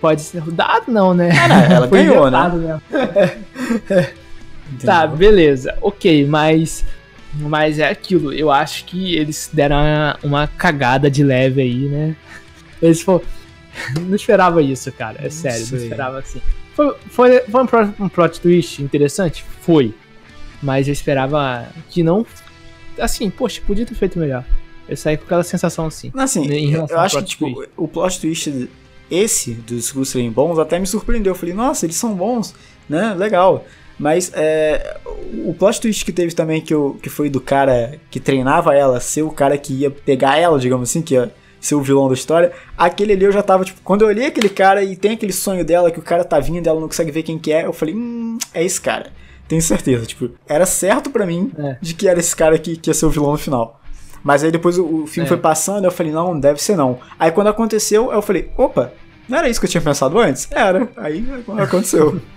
Pode 0.01 0.21
ser. 0.21 0.43
Dado 0.43 0.93
não, 0.93 1.15
né? 1.15 1.31
Ah, 1.33 1.73
ela 1.73 1.87
ganhou, 1.89 2.31
né? 2.31 2.81
tá, 4.85 5.07
beleza. 5.07 5.77
Ok, 5.81 6.27
mas. 6.27 6.85
Mas 7.35 7.79
é 7.79 7.89
aquilo. 7.89 8.33
Eu 8.33 8.51
acho 8.51 8.85
que 8.85 9.15
eles 9.15 9.51
deram 9.53 9.77
uma, 9.77 10.19
uma 10.23 10.47
cagada 10.47 11.11
de 11.11 11.23
leve 11.23 11.61
aí, 11.61 11.89
né? 11.89 12.17
Eles 12.81 13.03
foram. 13.03 13.23
não 14.01 14.15
esperava 14.15 14.63
isso, 14.63 14.91
cara. 14.93 15.19
É 15.23 15.31
sério, 15.31 15.67
não 15.71 15.79
esperava 15.79 16.19
assim. 16.19 16.41
Foi, 16.77 16.95
foi, 17.09 17.41
foi 17.41 17.63
um, 17.63 17.67
plot, 17.67 17.95
um 17.99 18.09
plot 18.09 18.39
twist 18.39 18.83
interessante? 18.83 19.43
Foi. 19.63 19.95
Mas 20.63 20.87
eu 20.87 20.93
esperava 20.93 21.67
que 21.89 22.03
não. 22.03 22.27
Assim, 23.01 23.31
poxa, 23.31 23.63
podia 23.67 23.87
ter 23.87 23.95
feito 23.95 24.19
melhor. 24.19 24.45
Eu 24.87 24.95
saí 24.97 25.17
com 25.17 25.25
aquela 25.25 25.43
sensação 25.43 25.87
assim. 25.87 26.13
Assim, 26.15 26.75
eu 26.75 27.01
acho 27.01 27.17
que, 27.19 27.25
tipo, 27.25 27.51
twist. 27.51 27.71
o 27.79 27.89
plot 27.89 28.21
twist, 28.21 28.69
esse 29.11 29.55
dos 29.55 29.87
Skrulls 29.87 30.11
serem 30.11 30.31
bons, 30.31 30.59
até 30.59 30.79
me 30.79 30.87
surpreendeu. 30.87 31.33
Eu 31.33 31.37
falei, 31.37 31.55
nossa, 31.55 31.87
eles 31.87 31.97
são 31.97 32.15
bons, 32.15 32.55
né? 32.87 33.15
Legal. 33.15 33.65
Mas 33.99 34.31
é, 34.35 34.99
o 35.47 35.55
plot 35.55 35.81
twist 35.81 36.05
que 36.05 36.13
teve 36.13 36.35
também, 36.35 36.61
que, 36.61 36.75
eu, 36.75 36.99
que 37.03 37.09
foi 37.09 37.31
do 37.31 37.41
cara 37.41 37.99
que 38.11 38.21
treinava 38.21 38.75
ela 38.75 39.01
ser 39.01 39.23
o 39.23 39.31
cara 39.31 39.57
que 39.57 39.73
ia 39.73 39.91
pegar 39.91 40.37
ela, 40.37 40.59
digamos 40.59 40.91
assim, 40.91 41.01
que 41.01 41.15
ia 41.15 41.33
ser 41.67 41.75
o 41.75 41.83
vilão 41.83 42.09
da 42.09 42.15
história. 42.15 42.53
Aquele 42.77 43.13
ali 43.13 43.25
eu 43.25 43.33
já 43.33 43.43
tava, 43.43 43.65
tipo, 43.65 43.81
quando 43.83 44.03
eu 44.03 44.09
olhei 44.09 44.27
aquele 44.27 44.49
cara 44.49 44.83
e 44.83 44.97
tem 44.97 45.13
aquele 45.13 45.33
sonho 45.33 45.65
dela 45.65 45.91
que 45.91 45.99
o 45.99 46.03
cara 46.03 46.25
tá 46.25 46.39
vindo 46.39 46.65
e 46.65 46.69
ela 46.69 46.81
não 46.81 46.89
consegue 46.89 47.11
ver 47.11 47.23
quem 47.23 47.39
que 47.39 47.53
é, 47.53 47.67
eu 47.67 47.73
falei, 47.73 47.95
hum, 47.95 48.39
é 48.55 48.65
esse 48.65 48.81
cara. 48.81 49.13
Tenho 49.49 49.63
certeza, 49.63 50.07
tipo, 50.07 50.31
era 50.49 50.67
certo 50.67 51.11
para 51.11 51.25
mim 51.25 51.53
é. 51.57 51.77
de 51.81 51.95
que 51.95 52.09
era 52.09 52.19
esse 52.19 52.35
cara 52.35 52.59
que, 52.59 52.77
que 52.77 52.91
ia 52.91 52.95
ser 52.95 53.07
o 53.07 53.11
vilão 53.11 53.33
no 53.33 53.39
final. 53.39 53.81
Mas 54.23 54.43
aí 54.43 54.51
depois 54.51 54.77
o, 54.77 55.03
o 55.03 55.07
filme 55.07 55.27
é. 55.27 55.29
foi 55.29 55.37
passando, 55.37 55.85
eu 55.85 55.91
falei, 55.93 56.13
não, 56.13 56.39
deve 56.39 56.61
ser 56.61 56.77
não. 56.77 56.99
Aí 57.19 57.31
quando 57.31 57.47
aconteceu, 57.47 58.13
eu 58.13 58.21
falei, 58.21 58.51
opa, 58.57 58.93
não 59.29 59.39
era 59.39 59.49
isso 59.49 59.61
que 59.61 59.67
eu 59.67 59.71
tinha 59.71 59.81
pensado 59.81 60.19
antes? 60.19 60.49
Era. 60.51 60.89
Aí 60.97 61.25
aconteceu. 61.59 62.21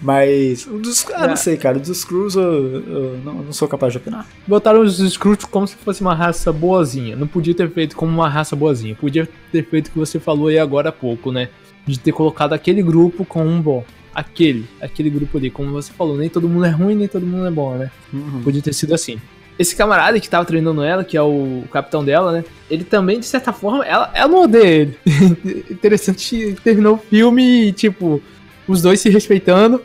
Mas, 0.00 0.66
dos, 0.66 1.06
ah, 1.14 1.26
não 1.26 1.32
é. 1.32 1.36
sei, 1.36 1.56
cara, 1.56 1.78
dos 1.78 1.88
Skrulls 1.88 2.36
eu, 2.36 2.42
eu 2.42 3.20
não, 3.24 3.34
não, 3.34 3.52
sou 3.52 3.66
capaz 3.66 3.92
de 3.92 3.98
opinar. 3.98 4.26
Botaram 4.46 4.80
os 4.80 4.98
Skrulls 4.98 5.46
como 5.46 5.66
se 5.66 5.74
fosse 5.76 6.00
uma 6.00 6.14
raça 6.14 6.52
boazinha. 6.52 7.16
Não 7.16 7.26
podia 7.26 7.54
ter 7.54 7.70
feito 7.70 7.96
como 7.96 8.12
uma 8.12 8.28
raça 8.28 8.54
boazinha. 8.54 8.94
Podia 8.94 9.28
ter 9.50 9.64
feito 9.66 9.88
o 9.88 9.90
que 9.92 9.98
você 9.98 10.20
falou 10.20 10.48
aí 10.48 10.58
agora 10.58 10.90
há 10.90 10.92
pouco, 10.92 11.32
né? 11.32 11.48
De 11.86 11.98
ter 11.98 12.12
colocado 12.12 12.52
aquele 12.52 12.82
grupo 12.82 13.24
com 13.24 13.44
um 13.44 13.60
bom. 13.60 13.84
Aquele, 14.14 14.66
aquele 14.80 15.10
grupo 15.10 15.38
ali, 15.38 15.50
como 15.50 15.70
você 15.72 15.92
falou, 15.92 16.16
nem 16.16 16.28
todo 16.28 16.48
mundo 16.48 16.64
é 16.64 16.70
ruim, 16.70 16.94
nem 16.94 17.08
todo 17.08 17.26
mundo 17.26 17.46
é 17.46 17.50
bom, 17.50 17.74
né? 17.76 17.90
Uhum. 18.12 18.42
Podia 18.42 18.62
ter 18.62 18.72
sido 18.72 18.94
assim 18.94 19.18
esse 19.58 19.74
camarada 19.74 20.20
que 20.20 20.28
tava 20.28 20.44
treinando 20.44 20.82
ela, 20.82 21.02
que 21.02 21.16
é 21.16 21.22
o 21.22 21.64
capitão 21.72 22.04
dela, 22.04 22.32
né? 22.32 22.44
Ele 22.70 22.84
também, 22.84 23.18
de 23.18 23.26
certa 23.26 23.52
forma, 23.52 23.84
ela, 23.84 24.10
ela 24.14 24.28
não 24.28 24.42
odeia 24.42 24.82
ele. 24.82 24.98
Interessante, 25.70 26.56
terminou 26.62 26.96
o 26.96 26.98
filme 26.98 27.68
e, 27.68 27.72
tipo, 27.72 28.22
os 28.66 28.82
dois 28.82 29.00
se 29.00 29.08
respeitando, 29.08 29.82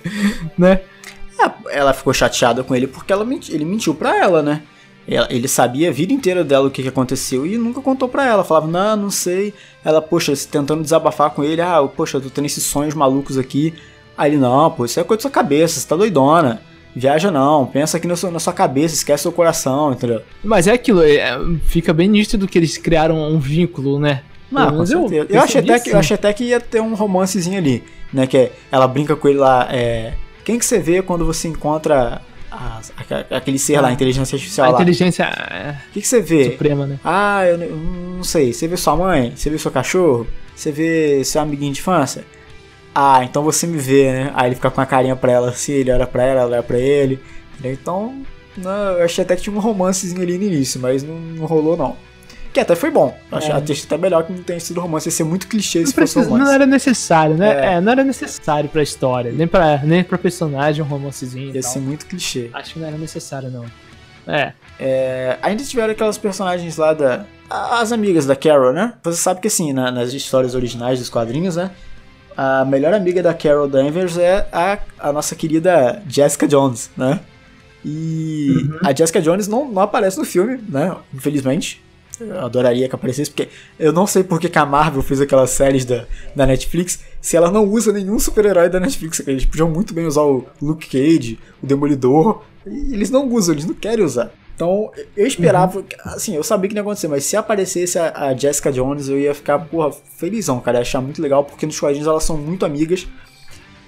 né? 0.56 0.80
É, 1.38 1.78
ela 1.78 1.92
ficou 1.92 2.12
chateada 2.12 2.64
com 2.64 2.74
ele 2.74 2.86
porque 2.86 3.12
ela, 3.12 3.26
ele 3.48 3.64
mentiu 3.64 3.94
pra 3.94 4.16
ela, 4.16 4.42
né? 4.42 4.62
Ele 5.30 5.48
sabia 5.48 5.88
a 5.88 5.92
vida 5.92 6.12
inteira 6.12 6.44
dela 6.44 6.66
o 6.66 6.70
que, 6.70 6.82
que 6.82 6.88
aconteceu 6.88 7.46
e 7.46 7.56
nunca 7.56 7.80
contou 7.80 8.08
pra 8.10 8.26
ela. 8.26 8.44
Falava, 8.44 8.66
não, 8.66 9.04
não 9.04 9.10
sei. 9.10 9.54
Ela, 9.82 10.02
poxa, 10.02 10.34
tentando 10.50 10.82
desabafar 10.82 11.30
com 11.30 11.42
ele. 11.42 11.62
Ah, 11.62 11.82
poxa, 11.96 12.18
eu 12.18 12.20
tô 12.20 12.28
tendo 12.28 12.44
esses 12.44 12.64
sonhos 12.64 12.94
malucos 12.94 13.38
aqui. 13.38 13.72
Aí 14.18 14.32
ele, 14.32 14.36
não, 14.36 14.70
pô, 14.70 14.84
isso 14.84 15.00
é 15.00 15.04
coisa 15.04 15.18
da 15.18 15.22
sua 15.22 15.30
cabeça, 15.30 15.80
você 15.80 15.88
tá 15.88 15.96
doidona. 15.96 16.60
Viaja 16.94 17.30
não, 17.30 17.64
pensa 17.64 17.96
aqui 17.96 18.06
na 18.08 18.16
sua, 18.16 18.30
na 18.30 18.40
sua 18.40 18.52
cabeça, 18.52 18.94
esquece 18.94 19.22
seu 19.22 19.30
coração, 19.30 19.92
entendeu? 19.92 20.20
Mas 20.42 20.66
é 20.66 20.72
aquilo, 20.72 21.02
é, 21.02 21.38
fica 21.64 21.92
bem 21.92 22.08
nítido 22.08 22.48
que 22.48 22.58
eles 22.58 22.76
criaram 22.76 23.22
um 23.30 23.38
vínculo, 23.38 24.00
né? 24.00 24.22
Não, 24.50 24.76
com 24.76 24.86
certeza. 24.86 25.14
Eu, 25.14 25.26
eu, 25.28 25.40
achei 25.40 25.60
até 25.60 25.80
que, 25.80 25.90
eu 25.90 25.98
achei 25.98 26.14
até 26.14 26.32
que 26.32 26.44
ia 26.44 26.60
ter 26.60 26.80
um 26.80 26.94
romancezinho 26.94 27.58
ali, 27.58 27.84
né? 28.12 28.26
Que 28.26 28.36
é, 28.36 28.52
ela 28.72 28.88
brinca 28.88 29.14
com 29.14 29.28
ele 29.28 29.38
lá, 29.38 29.68
é, 29.70 30.14
quem 30.44 30.58
que 30.58 30.64
você 30.64 30.78
vê 30.78 31.02
quando 31.02 31.24
você 31.24 31.48
encontra 31.48 32.22
a, 32.50 32.80
a, 32.80 33.36
aquele 33.36 33.58
ser 33.58 33.76
ah, 33.76 33.82
lá, 33.82 33.88
a 33.88 33.92
inteligência 33.92 34.36
artificial 34.36 34.66
a 34.66 34.70
lá? 34.70 34.76
inteligência... 34.76 35.28
O 35.88 35.92
que, 35.92 36.00
que 36.00 36.08
você 36.08 36.20
vê? 36.20 36.52
Suprema, 36.52 36.86
né? 36.86 36.98
Ah, 37.04 37.44
eu 37.46 37.58
não 37.58 38.24
sei, 38.24 38.52
você 38.52 38.66
vê 38.66 38.76
sua 38.76 38.96
mãe? 38.96 39.32
Você 39.36 39.50
vê 39.50 39.58
seu 39.58 39.70
cachorro? 39.70 40.26
Você 40.56 40.72
vê 40.72 41.22
seu 41.24 41.42
amiguinho 41.42 41.72
de 41.72 41.80
infância? 41.80 42.24
Ah, 42.94 43.22
então 43.22 43.42
você 43.42 43.66
me 43.66 43.78
vê, 43.78 44.12
né? 44.12 44.32
Aí 44.34 44.48
ele 44.48 44.54
fica 44.54 44.70
com 44.70 44.80
a 44.80 44.86
carinha 44.86 45.14
pra 45.14 45.30
ela 45.30 45.50
assim, 45.50 45.72
ele 45.72 45.92
olha 45.92 46.06
pra 46.06 46.24
ela, 46.24 46.40
ela 46.40 46.50
olha 46.50 46.62
pra 46.62 46.78
ele. 46.78 47.20
Então, 47.62 48.22
não, 48.56 48.98
eu 48.98 49.04
achei 49.04 49.22
até 49.22 49.36
que 49.36 49.42
tinha 49.42 49.54
um 49.54 49.60
romancezinho 49.60 50.20
ali 50.20 50.36
no 50.36 50.44
início, 50.44 50.80
mas 50.80 51.02
não, 51.02 51.14
não 51.14 51.46
rolou 51.46 51.76
não. 51.76 51.96
Que 52.58 52.62
até 52.62 52.74
foi 52.74 52.90
bom. 52.90 53.16
Eu 53.30 53.38
achei, 53.38 53.52
é. 53.52 53.54
achei 53.54 53.84
até 53.84 53.96
melhor 53.96 54.24
que 54.24 54.32
não 54.32 54.42
tenha 54.42 54.58
sido 54.58 54.80
romance. 54.80 55.06
Ia 55.06 55.12
ser 55.12 55.22
muito 55.22 55.46
clichê 55.46 55.86
se 55.86 55.94
fosse 55.94 56.18
romance. 56.18 56.44
Não 56.44 56.52
era 56.52 56.66
necessário, 56.66 57.36
né? 57.36 57.50
É. 57.50 57.74
é. 57.74 57.80
não 57.80 57.92
era 57.92 58.02
necessário 58.02 58.68
pra 58.68 58.82
história. 58.82 59.30
Nem 59.30 59.46
pra, 59.46 59.78
nem 59.84 60.02
pra 60.02 60.18
personagem 60.18 60.82
um 60.82 60.86
romancezinho. 60.88 61.54
Ia 61.54 61.62
ser 61.62 61.78
muito 61.78 62.04
clichê. 62.04 62.50
Acho 62.52 62.74
que 62.74 62.80
não 62.80 62.88
era 62.88 62.98
necessário, 62.98 63.48
não. 63.48 63.64
É. 64.26 64.54
é. 64.80 65.38
Ainda 65.40 65.62
tiveram 65.62 65.92
aquelas 65.92 66.18
personagens 66.18 66.76
lá 66.76 66.92
da. 66.92 67.26
As 67.48 67.92
amigas 67.92 68.26
da 68.26 68.34
Carol, 68.34 68.72
né? 68.72 68.94
Você 69.04 69.18
sabe 69.18 69.40
que 69.40 69.46
assim, 69.46 69.72
na, 69.72 69.92
nas 69.92 70.12
histórias 70.12 70.56
originais 70.56 70.98
dos 70.98 71.08
quadrinhos, 71.08 71.54
né? 71.54 71.70
a 72.36 72.64
melhor 72.64 72.92
amiga 72.92 73.20
da 73.22 73.34
Carol 73.34 73.68
Danvers 73.68 74.16
é 74.18 74.48
a, 74.52 74.78
a 74.98 75.12
nossa 75.12 75.34
querida 75.34 76.02
Jessica 76.08 76.46
Jones, 76.46 76.88
né? 76.96 77.18
E 77.84 78.48
uhum. 78.50 78.78
a 78.84 78.92
Jessica 78.92 79.20
Jones 79.20 79.48
não, 79.48 79.68
não 79.70 79.82
aparece 79.82 80.18
no 80.18 80.24
filme, 80.24 80.60
né? 80.68 80.94
Infelizmente. 81.12 81.82
Eu 82.20 82.44
adoraria 82.44 82.88
que 82.88 82.94
aparecesse, 82.94 83.30
porque 83.30 83.48
eu 83.78 83.92
não 83.92 84.06
sei 84.06 84.22
porque 84.24 84.48
que 84.48 84.58
a 84.58 84.66
Marvel 84.66 85.02
fez 85.02 85.20
aquelas 85.20 85.50
séries 85.50 85.84
da, 85.84 86.06
da 86.34 86.46
Netflix 86.46 87.00
se 87.20 87.36
ela 87.36 87.50
não 87.50 87.64
usa 87.64 87.92
nenhum 87.92 88.18
super-herói 88.18 88.68
da 88.68 88.80
Netflix. 88.80 89.22
Eles 89.26 89.44
podiam 89.44 89.68
muito 89.68 89.92
bem 89.92 90.06
usar 90.06 90.22
o 90.22 90.46
Luke 90.60 90.88
Cage, 90.88 91.38
o 91.62 91.66
Demolidor, 91.66 92.42
e 92.66 92.94
eles 92.94 93.10
não 93.10 93.28
usam, 93.28 93.54
eles 93.54 93.66
não 93.66 93.74
querem 93.74 94.04
usar. 94.04 94.32
Então, 94.54 94.90
eu 95.16 95.24
esperava, 95.24 95.78
uhum. 95.78 95.84
assim, 96.06 96.34
eu 96.34 96.42
sabia 96.42 96.68
que 96.68 96.74
não 96.74 96.80
ia 96.80 96.82
acontecer, 96.82 97.06
mas 97.06 97.24
se 97.24 97.36
aparecesse 97.36 97.96
a, 97.96 98.12
a, 98.12 98.36
Jessica 98.36 98.72
Jones, 98.72 99.08
eu 99.08 99.16
ia 99.16 99.32
ficar, 99.32 99.56
porra, 99.60 99.92
felizão, 100.16 100.58
cara, 100.58 100.78
ia 100.78 100.82
achar 100.82 101.00
muito 101.00 101.22
legal, 101.22 101.44
porque 101.44 101.64
nos 101.64 101.78
quadrinhos 101.78 102.08
elas 102.08 102.24
são 102.24 102.36
muito 102.36 102.66
amigas. 102.66 103.06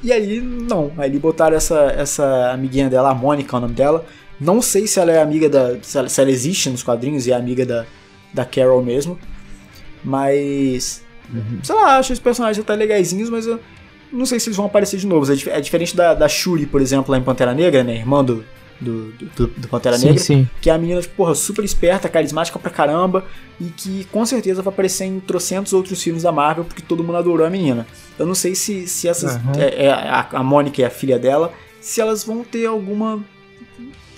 E 0.00 0.12
aí, 0.12 0.40
não, 0.40 0.92
aí 0.96 1.18
botaram 1.18 1.56
essa, 1.56 1.92
essa 1.96 2.52
amiguinha 2.52 2.88
dela, 2.88 3.10
a 3.10 3.14
Mônica, 3.14 3.54
é 3.54 3.58
o 3.58 3.60
nome 3.60 3.74
dela. 3.74 4.06
Não 4.40 4.62
sei 4.62 4.86
se 4.86 5.00
ela 5.00 5.10
é 5.10 5.20
amiga 5.20 5.48
da. 5.48 5.82
Se 5.82 5.98
ela, 5.98 6.08
se 6.08 6.20
ela 6.20 6.30
existe 6.30 6.70
nos 6.70 6.82
quadrinhos 6.82 7.26
e 7.26 7.32
é 7.32 7.34
amiga 7.34 7.66
da, 7.66 7.84
da 8.32 8.44
Carol 8.44 8.82
mesmo. 8.82 9.18
Mas. 10.04 11.02
Uhum. 11.32 11.60
Sei 11.62 11.74
lá, 11.74 11.98
acho 11.98 12.12
os 12.12 12.18
personagens 12.18 12.62
até 12.62 12.74
legaisinhos, 12.74 13.30
mas 13.30 13.46
eu 13.46 13.60
não 14.12 14.26
sei 14.26 14.40
se 14.40 14.48
eles 14.48 14.56
vão 14.56 14.66
aparecer 14.66 14.98
de 14.98 15.06
novo. 15.06 15.30
É, 15.32 15.36
é 15.56 15.60
diferente 15.60 15.96
da, 15.96 16.14
da 16.14 16.28
Shuri, 16.28 16.66
por 16.66 16.80
exemplo, 16.80 17.12
lá 17.12 17.18
em 17.18 17.22
Pantera 17.22 17.54
Negra, 17.54 17.84
né? 17.84 17.96
Irmã 17.96 18.24
do, 18.24 18.44
do, 18.80 19.12
do, 19.12 19.46
do 19.46 19.68
Pantera 19.68 19.96
sim, 19.98 20.06
Negra. 20.06 20.22
Sim. 20.22 20.48
Que 20.60 20.70
é 20.70 20.72
a 20.72 20.78
menina, 20.78 21.00
porra, 21.16 21.34
super 21.34 21.64
esperta, 21.64 22.08
carismática 22.08 22.58
pra 22.58 22.70
caramba. 22.70 23.24
E 23.60 23.64
que 23.64 24.04
com 24.06 24.24
certeza 24.24 24.62
vai 24.62 24.72
aparecer 24.72 25.04
em 25.04 25.20
trocentos 25.20 25.72
outros 25.72 26.02
filmes 26.02 26.22
da 26.22 26.32
Marvel, 26.32 26.64
porque 26.64 26.82
todo 26.82 27.04
mundo 27.04 27.18
adorou 27.18 27.46
a 27.46 27.50
menina. 27.50 27.86
Eu 28.18 28.26
não 28.26 28.34
sei 28.34 28.54
se, 28.54 28.86
se 28.86 29.06
essas. 29.06 29.36
Uhum. 29.36 29.52
É, 29.58 29.86
é, 29.86 29.90
a, 29.90 30.26
a 30.32 30.42
Mônica 30.42 30.82
é 30.82 30.86
a 30.86 30.90
filha 30.90 31.18
dela. 31.18 31.52
Se 31.80 32.00
elas 32.00 32.24
vão 32.24 32.42
ter 32.42 32.66
alguma. 32.66 33.22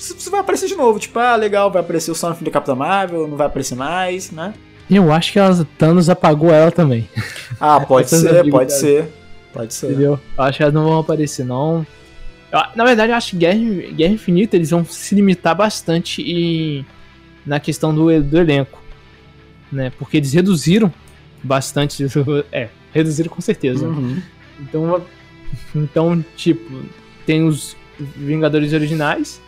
Se, 0.02 0.28
vai 0.28 0.40
aparecer 0.40 0.66
de 0.66 0.74
novo, 0.74 0.98
tipo, 0.98 1.16
ah, 1.20 1.36
legal, 1.36 1.70
vai 1.70 1.80
aparecer 1.80 2.10
o 2.10 2.14
Son 2.14 2.34
filho 2.34 2.46
da 2.46 2.50
Capitã 2.50 2.74
Marvel, 2.74 3.28
não 3.28 3.36
vai 3.36 3.46
aparecer 3.46 3.76
mais, 3.76 4.32
né? 4.32 4.52
Eu 4.90 5.12
acho 5.12 5.32
que 5.32 5.38
elas, 5.38 5.64
Thanos 5.78 6.10
apagou 6.10 6.52
ela 6.52 6.72
também. 6.72 7.08
Ah, 7.60 7.78
pode 7.86 8.10
ser, 8.10 8.50
pode 8.50 8.72
ser. 8.72 9.08
Pode 9.52 9.72
ser. 9.72 9.92
Entendeu? 9.92 10.18
Eu 10.36 10.44
acho 10.44 10.56
que 10.56 10.62
elas 10.64 10.74
não 10.74 10.84
vão 10.84 10.98
aparecer, 10.98 11.46
não. 11.46 11.86
Na 12.74 12.84
verdade, 12.84 13.12
eu 13.12 13.16
acho 13.16 13.30
que 13.30 13.36
Guerra, 13.36 13.60
Guerra 13.92 14.12
Infinita 14.12 14.56
eles 14.56 14.70
vão 14.70 14.84
se 14.84 15.14
limitar 15.14 15.54
bastante 15.54 16.20
em, 16.20 16.84
na 17.46 17.60
questão 17.60 17.94
do, 17.94 18.22
do 18.22 18.38
elenco. 18.38 18.82
Né? 19.70 19.92
Porque 19.98 20.16
eles 20.16 20.32
reduziram 20.32 20.92
bastante. 21.44 22.04
É, 22.50 22.68
reduziram 22.92 23.30
com 23.30 23.40
certeza. 23.40 23.86
Uhum. 23.86 24.20
Então, 24.60 25.02
então, 25.76 26.24
tipo, 26.36 26.82
tem 27.24 27.44
os 27.44 27.76
Vingadores 27.98 28.72
originais 28.72 29.40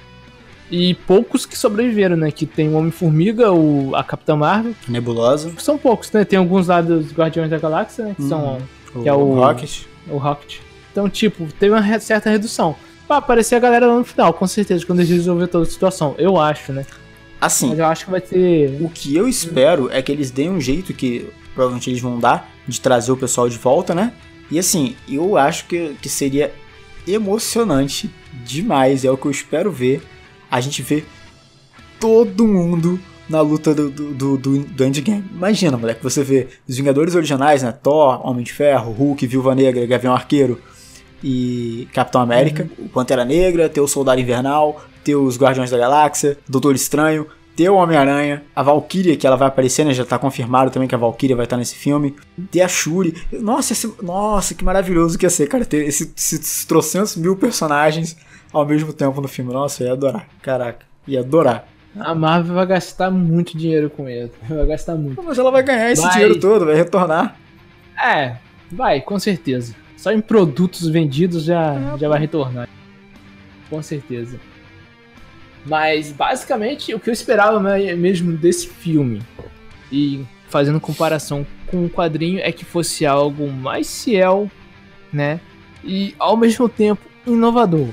e 0.71 0.95
poucos 0.95 1.45
que 1.47 1.57
sobreviveram, 1.57 2.17
né? 2.17 2.31
Que 2.31 2.47
tem 2.47 2.69
o 2.69 2.77
Homem-Formiga, 2.77 3.53
o, 3.53 3.95
a 3.95 4.03
Capitã 4.03 4.37
Marvel. 4.37 4.75
Nebulosa. 4.89 5.53
São 5.59 5.77
poucos, 5.77 6.11
né? 6.13 6.25
Tem 6.25 6.39
alguns 6.39 6.69
lá 6.69 6.81
dos 6.81 7.13
Guardiões 7.13 7.51
da 7.51 7.59
Galáxia, 7.59 8.07
né? 8.07 8.15
Que 8.15 8.23
uhum. 8.23 8.29
são. 8.29 8.59
Que 8.93 8.99
o, 8.99 9.09
é 9.09 9.13
o 9.13 9.35
Rocket. 9.35 9.83
O 10.09 10.17
Rocket. 10.17 10.59
Então, 10.91 11.09
tipo, 11.09 11.47
teve 11.59 11.75
uma 11.75 11.99
certa 12.01 12.31
redução. 12.31 12.77
Vai 13.09 13.19
aparecer 13.19 13.57
a 13.57 13.59
galera 13.59 13.87
lá 13.87 13.99
no 13.99 14.05
final, 14.05 14.33
com 14.33 14.47
certeza, 14.47 14.87
quando 14.87 15.01
eles 15.01 15.11
resolver 15.11 15.47
toda 15.49 15.65
a 15.65 15.71
situação. 15.71 16.15
Eu 16.17 16.41
acho, 16.41 16.73
né? 16.73 16.87
Assim. 17.41 17.69
Mas 17.69 17.79
eu 17.79 17.87
acho 17.87 18.05
que 18.07 18.11
vai 18.11 18.21
ter. 18.21 18.79
O 18.81 18.89
que 18.89 19.15
eu 19.15 19.29
espero 19.29 19.91
é 19.91 20.01
que 20.01 20.11
eles 20.11 20.31
deem 20.31 20.51
um 20.51 20.61
jeito 20.61 20.95
que 20.95 21.29
provavelmente 21.55 21.91
eles 21.91 22.01
vão 22.01 22.19
dar 22.19 22.51
de 22.67 22.81
trazer 22.81 23.13
o 23.13 23.17
pessoal 23.17 23.49
de 23.49 23.59
volta, 23.59 23.95
né? 23.95 24.13
E 24.51 24.59
assim, 24.59 24.97
eu 25.09 25.37
acho 25.37 25.67
que, 25.67 25.95
que 26.01 26.09
seria 26.09 26.53
emocionante 27.07 28.11
demais. 28.45 29.05
É 29.05 29.11
o 29.11 29.17
que 29.17 29.27
eu 29.27 29.31
espero 29.31 29.71
ver. 29.71 30.03
A 30.55 30.61
gente 30.61 30.83
vê 30.83 31.03
todo 31.99 32.47
mundo 32.47 33.01
na 33.29 33.41
luta 33.41 33.75
do, 33.75 33.91
do, 33.91 34.37
do, 34.39 34.59
do, 34.59 34.85
Endgame. 34.85 35.25
Imagina, 35.35 35.77
moleque, 35.77 36.01
você 36.01 36.23
vê 36.23 36.47
os 36.69 36.77
Vingadores 36.77 37.17
originais, 37.17 37.65
né? 37.65 37.73
Thor, 37.73 38.25
Homem 38.25 38.45
de 38.45 38.53
Ferro, 38.53 38.93
Hulk, 38.93 39.27
Viúva 39.27 39.53
Negra, 39.53 39.85
Gavião 39.85 40.15
Arqueiro 40.15 40.61
e 41.21 41.89
Capitão 41.93 42.21
América, 42.21 42.69
uhum. 42.79 42.87
o 42.87 42.89
Pantera 42.89 43.25
Negra, 43.25 43.69
ter 43.69 43.81
o 43.81 43.89
Soldado 43.89 44.21
Invernal, 44.21 44.81
ter 45.03 45.17
os 45.17 45.37
Guardiões 45.37 45.73
da 45.73 45.77
Galáxia, 45.77 46.39
Doutor 46.49 46.77
Estranho, 46.77 47.27
ter 47.57 47.69
o 47.69 47.75
Homem-Aranha, 47.75 48.45
a 48.55 48.63
Valkyria, 48.63 49.17
que 49.17 49.27
ela 49.27 49.35
vai 49.35 49.49
aparecer, 49.49 49.85
né? 49.85 49.93
Já 49.93 50.05
tá 50.05 50.21
confirmado 50.21 50.71
também 50.71 50.89
que 50.89 50.95
a 50.95 50.99
Valkyria 50.99 51.35
vai 51.35 51.47
estar 51.47 51.57
nesse 51.57 51.75
filme. 51.75 52.15
Ter 52.49 52.61
a 52.61 52.69
Shuri. 52.69 53.21
Nossa, 53.33 53.73
esse, 53.73 53.93
nossa, 54.01 54.55
que 54.55 54.65
maravilhoso 54.65 55.19
que 55.19 55.27
ia 55.27 55.31
ser, 55.31 55.49
cara, 55.49 55.65
ter 55.65 55.85
esses 55.85 56.13
esse 56.17 56.65
trocentos 56.69 57.17
mil 57.17 57.35
personagens 57.35 58.17
ao 58.55 58.65
mesmo 58.65 58.93
tempo 58.93 59.21
no 59.21 59.29
filme. 59.29 59.53
Nossa, 59.53 59.83
eu 59.83 59.89
ia 59.89 59.93
adorar. 59.93 60.29
Caraca, 60.41 60.87
ia 61.07 61.21
adorar. 61.21 61.67
A 61.99 62.15
Marvel 62.15 62.55
vai 62.55 62.67
gastar 62.67 63.11
muito 63.11 63.57
dinheiro 63.57 63.89
com 63.91 64.09
ele. 64.09 64.31
Vai 64.49 64.67
gastar 64.67 64.97
muito. 64.97 65.23
Mas 65.23 65.39
ela 65.39 65.51
vai 65.53 65.63
ganhar 65.63 65.93
esse 65.93 66.03
vai. 66.03 66.13
dinheiro 66.13 66.41
todo, 66.41 66.67
vai 66.67 66.75
retornar. 66.75 67.37
É, 68.03 68.37
vai, 68.73 69.01
com 69.01 69.17
certeza. 69.17 69.77
Só 69.97 70.11
em 70.11 70.21
produtos 70.21 70.89
vendidos 70.89 71.45
já, 71.45 71.97
já 71.97 72.09
vai 72.09 72.19
retornar. 72.19 72.69
Com 73.71 73.81
certeza. 73.81 74.41
Mas 75.65 76.11
basicamente 76.11 76.93
o 76.93 76.99
que 76.99 77.09
eu 77.09 77.13
esperava 77.13 77.61
mesmo 77.61 78.33
desse 78.33 78.69
filme. 78.69 79.23
E 79.93 80.25
fazendo 80.49 80.81
comparação 80.81 81.47
com 81.69 81.85
o 81.85 81.91
quadrinho, 81.91 82.41
é 82.41 82.51
que 82.51 82.65
fosse 82.65 83.07
algo 83.07 83.51
mais 83.51 84.03
fiel, 84.03 84.51
né? 85.13 85.41
E 85.83 86.15
ao 86.19 86.37
mesmo 86.37 86.69
tempo 86.69 87.03
inovador. 87.27 87.89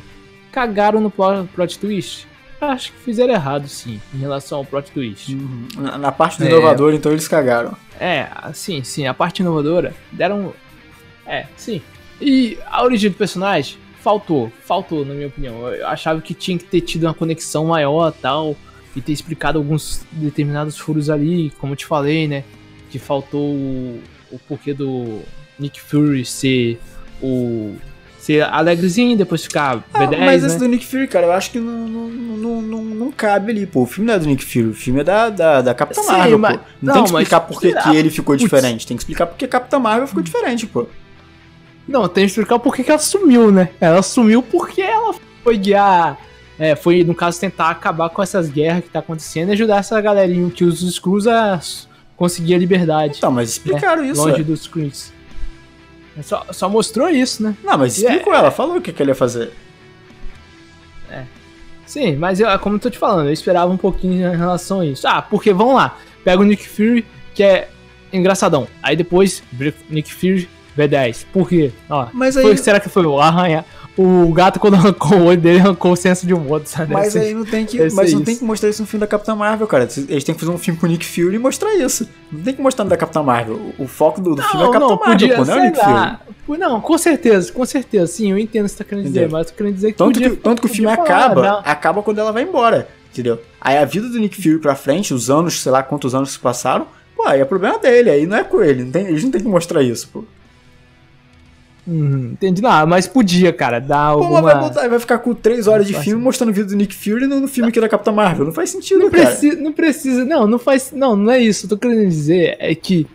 Cagaram 0.51 0.99
no 0.99 1.09
plot, 1.09 1.79
twist? 1.79 2.27
Acho 2.59 2.91
que 2.91 2.99
fizeram 2.99 3.33
errado, 3.33 3.67
sim, 3.67 3.99
em 4.13 4.19
relação 4.19 4.59
ao 4.59 4.65
plot 4.65 4.91
twist. 4.91 5.33
Uhum. 5.33 5.67
Na, 5.77 5.97
na 5.97 6.11
parte 6.11 6.37
do 6.37 6.45
é, 6.45 6.49
inovador, 6.49 6.93
então 6.93 7.11
eles 7.11 7.27
cagaram. 7.27 7.75
É, 7.99 8.27
sim, 8.53 8.83
sim, 8.83 9.07
a 9.07 9.13
parte 9.13 9.39
inovadora 9.39 9.93
deram. 10.11 10.53
É, 11.25 11.47
sim. 11.57 11.81
E 12.19 12.57
a 12.67 12.83
origem 12.83 13.09
do 13.09 13.17
personagem 13.17 13.77
faltou, 13.99 14.51
faltou, 14.63 15.03
na 15.03 15.13
minha 15.13 15.27
opinião. 15.27 15.67
Eu 15.69 15.87
achava 15.87 16.21
que 16.21 16.35
tinha 16.35 16.57
que 16.57 16.65
ter 16.65 16.81
tido 16.81 17.05
uma 17.05 17.13
conexão 17.13 17.65
maior 17.65 18.11
tal, 18.11 18.55
e 18.95 19.01
ter 19.01 19.11
explicado 19.11 19.57
alguns 19.57 20.05
determinados 20.11 20.77
furos 20.77 21.09
ali, 21.09 21.51
como 21.57 21.73
eu 21.73 21.77
te 21.77 21.85
falei, 21.85 22.27
né? 22.27 22.43
Que 22.89 22.99
faltou 22.99 23.53
o, 23.53 24.01
o 24.31 24.39
porquê 24.39 24.73
do 24.73 25.21
Nick 25.57 25.79
Fury 25.79 26.25
ser 26.25 26.79
o 27.21 27.75
ser 28.31 28.43
alegrezinho, 28.43 29.17
depois 29.17 29.43
ficar 29.43 29.77
B10, 29.77 30.15
ah, 30.15 30.25
Mas 30.25 30.41
né? 30.41 30.47
esse 30.47 30.57
do 30.57 30.67
Nick 30.67 30.85
Fury, 30.85 31.07
cara, 31.07 31.27
eu 31.27 31.31
acho 31.31 31.51
que 31.51 31.59
não, 31.59 31.87
não, 31.87 32.07
não, 32.09 32.61
não, 32.61 32.83
não 32.83 33.11
cabe 33.11 33.51
ali, 33.51 33.65
pô. 33.65 33.81
O 33.81 33.85
filme 33.85 34.07
não 34.07 34.15
é 34.15 34.19
do 34.19 34.25
Nick 34.25 34.43
Fury, 34.43 34.67
o 34.67 34.73
filme 34.73 35.01
é 35.01 35.03
da, 35.03 35.29
da, 35.29 35.61
da 35.61 35.73
Capitã 35.73 36.01
Marvel, 36.03 36.39
mas... 36.39 36.57
pô. 36.57 36.63
Não, 36.81 36.87
não, 36.87 36.93
tem 36.93 37.03
que 37.03 37.09
explicar 37.09 37.39
por 37.41 37.59
que 37.59 37.67
ele 37.95 38.09
ficou 38.09 38.35
Putz. 38.35 38.43
diferente. 38.43 38.87
Tem 38.87 38.95
que 38.97 39.03
explicar 39.03 39.25
porque 39.27 39.47
Capitã 39.47 39.79
Marvel 39.79 40.07
ficou 40.07 40.23
diferente, 40.23 40.65
pô. 40.65 40.87
Não, 41.87 42.07
tem 42.07 42.23
que 42.25 42.31
explicar 42.31 42.59
por 42.59 42.75
que 42.75 42.89
ela 42.89 42.99
sumiu, 42.99 43.51
né? 43.51 43.69
Ela 43.79 44.01
sumiu 44.01 44.41
porque 44.41 44.81
ela 44.81 45.13
foi 45.43 45.57
guiar... 45.57 46.17
É, 46.59 46.75
foi, 46.75 47.03
no 47.03 47.15
caso, 47.15 47.39
tentar 47.39 47.71
acabar 47.71 48.09
com 48.09 48.21
essas 48.21 48.47
guerras 48.47 48.83
que 48.83 48.89
tá 48.91 48.99
acontecendo 48.99 49.49
e 49.49 49.53
ajudar 49.53 49.77
essa 49.77 49.99
galerinha 49.99 50.47
que 50.51 50.63
os 50.63 50.83
Skrulls 50.83 51.27
a 51.27 51.59
conseguir 52.15 52.53
a 52.53 52.57
liberdade. 52.59 53.19
Tá, 53.19 53.31
mas 53.31 53.49
explicaram 53.49 54.03
né? 54.03 54.09
isso. 54.09 54.21
Longe 54.21 54.41
é. 54.41 54.43
dos 54.43 54.61
Skrulls. 54.61 55.11
Só, 56.21 56.45
só 56.51 56.69
mostrou 56.69 57.09
isso, 57.09 57.41
né? 57.41 57.55
Não, 57.63 57.77
mas 57.77 57.97
explicou, 57.97 58.33
é, 58.33 58.37
ela 58.37 58.51
falou 58.51 58.77
o 58.77 58.81
que, 58.81 58.91
que 58.91 59.01
ele 59.01 59.11
ia 59.11 59.15
fazer. 59.15 59.51
É. 61.09 61.23
Sim, 61.85 62.15
mas 62.15 62.39
eu, 62.39 62.47
como 62.59 62.75
eu 62.75 62.79
tô 62.79 62.89
te 62.89 62.97
falando, 62.97 63.27
eu 63.27 63.33
esperava 63.33 63.71
um 63.71 63.77
pouquinho 63.77 64.33
em 64.33 64.37
relação 64.37 64.81
a 64.81 64.85
isso. 64.85 65.07
Ah, 65.07 65.21
porque 65.21 65.53
vamos 65.53 65.75
lá, 65.75 65.97
pega 66.23 66.41
o 66.41 66.45
Nick 66.45 66.67
Fury, 66.67 67.05
que 67.33 67.43
é 67.43 67.69
engraçadão. 68.11 68.67
Aí 68.83 68.95
depois, 68.95 69.41
Nick 69.89 70.13
Fury 70.13 70.49
B10. 70.77 71.25
Por 71.31 71.47
quê? 71.47 71.71
Ó, 71.89 72.07
mas 72.13 72.37
aí... 72.37 72.43
Foi, 72.43 72.57
será 72.57 72.79
que 72.79 72.89
foi 72.89 73.05
o 73.05 73.19
arranha? 73.19 73.65
O 74.01 74.33
gato, 74.33 74.59
quando 74.59 74.75
arrancou 74.75 75.17
o 75.17 75.25
olho 75.25 75.39
dele, 75.39 75.59
arrancou 75.59 75.91
o 75.91 75.95
senso 75.95 76.25
de 76.25 76.33
humor, 76.33 76.61
sabe? 76.65 76.93
Mas 76.93 77.15
aí 77.15 77.33
não 77.33 77.45
tem 77.45 77.65
que. 77.65 77.77
Mas 77.91 78.13
não 78.13 78.21
tem 78.21 78.35
que 78.35 78.43
mostrar 78.43 78.69
isso 78.69 78.81
no 78.81 78.87
filme 78.87 79.01
da 79.01 79.07
Capitã 79.07 79.35
Marvel, 79.35 79.67
cara. 79.67 79.87
Eles 80.09 80.23
têm 80.23 80.33
que 80.33 80.41
fazer 80.41 80.51
um 80.51 80.57
filme 80.57 80.79
com 80.79 80.85
o 80.85 80.89
Nick 80.89 81.05
Fury 81.05 81.35
e 81.35 81.39
mostrar 81.39 81.75
isso. 81.75 82.07
Não 82.31 82.41
tem 82.41 82.53
que 82.53 82.61
mostrar 82.61 82.83
no 82.83 82.89
da 82.89 82.97
Capitã 82.97 83.21
Marvel. 83.21 83.73
O 83.77 83.87
foco 83.87 84.19
do, 84.19 84.35
do 84.35 84.41
não, 84.41 84.49
filme 84.49 84.65
é 84.65 84.67
a 84.67 84.71
Capitã 84.71 84.89
não, 84.89 84.99
Marvel, 84.99 85.11
podia, 85.11 85.35
pô, 85.35 85.45
não 85.45 85.53
é 85.53 85.57
o 85.57 85.63
Nick 85.63 85.77
lá. 85.77 86.21
Fury. 86.45 86.59
Não, 86.59 86.81
com 86.81 86.97
certeza, 86.97 87.51
com 87.51 87.65
certeza. 87.65 88.07
Sim, 88.07 88.31
eu 88.31 88.37
entendo 88.37 88.65
o 88.65 88.65
que 88.65 88.71
você 88.71 88.77
tá 88.77 88.83
querendo 88.83 89.05
dizer, 89.05 89.29
mas 89.29 89.47
eu 89.47 89.51
tô 89.51 89.57
querendo 89.57 89.75
dizer 89.75 89.91
que. 89.91 89.97
Tanto, 89.97 90.13
podia, 90.13 90.29
que, 90.29 90.35
tanto 90.37 90.61
que 90.61 90.67
o 90.67 90.69
filme 90.69 90.95
falar, 90.95 91.03
acaba, 91.03 91.41
não. 91.41 91.61
acaba 91.63 92.01
quando 92.01 92.19
ela 92.19 92.31
vai 92.31 92.43
embora. 92.43 92.87
Entendeu? 93.11 93.41
Aí 93.59 93.77
a 93.77 93.85
vida 93.85 94.07
do 94.07 94.17
Nick 94.17 94.41
Fury 94.41 94.57
pra 94.57 94.73
frente, 94.73 95.13
os 95.13 95.29
anos, 95.29 95.59
sei 95.59 95.71
lá 95.71 95.83
quantos 95.83 96.15
anos 96.15 96.31
se 96.31 96.39
passaram, 96.39 96.87
pô, 97.15 97.27
aí 97.27 97.41
é 97.41 97.45
problema 97.45 97.77
dele, 97.77 98.09
aí 98.09 98.25
não 98.25 98.37
é 98.37 98.43
com 98.43 98.61
ele. 98.63 98.85
Não 98.85 98.91
tem, 98.91 99.05
eles 99.05 99.23
não 99.23 99.31
tem 99.31 99.41
que 99.41 99.47
mostrar 99.47 99.83
isso, 99.83 100.09
pô. 100.11 100.23
Uhum, 101.91 102.29
entendi 102.31 102.61
mas 102.87 103.05
podia, 103.05 103.51
cara, 103.51 103.79
dar 103.79 103.99
alguma... 103.99 104.41
vai, 104.41 104.57
botar, 104.57 104.87
vai 104.87 104.97
ficar 104.97 105.19
com 105.19 105.33
3 105.33 105.67
horas 105.67 105.85
de 105.85 105.93
filme 105.93 106.23
mostrando 106.23 106.49
o 106.49 106.53
vídeo 106.53 106.69
do 106.69 106.75
Nick 106.77 106.95
Fury 106.95 107.27
no, 107.27 107.41
no 107.41 107.49
filme 107.49 107.67
aqui 107.67 107.81
da 107.81 107.89
Capitã 107.89 108.13
Marvel. 108.13 108.45
Não 108.45 108.53
faz 108.53 108.69
sentido, 108.69 108.99
não 108.99 109.09
cara. 109.11 109.25
Precisa, 109.25 109.61
não 109.61 109.73
precisa, 109.73 110.23
não, 110.23 110.47
não 110.47 110.57
faz, 110.57 110.93
não, 110.93 111.17
não 111.17 111.29
é 111.29 111.39
isso. 111.39 111.65
Eu 111.65 111.71
tô 111.71 111.77
querendo 111.77 112.07
dizer 112.07 112.55
é 112.59 112.73
que, 112.73 113.05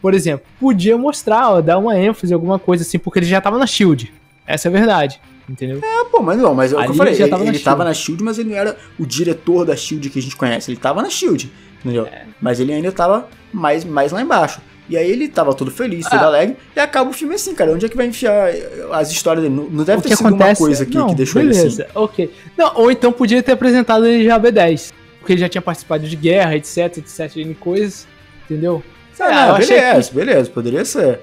por 0.00 0.14
exemplo, 0.14 0.46
podia 0.60 0.96
mostrar, 0.96 1.50
ó, 1.50 1.60
dar 1.60 1.78
uma 1.78 1.98
ênfase, 1.98 2.32
alguma 2.32 2.56
coisa 2.56 2.84
assim, 2.84 3.00
porque 3.00 3.18
ele 3.18 3.26
já 3.26 3.40
tava 3.40 3.58
na 3.58 3.66
SHIELD. 3.66 4.12
Essa 4.46 4.68
é 4.68 4.70
a 4.70 4.72
verdade, 4.72 5.20
entendeu? 5.48 5.80
É, 5.82 6.04
pô, 6.04 6.22
mas 6.22 6.38
não, 6.38 6.54
mas 6.54 6.72
é 6.72 6.76
o 6.76 6.84
que 6.84 6.90
eu 6.90 6.94
falei, 6.94 7.14
ele, 7.14 7.18
já 7.18 7.28
tava, 7.28 7.42
ele, 7.42 7.50
na 7.50 7.56
ele 7.56 7.64
tava 7.64 7.84
na 7.84 7.94
SHIELD, 7.94 8.22
mas 8.22 8.38
ele 8.38 8.50
não 8.50 8.56
era 8.56 8.76
o 8.96 9.04
diretor 9.04 9.64
da 9.64 9.74
SHIELD 9.74 10.08
que 10.08 10.20
a 10.20 10.22
gente 10.22 10.36
conhece. 10.36 10.70
Ele 10.70 10.78
tava 10.78 11.02
na 11.02 11.10
SHIELD, 11.10 11.50
entendeu? 11.80 12.06
É. 12.06 12.26
Mas 12.40 12.60
ele 12.60 12.72
ainda 12.72 12.92
tava 12.92 13.28
mais, 13.52 13.84
mais 13.84 14.12
lá 14.12 14.22
embaixo. 14.22 14.60
E 14.90 14.96
aí 14.96 15.08
ele 15.08 15.28
tava 15.28 15.54
todo 15.54 15.70
feliz, 15.70 16.04
todo 16.04 16.20
ah. 16.20 16.26
alegre, 16.26 16.56
e 16.74 16.80
acaba 16.80 17.08
o 17.08 17.12
filme 17.12 17.36
assim, 17.36 17.54
cara. 17.54 17.72
Onde 17.72 17.86
é 17.86 17.88
que 17.88 17.96
vai 17.96 18.06
enfiar 18.06 18.50
as 18.90 19.12
histórias 19.12 19.44
dele? 19.44 19.68
Não 19.70 19.84
deve 19.84 20.00
o 20.00 20.02
ter 20.02 20.16
sido 20.16 20.26
acontece... 20.26 20.60
uma 20.60 20.66
coisa 20.68 20.84
que, 20.84 20.96
não, 20.96 21.06
que 21.10 21.14
deixou 21.14 21.40
beleza, 21.40 21.60
ele 21.60 21.82
assim. 21.82 21.92
ok. 21.94 22.34
Não, 22.58 22.72
ou 22.74 22.90
então 22.90 23.12
podia 23.12 23.40
ter 23.40 23.52
apresentado 23.52 24.04
ele 24.04 24.24
já 24.24 24.38
B10. 24.38 24.92
Porque 25.20 25.34
ele 25.34 25.40
já 25.40 25.48
tinha 25.48 25.62
participado 25.62 26.08
de 26.08 26.16
guerra, 26.16 26.56
etc, 26.56 26.98
etc, 26.98 27.36
e 27.36 27.54
coisas, 27.54 28.08
entendeu? 28.44 28.82
Ah, 29.20 29.46
não, 29.46 29.58
beleza, 29.58 30.08
que... 30.08 30.14
beleza, 30.16 30.50
poderia 30.50 30.84
ser. 30.84 31.20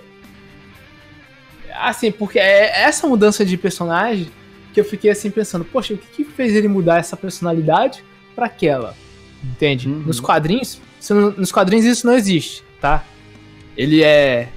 Assim, 1.73 2.09
porque 2.09 2.39
é 2.39 2.83
essa 2.83 3.05
mudança 3.05 3.43
de 3.43 3.57
personagem 3.57 4.29
que 4.73 4.79
eu 4.79 4.85
fiquei 4.85 5.11
assim 5.11 5.29
pensando, 5.29 5.65
poxa, 5.65 5.93
o 5.93 5.97
que, 5.97 6.23
que 6.23 6.31
fez 6.31 6.55
ele 6.55 6.69
mudar 6.69 6.99
essa 6.99 7.17
personalidade 7.17 8.01
para 8.33 8.45
aquela? 8.45 8.95
Entende? 9.43 9.89
Uhum. 9.89 10.03
Nos 10.05 10.19
quadrinhos, 10.21 10.79
nos 11.35 11.51
quadrinhos 11.51 11.85
isso 11.85 12.07
não 12.07 12.13
existe, 12.13 12.63
tá? 12.79 13.03
Ele 13.77 14.03
é 14.03 14.49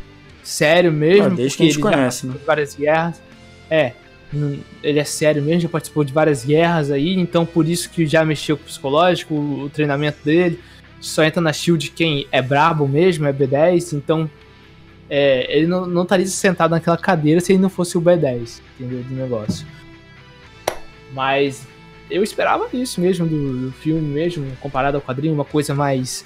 sério 0.43 0.91
mesmo. 0.91 1.27
Ah, 1.27 1.29
desde 1.29 1.57
que 1.57 1.63
a 1.63 1.67
gente 1.67 1.79
conhece, 1.79 2.27
né? 2.27 2.35
várias 2.47 2.75
guerras. 2.75 3.23
É, 3.71 3.93
ele 4.83 4.99
é 4.99 5.05
sério 5.05 5.43
mesmo, 5.43 5.63
já 5.63 5.69
participou 5.69 6.05
de 6.05 6.13
várias 6.13 6.45
guerras 6.45 6.91
aí, 6.91 7.15
então 7.15 7.45
por 7.45 7.69
isso 7.69 7.91
que 7.91 8.07
já 8.07 8.25
mexeu 8.25 8.57
com 8.57 8.63
o 8.63 8.67
psicológico, 8.67 9.35
o, 9.35 9.65
o 9.65 9.71
treinamento 9.71 10.19
dele. 10.25 10.59
Só 11.01 11.25
entra 11.25 11.41
na 11.41 11.53
Shield 11.53 11.91
quem 11.91 12.27
é 12.31 12.43
brabo 12.43 12.87
mesmo, 12.87 13.27
é 13.27 13.33
B10, 13.33 13.95
então 13.97 14.31
é, 15.09 15.47
ele 15.57 15.67
não, 15.67 15.87
não 15.87 16.03
estaria 16.03 16.27
sentado 16.27 16.73
naquela 16.73 16.97
cadeira 16.97 17.41
se 17.41 17.53
ele 17.53 17.63
não 17.63 17.71
fosse 17.71 17.97
o 17.99 18.03
B10, 18.03 18.61
entendeu? 18.79 19.03
Do 19.03 19.15
negócio. 19.15 19.67
Mas 21.13 21.67
eu 22.11 22.23
esperava 22.23 22.69
isso 22.73 23.01
mesmo 23.01 23.27
do, 23.27 23.67
do 23.67 23.73
filme 23.73 24.03
mesmo, 24.03 24.47
comparado 24.61 24.97
ao 24.97 25.03
quadrinho, 25.03 25.35
uma 25.35 25.45
coisa 25.45 25.75
mais 25.75 26.25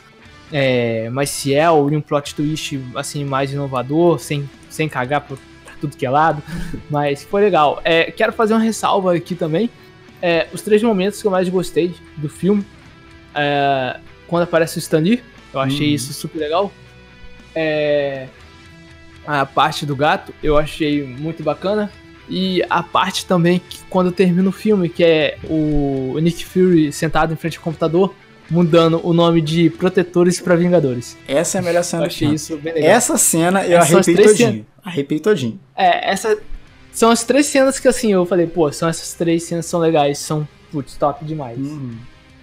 é, 0.53 1.09
mais 1.11 1.41
fiel 1.43 1.89
e 1.91 1.97
um 1.97 2.01
plot 2.01 2.35
twist 2.35 2.81
assim 2.95 3.25
mais 3.25 3.53
inovador, 3.53 4.19
sem, 4.19 4.49
sem 4.69 4.89
cagar 4.89 5.23
por 5.23 5.39
tudo 5.81 5.97
que 5.97 6.07
é 6.07 6.11
lado, 6.11 6.43
mas 6.91 7.25
foi 7.25 7.43
legal. 7.43 7.81
É, 7.85 8.11
quero 8.11 8.33
fazer 8.33 8.55
uma 8.55 8.63
ressalva 8.63 9.15
aqui 9.15 9.35
também. 9.35 9.69
É, 10.23 10.49
os 10.53 10.63
três 10.63 10.83
momentos 10.83 11.21
que 11.21 11.27
eu 11.27 11.31
mais 11.31 11.49
gostei 11.49 11.95
do 12.17 12.29
filme, 12.29 12.65
é, 13.35 13.99
quando 14.27 14.45
aparece 14.45 14.79
o 14.79 14.81
Stan 14.81 14.99
Lee, 14.99 15.23
eu 15.53 15.61
achei 15.61 15.89
uhum. 15.89 15.95
isso 15.95 16.13
super 16.13 16.39
legal. 16.39 16.73
É, 17.55 18.29
a 19.27 19.47
parte 19.47 19.87
do 19.87 19.95
gato 19.95 20.35
eu 20.43 20.57
achei 20.57 21.03
muito 21.03 21.43
bacana. 21.43 21.91
E 22.29 22.63
a 22.71 22.83
parte 22.83 23.27
também 23.27 23.59
que 23.59 23.81
quando 23.91 24.11
termina 24.11 24.49
o 24.49 24.53
filme, 24.53 24.89
que 24.89 25.05
é 25.05 25.37
o 25.45 26.19
Nick 26.23 26.45
Fury 26.45 26.91
sentado 26.91 27.35
em 27.35 27.37
frente 27.37 27.59
ao 27.59 27.63
computador, 27.63 28.15
mudando 28.51 29.01
o 29.03 29.13
nome 29.13 29.41
de 29.41 29.71
Protetores 29.71 30.41
para 30.41 30.57
Vingadores. 30.57 31.17
Essa 31.27 31.59
é 31.59 31.61
a 31.61 31.63
melhor 31.63 31.83
cena 31.83 32.03
eu 32.03 32.07
achei 32.07 32.29
isso 32.29 32.55
legal. 32.57 32.83
Essa 32.83 33.17
cena 33.17 33.65
eu 33.67 33.79
Essas 33.79 33.95
arrepiei 33.95 34.17
todinho. 34.17 34.51
Cenas... 34.51 34.67
Arrepiei 34.85 35.21
todinho. 35.21 35.61
É, 35.77 36.11
essa... 36.11 36.39
São 36.93 37.11
as 37.11 37.25
três 37.25 37.47
cenas 37.47 37.81
que 37.81 37.89
assim, 37.89 38.13
eu 38.13 38.25
falei, 38.25 38.47
pô, 38.47 38.71
são 38.71 38.89
essas 38.89 39.15
três 39.15 39.43
cenas 39.43 39.67
são 39.67 39.81
legais, 39.81 40.19
são, 40.19 40.47
putz, 40.71 40.95
top 40.95 41.25
demais. 41.25 41.59
Uhum. 41.59 41.97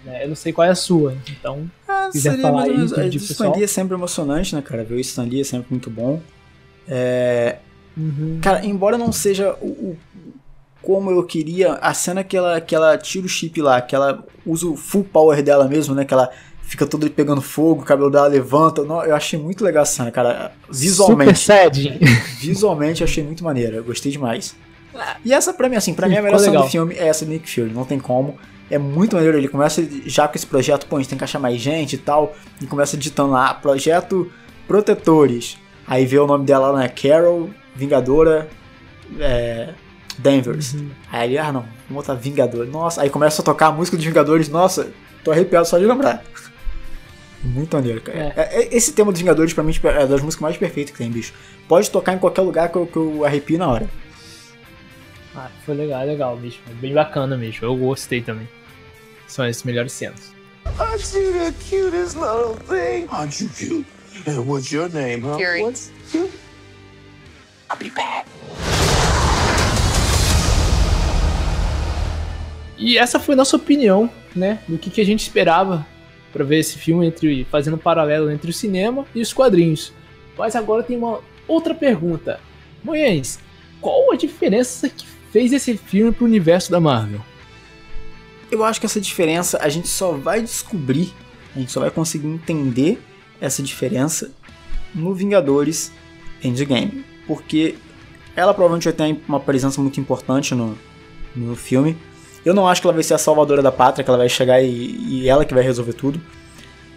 É, 0.05 0.25
eu 0.25 0.29
não 0.29 0.35
sei 0.35 0.51
qual 0.51 0.67
é 0.67 0.71
a 0.71 0.75
sua, 0.75 1.15
então... 1.29 1.69
Ah, 1.87 2.09
quiser 2.11 2.31
seria 2.31 2.43
falar 2.43 2.63
aí, 2.63 2.75
a 2.75 3.05
Stan 3.07 3.51
Lee 3.51 3.63
é 3.63 3.67
sempre 3.67 3.95
emocionante, 3.95 4.55
né, 4.55 4.61
cara? 4.61 4.83
Ver 4.83 4.95
o 4.95 4.99
Stan 4.99 5.23
Lee 5.23 5.41
é 5.41 5.43
sempre 5.43 5.67
muito 5.69 5.89
bom. 5.89 6.21
É... 6.87 7.59
Uhum. 7.95 8.39
Cara, 8.41 8.65
embora 8.65 8.97
não 8.97 9.11
seja 9.11 9.55
o, 9.61 9.67
o 9.67 9.97
como 10.81 11.11
eu 11.11 11.23
queria. 11.23 11.73
A 11.75 11.93
cena 11.93 12.23
que 12.23 12.35
ela, 12.35 12.59
que 12.59 12.75
ela 12.75 12.97
tira 12.97 13.25
o 13.25 13.29
chip 13.29 13.61
lá, 13.61 13.81
que 13.81 13.95
ela 13.95 14.23
usa 14.45 14.67
o 14.67 14.75
full 14.75 15.03
power 15.03 15.41
dela 15.43 15.67
mesmo, 15.67 15.93
né? 15.95 16.05
Que 16.05 16.13
ela 16.13 16.29
fica 16.63 16.85
toda 16.85 17.09
pegando 17.09 17.41
fogo, 17.41 17.81
o 17.81 17.85
cabelo 17.85 18.09
dela 18.09 18.27
levanta. 18.27 18.81
Eu 18.81 19.15
achei 19.15 19.39
muito 19.39 19.63
legal 19.63 19.83
a 19.83 19.85
cena, 19.85 20.11
cara. 20.11 20.53
Visualmente. 20.69 21.37
Super 21.37 21.55
sad. 21.55 21.99
Visualmente 22.39 23.01
eu 23.01 23.05
achei 23.05 23.23
muito 23.23 23.43
maneira. 23.43 23.77
Eu 23.77 23.83
gostei 23.83 24.11
demais. 24.11 24.55
E 25.23 25.33
essa 25.33 25.53
pra 25.53 25.69
mim, 25.69 25.75
assim, 25.75 25.93
pra 25.93 26.07
mim 26.07 26.17
a 26.17 26.21
melhor 26.21 26.39
cena 26.39 26.61
do 26.61 26.67
filme 26.67 26.95
é 26.95 27.07
essa 27.07 27.25
do 27.25 27.31
Nick 27.31 27.49
Fury, 27.49 27.71
não 27.73 27.85
tem 27.85 27.99
como. 27.99 28.37
É 28.69 28.77
muito 28.77 29.15
maneiro, 29.15 29.37
ele 29.37 29.47
começa 29.47 29.85
já 30.05 30.27
com 30.27 30.35
esse 30.35 30.45
projeto, 30.45 30.85
pô, 30.87 30.95
a 30.95 30.99
gente 30.99 31.09
tem 31.09 31.17
que 31.17 31.23
achar 31.23 31.39
mais 31.39 31.59
gente 31.59 31.93
e 31.95 31.97
tal, 31.97 32.33
e 32.61 32.65
começa 32.65 32.95
digitando 32.95 33.31
lá, 33.31 33.53
projeto 33.53 34.31
Protetores. 34.67 35.57
Aí 35.85 36.05
vê 36.05 36.17
o 36.17 36.25
nome 36.25 36.45
dela, 36.45 36.77
né, 36.77 36.87
Carol, 36.87 37.49
Vingadora, 37.75 38.47
é, 39.19 39.73
Danvers. 40.21 40.73
Uhum. 40.73 40.91
Aí 41.11 41.29
ele, 41.29 41.37
ah 41.37 41.51
não, 41.51 41.61
vamos 41.61 42.05
botar 42.05 42.13
Vingador. 42.15 42.65
Nossa, 42.67 43.01
aí 43.01 43.09
começa 43.09 43.41
a 43.41 43.45
tocar 43.45 43.67
a 43.67 43.71
música 43.71 43.97
dos 43.97 44.05
Vingadores. 44.05 44.49
Nossa, 44.49 44.91
tô 45.23 45.31
arrepiado 45.31 45.67
só 45.67 45.77
de 45.77 45.85
lembrar. 45.85 46.23
Muito 47.43 47.75
maneiro, 47.75 48.01
cara. 48.01 48.17
É. 48.17 48.33
É, 48.35 48.63
é 48.63 48.75
esse 48.75 48.93
tema 48.93 49.11
dos 49.11 49.19
Vingadores, 49.19 49.53
pra 49.53 49.63
mim, 49.63 49.71
tipo, 49.71 49.87
é 49.87 50.05
das 50.05 50.21
músicas 50.21 50.41
mais 50.41 50.57
perfeitas 50.57 50.91
que 50.91 50.97
tem, 50.97 51.09
bicho. 51.09 51.33
Pode 51.67 51.89
tocar 51.89 52.13
em 52.13 52.19
qualquer 52.19 52.41
lugar 52.41 52.69
que 52.69 52.77
eu, 52.77 52.85
que 52.85 52.97
eu 52.97 53.25
arrepio 53.25 53.57
na 53.57 53.67
hora. 53.67 53.89
Ah, 55.35 55.49
foi 55.65 55.73
legal, 55.75 56.05
legal, 56.05 56.37
bicho. 56.37 56.59
Bem 56.79 56.93
bacana 56.93 57.35
mesmo. 57.37 57.65
Eu 57.65 57.75
gostei 57.75 58.21
também. 58.21 58.47
São 59.27 59.45
as 59.45 59.63
melhores 59.63 59.93
cenas. 59.93 60.33
Aren't 60.77 61.15
you 61.15 61.33
the 61.33 61.51
cutest 61.67 62.15
little 62.15 62.55
thing? 62.67 63.07
Aren't 63.09 63.41
you 63.41 63.49
cute? 63.49 63.87
What's 64.45 64.71
your 64.71 64.89
name, 64.89 65.21
huh? 65.21 65.37
Fury. 65.37 65.63
What's 65.63 65.91
I'll 67.69 67.77
be 67.77 67.89
back. 67.89 68.27
E 72.81 72.97
essa 72.97 73.19
foi 73.19 73.35
nossa 73.35 73.55
opinião, 73.55 74.09
né? 74.35 74.59
Do 74.67 74.77
que, 74.77 74.89
que 74.89 74.99
a 74.99 75.05
gente 75.05 75.21
esperava 75.21 75.85
para 76.33 76.43
ver 76.43 76.57
esse 76.57 76.79
filme 76.79 77.05
entre 77.05 77.45
fazendo 77.45 77.75
um 77.75 77.79
paralelo 77.79 78.31
entre 78.31 78.49
o 78.49 78.53
cinema 78.53 79.05
e 79.13 79.21
os 79.21 79.31
quadrinhos. 79.31 79.93
Mas 80.35 80.55
agora 80.55 80.81
tem 80.81 80.97
uma 80.97 81.19
outra 81.47 81.75
pergunta. 81.75 82.39
Moisés, 82.83 83.39
qual 83.79 84.11
a 84.11 84.15
diferença 84.15 84.89
que 84.89 85.05
fez 85.31 85.53
esse 85.53 85.77
filme 85.77 86.11
pro 86.11 86.25
universo 86.25 86.71
da 86.71 86.79
Marvel? 86.79 87.21
Eu 88.49 88.63
acho 88.63 88.79
que 88.79 88.87
essa 88.87 88.99
diferença 88.99 89.59
a 89.61 89.69
gente 89.69 89.87
só 89.87 90.13
vai 90.13 90.41
descobrir, 90.41 91.13
a 91.55 91.59
gente 91.59 91.71
só 91.71 91.81
vai 91.81 91.91
conseguir 91.91 92.27
entender 92.27 92.99
essa 93.39 93.61
diferença 93.61 94.31
no 94.93 95.13
Vingadores 95.13 95.91
Endgame. 96.43 97.05
Porque 97.27 97.75
ela 98.35 98.53
provavelmente 98.55 98.85
vai 98.85 98.93
ter 98.93 99.21
uma 99.27 99.39
presença 99.39 99.79
muito 99.79 99.99
importante 99.99 100.55
no, 100.55 100.75
no 101.35 101.55
filme. 101.55 101.95
Eu 102.45 102.53
não 102.53 102.67
acho 102.67 102.81
que 102.81 102.87
ela 102.87 102.93
vai 102.93 103.03
ser 103.03 103.13
a 103.13 103.17
salvadora 103.17 103.61
da 103.61 103.71
pátria, 103.71 104.03
que 104.03 104.09
ela 104.09 104.17
vai 104.17 104.29
chegar 104.29 104.61
e, 104.61 104.67
e 104.67 105.29
ela 105.29 105.45
que 105.45 105.53
vai 105.53 105.63
resolver 105.63 105.93
tudo. 105.93 106.19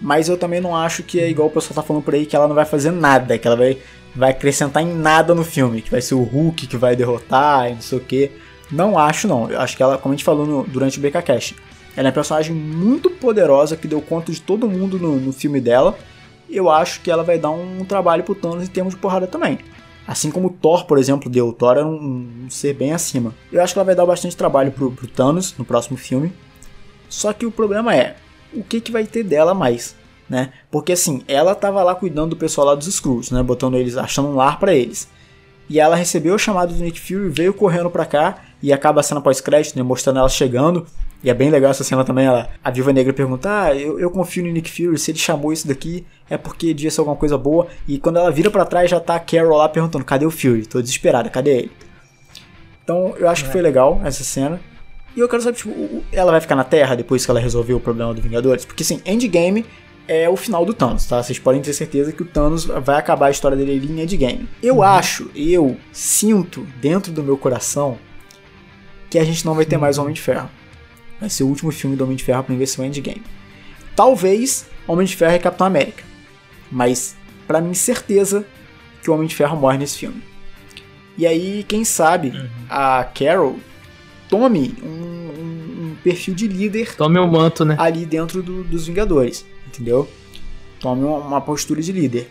Mas 0.01 0.28
eu 0.28 0.36
também 0.36 0.61
não 0.61 0.74
acho 0.74 1.03
que 1.03 1.20
é 1.20 1.28
igual 1.28 1.49
o 1.49 1.51
pessoal 1.51 1.74
tá 1.74 1.82
falando 1.82 2.03
por 2.03 2.14
aí, 2.14 2.26
que 2.26 2.34
ela 2.34 2.49
não 2.49 2.55
vai 2.55 2.64
fazer 2.64 2.90
nada, 2.90 3.38
que 3.38 3.47
ela 3.47 3.57
vai, 3.57 3.78
vai 4.14 4.30
acrescentar 4.30 4.82
em 4.82 4.95
nada 4.95 5.34
no 5.34 5.45
filme, 5.45 5.82
que 5.82 5.90
vai 5.90 6.01
ser 6.01 6.14
o 6.14 6.22
Hulk 6.22 6.66
que 6.66 6.76
vai 6.76 6.97
derrotar 6.97 7.70
e 7.70 7.74
não 7.74 7.80
sei 7.80 7.99
o 7.99 8.01
que. 8.01 8.30
Não 8.70 8.99
acho, 8.99 9.28
não. 9.28 9.51
Eu 9.51 9.61
acho 9.61 9.76
que 9.76 9.82
ela, 9.82 9.99
como 9.99 10.12
a 10.12 10.16
gente 10.16 10.24
falou 10.24 10.47
no, 10.47 10.64
durante 10.64 10.99
o 10.99 11.03
BKCast, 11.03 11.57
ela 11.97 12.09
é 12.09 12.11
uma 12.11 12.12
personagem 12.14 12.55
muito 12.55 13.09
poderosa 13.09 13.76
que 13.76 13.86
deu 13.86 14.01
conta 14.01 14.32
de 14.32 14.40
todo 14.40 14.68
mundo 14.68 14.99
no, 14.99 15.16
no 15.20 15.32
filme 15.32 15.61
dela. 15.61 15.97
Eu 16.51 16.68
acho 16.70 17.01
que 17.01 17.11
ela 17.11 17.22
vai 17.22 17.38
dar 17.38 17.51
um 17.51 17.84
trabalho 17.84 18.24
pro 18.24 18.34
Thanos 18.34 18.64
em 18.64 18.70
termos 18.70 18.95
de 18.95 19.01
porrada 19.01 19.26
também. 19.26 19.59
Assim 20.07 20.31
como 20.31 20.51
Thor, 20.51 20.85
por 20.85 20.99
exemplo, 20.99 21.31
deu. 21.31 21.53
Thor 21.53 21.77
era 21.77 21.87
um, 21.87 22.45
um 22.45 22.51
ser 22.51 22.75
bem 22.75 22.93
acima. 22.93 23.35
Eu 23.51 23.63
acho 23.63 23.73
que 23.73 23.79
ela 23.79 23.87
vai 23.87 23.95
dar 23.95 24.05
bastante 24.05 24.37
trabalho 24.37 24.71
pro, 24.71 24.91
pro 24.91 25.07
Thanos 25.09 25.55
no 25.57 25.65
próximo 25.65 25.97
filme. 25.97 26.33
Só 27.09 27.33
que 27.33 27.47
o 27.47 27.51
problema 27.51 27.95
é, 27.95 28.17
o 28.53 28.63
que, 28.63 28.81
que 28.81 28.93
vai 28.93 29.05
ter 29.05 29.23
dela 29.23 29.55
mais? 29.55 29.95
Né? 30.29 30.53
Porque 30.71 30.93
assim, 30.93 31.23
ela 31.29 31.55
tava 31.55 31.83
lá 31.83 31.95
cuidando 31.95 32.31
do 32.31 32.37
pessoal 32.37 32.69
lá 32.69 32.75
dos 32.75 32.87
Skrulls, 32.87 33.31
né? 33.31 33.43
Botando 33.43 33.77
eles, 33.77 33.97
achando 33.97 34.29
um 34.29 34.35
lar 34.35 34.59
para 34.59 34.75
eles. 34.75 35.09
E 35.69 35.81
ela 35.81 35.97
recebeu 35.97 36.35
o 36.35 36.39
chamado 36.39 36.75
do 36.75 36.83
Nick 36.83 37.01
Fury, 37.01 37.29
veio 37.31 37.55
correndo 37.55 37.91
pra 37.91 38.05
cá 38.05 38.45
e 38.63 38.73
acaba 38.73 39.01
a 39.01 39.03
cena 39.03 39.21
pós-crédito, 39.21 39.77
né? 39.77 39.83
Mostrando 39.83 40.19
ela 40.19 40.29
chegando. 40.29 40.87
E 41.23 41.31
é 41.31 41.35
bem 41.35 41.51
legal 41.51 41.71
essa 41.71 41.85
cena 41.85 42.05
também. 42.05 42.27
Ela, 42.27 42.51
a 42.63 42.71
Viva 42.71 42.93
Negra 42.93 43.13
pergunta: 43.13 43.49
Ah, 43.51 43.75
eu, 43.75 43.99
eu 43.99 44.11
confio 44.11 44.45
no 44.45 44.53
Nick 44.53 44.71
Fury. 44.71 44.99
Se 44.99 45.11
ele 45.11 45.19
chamou 45.19 45.53
isso 45.53 45.67
daqui, 45.67 46.07
é 46.29 46.37
porque 46.37 46.72
devia 46.72 46.91
ser 46.91 47.01
alguma 47.01 47.16
coisa 47.16 47.37
boa. 47.37 47.66
E 47.87 47.99
quando 47.99 48.18
ela 48.18 48.31
vira 48.31 48.51
para 48.51 48.64
trás, 48.64 48.91
já 48.91 49.01
tá 49.01 49.16
a 49.16 49.20
Carol 49.20 49.59
lá 49.59 49.68
perguntando: 49.68 50.05
Cadê 50.05 50.27
o 50.27 50.31
Fury? 50.31 50.66
Tô 50.66 50.81
desesperada, 50.81 51.29
cadê 51.29 51.59
ele? 51.59 51.72
Então 52.83 53.14
eu 53.18 53.29
acho 53.29 53.45
que 53.45 53.53
foi 53.53 53.62
legal 53.62 54.01
essa 54.05 54.25
cena. 54.25 54.61
E 55.16 55.20
eu 55.20 55.29
quero 55.29 55.43
saber, 55.43 55.57
tipo, 55.57 55.72
ela 56.11 56.33
vai 56.33 56.41
ficar 56.41 56.57
na 56.57 56.64
Terra 56.64 56.97
depois 56.97 57.25
que 57.25 57.31
ela 57.31 57.39
resolveu 57.39 57.77
o 57.77 57.81
problema 57.81 58.12
do 58.12 58.20
Vingadores? 58.20 58.64
Porque 58.64 58.83
assim, 58.83 59.01
Endgame 59.07 59.64
é 60.09 60.29
o 60.29 60.37
final 60.37 60.66
do 60.66 60.75
Thanos, 60.75 61.07
tá? 61.07 61.22
Vocês 61.22 61.39
podem 61.39 61.62
ter 61.62 61.72
certeza 61.72 62.12
que 62.12 62.22
o 62.22 62.27
Thanos 62.27 62.64
vai 62.64 62.99
acabar 62.99 63.27
a 63.27 63.31
história 63.31 63.57
dele 63.57 63.72
ali 63.72 63.93
em 63.93 64.03
Endgame. 64.03 64.49
Eu 64.61 64.83
acho, 64.83 65.31
eu 65.35 65.77
sinto 65.93 66.66
dentro 66.81 67.12
do 67.12 67.22
meu 67.22 67.39
coração 67.39 67.97
que 69.09 69.18
a 69.18 69.25
gente 69.25 69.47
não 69.47 69.55
vai 69.55 69.64
ter 69.64 69.79
mais 69.79 69.99
Homem 69.99 70.12
de 70.12 70.20
Ferro. 70.20 70.51
Vai 71.20 71.31
ser 71.31 71.45
o 71.45 71.47
último 71.47 71.70
filme 71.70 71.95
do 71.97 72.03
Homem 72.03 72.16
de 72.16 72.25
Ferro 72.25 72.43
pra 72.43 72.55
ver 72.55 72.66
se 72.66 72.81
o 72.81 72.85
Endgame. 72.85 73.22
Talvez 73.95 74.66
Homem 74.87 75.07
de 75.07 75.14
Ferro 75.14 75.37
e 75.37 75.39
Capitão 75.39 75.66
América. 75.66 76.14
Mas, 76.71 77.17
para 77.47 77.61
mim, 77.61 77.75
certeza 77.75 78.45
que 79.03 79.11
o 79.11 79.15
Homem 79.15 79.27
de 79.27 79.35
Ferro 79.35 79.57
morre 79.57 79.79
nesse 79.79 79.99
filme. 79.99 80.23
E 81.17 81.27
aí, 81.27 81.65
quem 81.69 81.85
sabe, 81.85 82.33
a 82.69 83.05
Carol 83.05 83.59
tome 84.29 84.75
um, 84.83 84.87
um- 84.89 85.85
um 85.93 85.97
perfil 86.03 86.35
de 86.35 86.49
líder 86.49 86.97
Tome 86.97 87.19
o 87.19 87.27
manto, 87.27 87.65
né? 87.65 87.77
ali 87.79 88.05
dentro 88.05 88.43
do- 88.43 88.65
dos 88.65 88.87
Vingadores, 88.87 89.45
entendeu? 89.67 90.09
Tome 90.81 91.05
uma, 91.05 91.19
uma 91.19 91.41
postura 91.41 91.81
de 91.81 91.93
líder. 91.93 92.29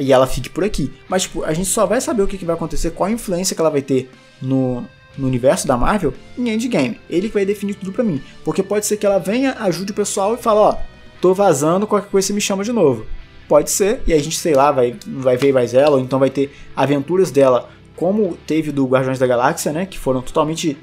E 0.00 0.10
ela 0.12 0.26
fique 0.26 0.48
por 0.48 0.64
aqui. 0.64 0.90
Mas, 1.08 1.22
tipo, 1.24 1.44
a 1.44 1.52
gente 1.52 1.68
só 1.68 1.84
vai 1.84 2.00
saber 2.00 2.22
o 2.22 2.26
que, 2.26 2.38
que 2.38 2.44
vai 2.46 2.54
acontecer, 2.56 2.90
qual 2.92 3.08
a 3.08 3.12
influência 3.12 3.54
que 3.54 3.60
ela 3.60 3.70
vai 3.70 3.82
ter 3.82 4.10
no, 4.40 4.82
no 5.18 5.26
universo 5.26 5.66
da 5.68 5.76
Marvel 5.76 6.14
em 6.38 6.48
Endgame. 6.48 6.98
Ele 7.10 7.28
que 7.28 7.34
vai 7.34 7.44
definir 7.44 7.74
tudo 7.74 7.92
pra 7.92 8.02
mim. 8.02 8.22
Porque 8.42 8.62
pode 8.62 8.86
ser 8.86 8.96
que 8.96 9.04
ela 9.04 9.18
venha, 9.18 9.54
ajude 9.60 9.92
o 9.92 9.94
pessoal 9.94 10.34
e 10.34 10.38
fale, 10.38 10.58
ó, 10.60 10.76
tô 11.20 11.34
vazando, 11.34 11.86
qualquer 11.86 12.08
coisa 12.10 12.28
você 12.28 12.32
me 12.32 12.40
chama 12.40 12.64
de 12.64 12.72
novo. 12.72 13.04
Pode 13.48 13.70
ser, 13.70 14.00
e 14.06 14.12
a 14.12 14.18
gente, 14.18 14.38
sei 14.38 14.54
lá, 14.54 14.72
vai, 14.72 14.94
vai 15.06 15.36
ver 15.36 15.52
mais 15.52 15.74
ela, 15.74 15.96
ou 15.96 16.00
então 16.00 16.18
vai 16.18 16.30
ter 16.30 16.54
aventuras 16.74 17.30
dela, 17.30 17.68
como 17.96 18.36
teve 18.46 18.72
do 18.72 18.86
Guardiões 18.86 19.18
da 19.18 19.26
Galáxia, 19.26 19.72
né? 19.72 19.84
Que 19.84 19.98
foram 19.98 20.22
totalmente 20.22 20.76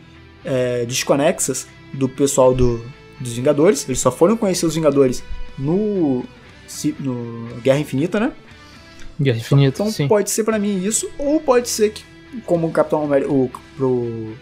é, 0.45 0.85
desconexas 0.85 1.67
do 1.93 2.07
pessoal 2.07 2.53
do, 2.53 2.83
dos 3.19 3.33
Vingadores. 3.33 3.87
Eles 3.87 3.99
só 3.99 4.11
foram 4.11 4.37
conhecer 4.37 4.65
os 4.65 4.75
Vingadores 4.75 5.23
no, 5.57 6.23
no 6.99 7.55
Guerra 7.61 7.79
Infinita, 7.79 8.19
né? 8.19 8.31
Guerra 9.19 9.37
Infinita, 9.37 9.81
Então 9.81 9.91
sim. 9.91 10.07
pode 10.07 10.29
ser 10.29 10.43
pra 10.43 10.59
mim 10.59 10.83
isso, 10.83 11.09
ou 11.17 11.39
pode 11.39 11.67
ser 11.69 11.91
que, 11.91 12.03
como 12.45 12.67
o 12.67 12.71
Capitão 12.71 13.03
América, 13.03 13.31
o 13.31 13.51
pro 13.75 14.33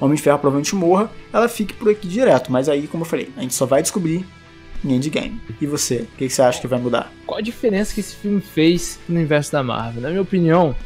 Homem 0.00 0.16
de 0.16 0.22
Ferro 0.22 0.38
provavelmente 0.38 0.74
morra, 0.74 1.10
ela 1.32 1.48
fique 1.48 1.72
por 1.74 1.88
aqui 1.90 2.08
direto. 2.08 2.50
Mas 2.50 2.68
aí, 2.68 2.86
como 2.86 3.04
eu 3.04 3.08
falei, 3.08 3.30
a 3.36 3.42
gente 3.42 3.54
só 3.54 3.66
vai 3.66 3.82
descobrir 3.82 4.26
em 4.84 4.94
Endgame. 4.94 5.40
E 5.60 5.66
você? 5.66 5.96
O 5.96 6.06
que, 6.18 6.26
que 6.26 6.30
você 6.30 6.42
acha 6.42 6.60
que 6.60 6.66
vai 6.66 6.78
mudar? 6.78 7.12
Qual 7.26 7.38
a 7.38 7.42
diferença 7.42 7.94
que 7.94 8.00
esse 8.00 8.14
filme 8.14 8.40
fez 8.40 8.98
no 9.08 9.16
universo 9.16 9.52
da 9.52 9.62
Marvel? 9.62 10.02
Na 10.02 10.10
minha 10.10 10.22
opinião, 10.22 10.76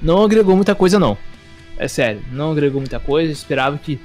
não 0.00 0.22
agregou 0.22 0.56
muita 0.56 0.74
coisa, 0.74 0.98
não. 0.98 1.16
É 1.78 1.86
sério, 1.88 2.22
não 2.32 2.52
agregou 2.52 2.80
muita 2.80 2.98
coisa. 2.98 3.30
Eu 3.30 3.34
esperava 3.34 3.78
que 3.78 4.00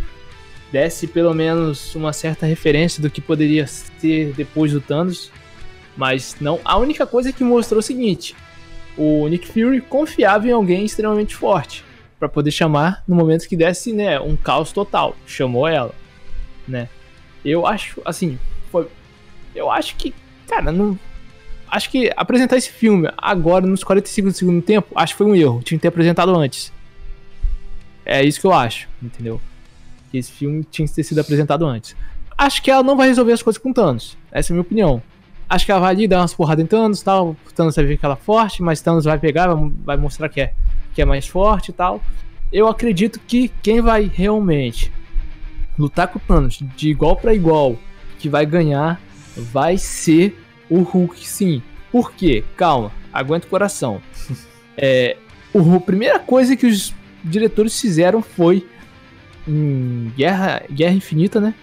desse 0.72 1.08
pelo 1.08 1.34
menos 1.34 1.96
uma 1.96 2.14
certa 2.14 2.46
referência 2.46 3.02
do 3.02 3.10
que 3.10 3.22
poderia 3.22 3.66
ser 3.68 4.34
depois 4.34 4.72
do 4.72 4.82
Thanos. 4.82 5.32
Mas 5.96 6.36
não. 6.40 6.60
A 6.64 6.78
única 6.78 7.06
coisa 7.06 7.32
que 7.32 7.44
mostrou 7.44 7.80
é 7.80 7.84
o 7.84 7.84
seguinte: 7.84 8.36
o 8.98 9.28
Nick 9.28 9.48
Fury 9.48 9.82
confiava 9.82 10.48
em 10.48 10.52
alguém 10.52 10.86
extremamente 10.86 11.36
forte 11.36 11.84
para 12.20 12.30
poder 12.30 12.52
chamar 12.52 13.04
no 13.08 13.16
momento 13.16 13.48
que 13.48 13.58
desse 13.58 13.92
né, 13.92 14.20
um 14.20 14.36
caos 14.36 14.72
total. 14.72 15.16
Chamou 15.26 15.68
ela, 15.68 15.94
né? 16.68 16.88
Eu 17.44 17.66
acho, 17.66 18.02
assim, 18.06 18.38
foi. 18.72 18.88
Eu 19.62 19.70
acho 19.70 19.96
que, 19.96 20.12
cara, 20.48 20.72
não, 20.72 20.98
acho 21.70 21.90
que 21.92 22.12
apresentar 22.18 22.58
esse 22.58 22.72
filme 22.72 23.08
agora, 23.16 23.66
nos 23.68 23.84
45 23.84 24.30
do 24.30 24.34
segundo 24.34 24.62
tempo, 24.62 24.92
acho 24.96 25.14
que 25.14 25.20
foi 25.20 25.28
um 25.28 25.36
erro. 25.36 25.62
Tinha 25.64 25.78
que 25.78 25.84
ter 25.84 25.88
apresentado 25.88 26.36
antes. 26.36 26.74
É 28.04 28.24
isso 28.24 28.42
que 28.42 28.48
eu 28.48 28.54
acho, 28.54 28.90
entendeu? 29.02 29.40
Que 30.10 30.18
esse 30.18 30.32
filme 30.32 30.64
tinha 30.64 30.88
que 30.88 30.94
ter 30.96 31.04
sido 31.04 31.20
apresentado 31.20 31.64
antes. 31.64 31.96
Acho 32.36 32.62
que 32.64 32.72
ela 32.72 32.82
não 32.82 32.98
vai 32.98 33.08
resolver 33.08 33.34
as 33.34 33.44
coisas 33.44 33.62
com 33.62 33.72
Thanos. 33.72 34.18
Essa 34.32 34.52
é 34.52 34.54
a 34.54 34.56
minha 34.56 34.64
opinião. 34.64 35.02
Acho 35.48 35.64
que 35.64 35.72
ela 35.72 35.82
vai 35.82 35.94
ali 35.94 36.08
dar 36.08 36.22
umas 36.22 36.34
porradas 36.34 36.66
em 36.66 36.68
Thanos 36.68 37.04
tal. 37.04 37.36
Thanos 37.54 37.76
vai 37.76 37.86
ver 37.86 37.98
que 37.98 38.06
ela 38.06 38.16
é 38.16 38.18
forte, 38.26 38.64
mas 38.64 38.82
Thanos 38.82 39.06
vai 39.06 39.20
pegar, 39.20 39.54
vai, 39.54 39.72
vai 39.86 39.98
mostrar 39.98 40.28
que 40.28 40.42
é, 40.42 40.54
que 40.96 41.04
é 41.04 41.06
mais 41.06 41.28
forte 41.28 41.70
e 41.70 41.74
tal. 41.74 42.02
Eu 42.52 42.68
acredito 42.68 43.20
que 43.28 43.48
quem 43.62 43.80
vai 43.80 44.12
realmente 44.12 44.92
lutar 45.78 46.08
com 46.08 46.18
o 46.18 46.22
Thanos 46.22 46.60
de 46.76 46.90
igual 46.90 47.16
para 47.16 47.32
igual, 47.32 47.78
que 48.18 48.28
vai 48.28 48.44
ganhar, 48.44 49.00
vai 49.36 49.78
ser 49.78 50.38
o 50.70 50.82
Hulk, 50.82 51.28
sim. 51.28 51.62
Por 51.92 52.14
quê? 52.14 52.44
Calma, 52.56 52.92
aguenta 53.12 53.48
o 53.48 53.50
coração. 53.50 54.02
É, 54.84 55.18
o, 55.54 55.76
a 55.76 55.80
primeira 55.82 56.18
coisa 56.18 56.56
que 56.56 56.66
os 56.66 56.94
diretores 57.24 57.80
fizeram 57.80 58.22
foi 58.22 58.66
em 59.48 60.12
Guerra, 60.16 60.64
Guerra 60.72 60.94
Infinita, 60.94 61.42
né? 61.42 61.54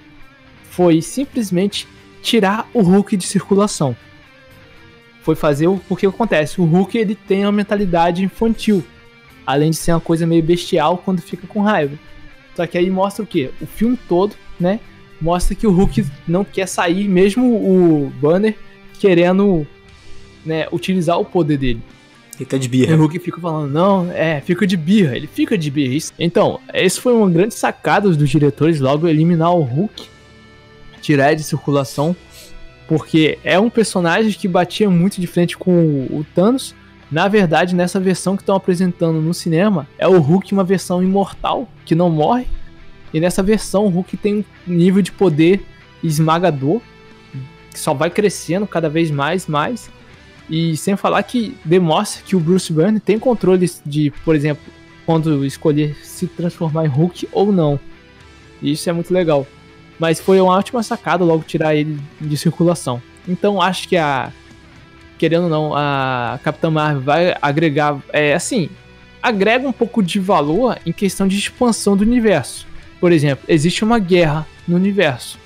Foi 0.70 1.00
simplesmente 1.00 1.88
tirar 2.22 2.68
o 2.74 2.82
Hulk 2.82 3.16
de 3.16 3.26
circulação. 3.26 3.96
Foi 5.22 5.34
fazer 5.34 5.66
o 5.66 5.78
porque 5.88 6.06
acontece, 6.06 6.60
o 6.60 6.64
Hulk 6.64 6.96
ele 6.96 7.14
tem 7.14 7.44
uma 7.44 7.50
mentalidade 7.50 8.22
infantil, 8.22 8.84
além 9.46 9.70
de 9.70 9.76
ser 9.76 9.92
uma 9.92 10.00
coisa 10.00 10.26
meio 10.26 10.42
bestial 10.42 10.98
quando 10.98 11.20
fica 11.20 11.46
com 11.46 11.60
raiva. 11.60 11.98
Só 12.54 12.66
que 12.66 12.76
aí 12.76 12.90
mostra 12.90 13.24
o 13.24 13.26
quê? 13.26 13.50
O 13.60 13.66
filme 13.66 13.98
todo, 14.08 14.36
né? 14.60 14.80
Mostra 15.20 15.54
que 15.54 15.66
o 15.66 15.72
Hulk 15.72 16.06
não 16.26 16.44
quer 16.44 16.66
sair, 16.66 17.08
mesmo 17.08 17.44
o 17.56 18.12
Banner 18.20 18.54
querendo 18.98 19.66
né, 20.44 20.66
utilizar 20.72 21.18
o 21.18 21.24
poder 21.24 21.58
dele. 21.58 21.82
Ele 22.38 22.46
tá 22.46 22.56
de 22.56 22.66
E 22.66 22.68
birra. 22.68 22.94
o 22.94 22.98
Hulk 23.00 23.18
fica 23.18 23.40
falando, 23.40 23.72
não, 23.72 24.10
é, 24.12 24.40
fica 24.40 24.64
de 24.64 24.76
birra, 24.76 25.16
ele 25.16 25.26
fica 25.26 25.58
de 25.58 25.70
birra. 25.70 25.98
Então, 26.18 26.60
esse 26.72 27.00
foi 27.00 27.12
uma 27.12 27.28
grande 27.28 27.54
sacada 27.54 28.08
dos 28.08 28.30
diretores, 28.30 28.78
logo 28.78 29.08
eliminar 29.08 29.52
o 29.52 29.62
Hulk, 29.62 30.06
tirar 31.02 31.34
de 31.34 31.42
circulação, 31.42 32.14
porque 32.86 33.38
é 33.42 33.58
um 33.58 33.68
personagem 33.68 34.32
que 34.32 34.46
batia 34.46 34.88
muito 34.88 35.20
de 35.20 35.26
frente 35.26 35.58
com 35.58 36.06
o 36.10 36.24
Thanos. 36.34 36.74
Na 37.10 37.26
verdade, 37.26 37.74
nessa 37.74 37.98
versão 37.98 38.36
que 38.36 38.42
estão 38.42 38.54
apresentando 38.54 39.20
no 39.20 39.34
cinema, 39.34 39.88
é 39.98 40.06
o 40.06 40.20
Hulk 40.20 40.52
uma 40.52 40.64
versão 40.64 41.02
imortal, 41.02 41.68
que 41.84 41.94
não 41.94 42.08
morre. 42.08 42.46
E 43.12 43.20
nessa 43.20 43.42
versão, 43.42 43.86
o 43.86 43.88
Hulk 43.88 44.16
tem 44.16 44.44
um 44.66 44.72
nível 44.72 45.02
de 45.02 45.12
poder 45.12 45.64
esmagador, 46.02 46.80
que 47.72 47.78
só 47.78 47.94
vai 47.94 48.10
crescendo 48.10 48.66
cada 48.66 48.88
vez 48.88 49.10
mais, 49.10 49.46
mais. 49.46 49.90
E 50.48 50.76
sem 50.76 50.96
falar 50.96 51.22
que 51.22 51.56
demonstra 51.64 52.22
que 52.24 52.34
o 52.34 52.40
Bruce 52.40 52.72
Banner 52.72 53.00
tem 53.00 53.18
controle 53.18 53.70
de, 53.84 54.10
por 54.24 54.34
exemplo, 54.34 54.62
quando 55.04 55.44
escolher 55.44 55.96
se 56.02 56.26
transformar 56.26 56.84
em 56.84 56.88
Hulk 56.88 57.28
ou 57.32 57.50
não. 57.50 57.80
E 58.60 58.72
isso 58.72 58.88
é 58.88 58.92
muito 58.92 59.12
legal. 59.12 59.46
Mas 59.98 60.20
foi 60.20 60.40
uma 60.40 60.54
ótima 60.54 60.82
sacada 60.82 61.24
logo 61.24 61.44
tirar 61.44 61.74
ele 61.74 61.98
de 62.20 62.36
circulação. 62.36 63.02
Então 63.26 63.60
acho 63.60 63.88
que 63.88 63.96
a. 63.96 64.30
Querendo 65.16 65.44
ou 65.44 65.48
não, 65.48 65.74
a 65.74 66.38
Capitã 66.44 66.70
Marvel 66.70 67.00
vai 67.00 67.34
agregar. 67.42 67.98
É 68.12 68.34
assim. 68.34 68.68
Agrega 69.20 69.66
um 69.66 69.72
pouco 69.72 70.02
de 70.02 70.20
valor 70.20 70.78
em 70.86 70.92
questão 70.92 71.26
de 71.26 71.36
expansão 71.36 71.96
do 71.96 72.02
universo. 72.02 72.67
Por 73.00 73.12
exemplo, 73.12 73.44
existe 73.48 73.84
uma 73.84 73.98
guerra 73.98 74.46
no 74.66 74.76
universo. 74.76 75.38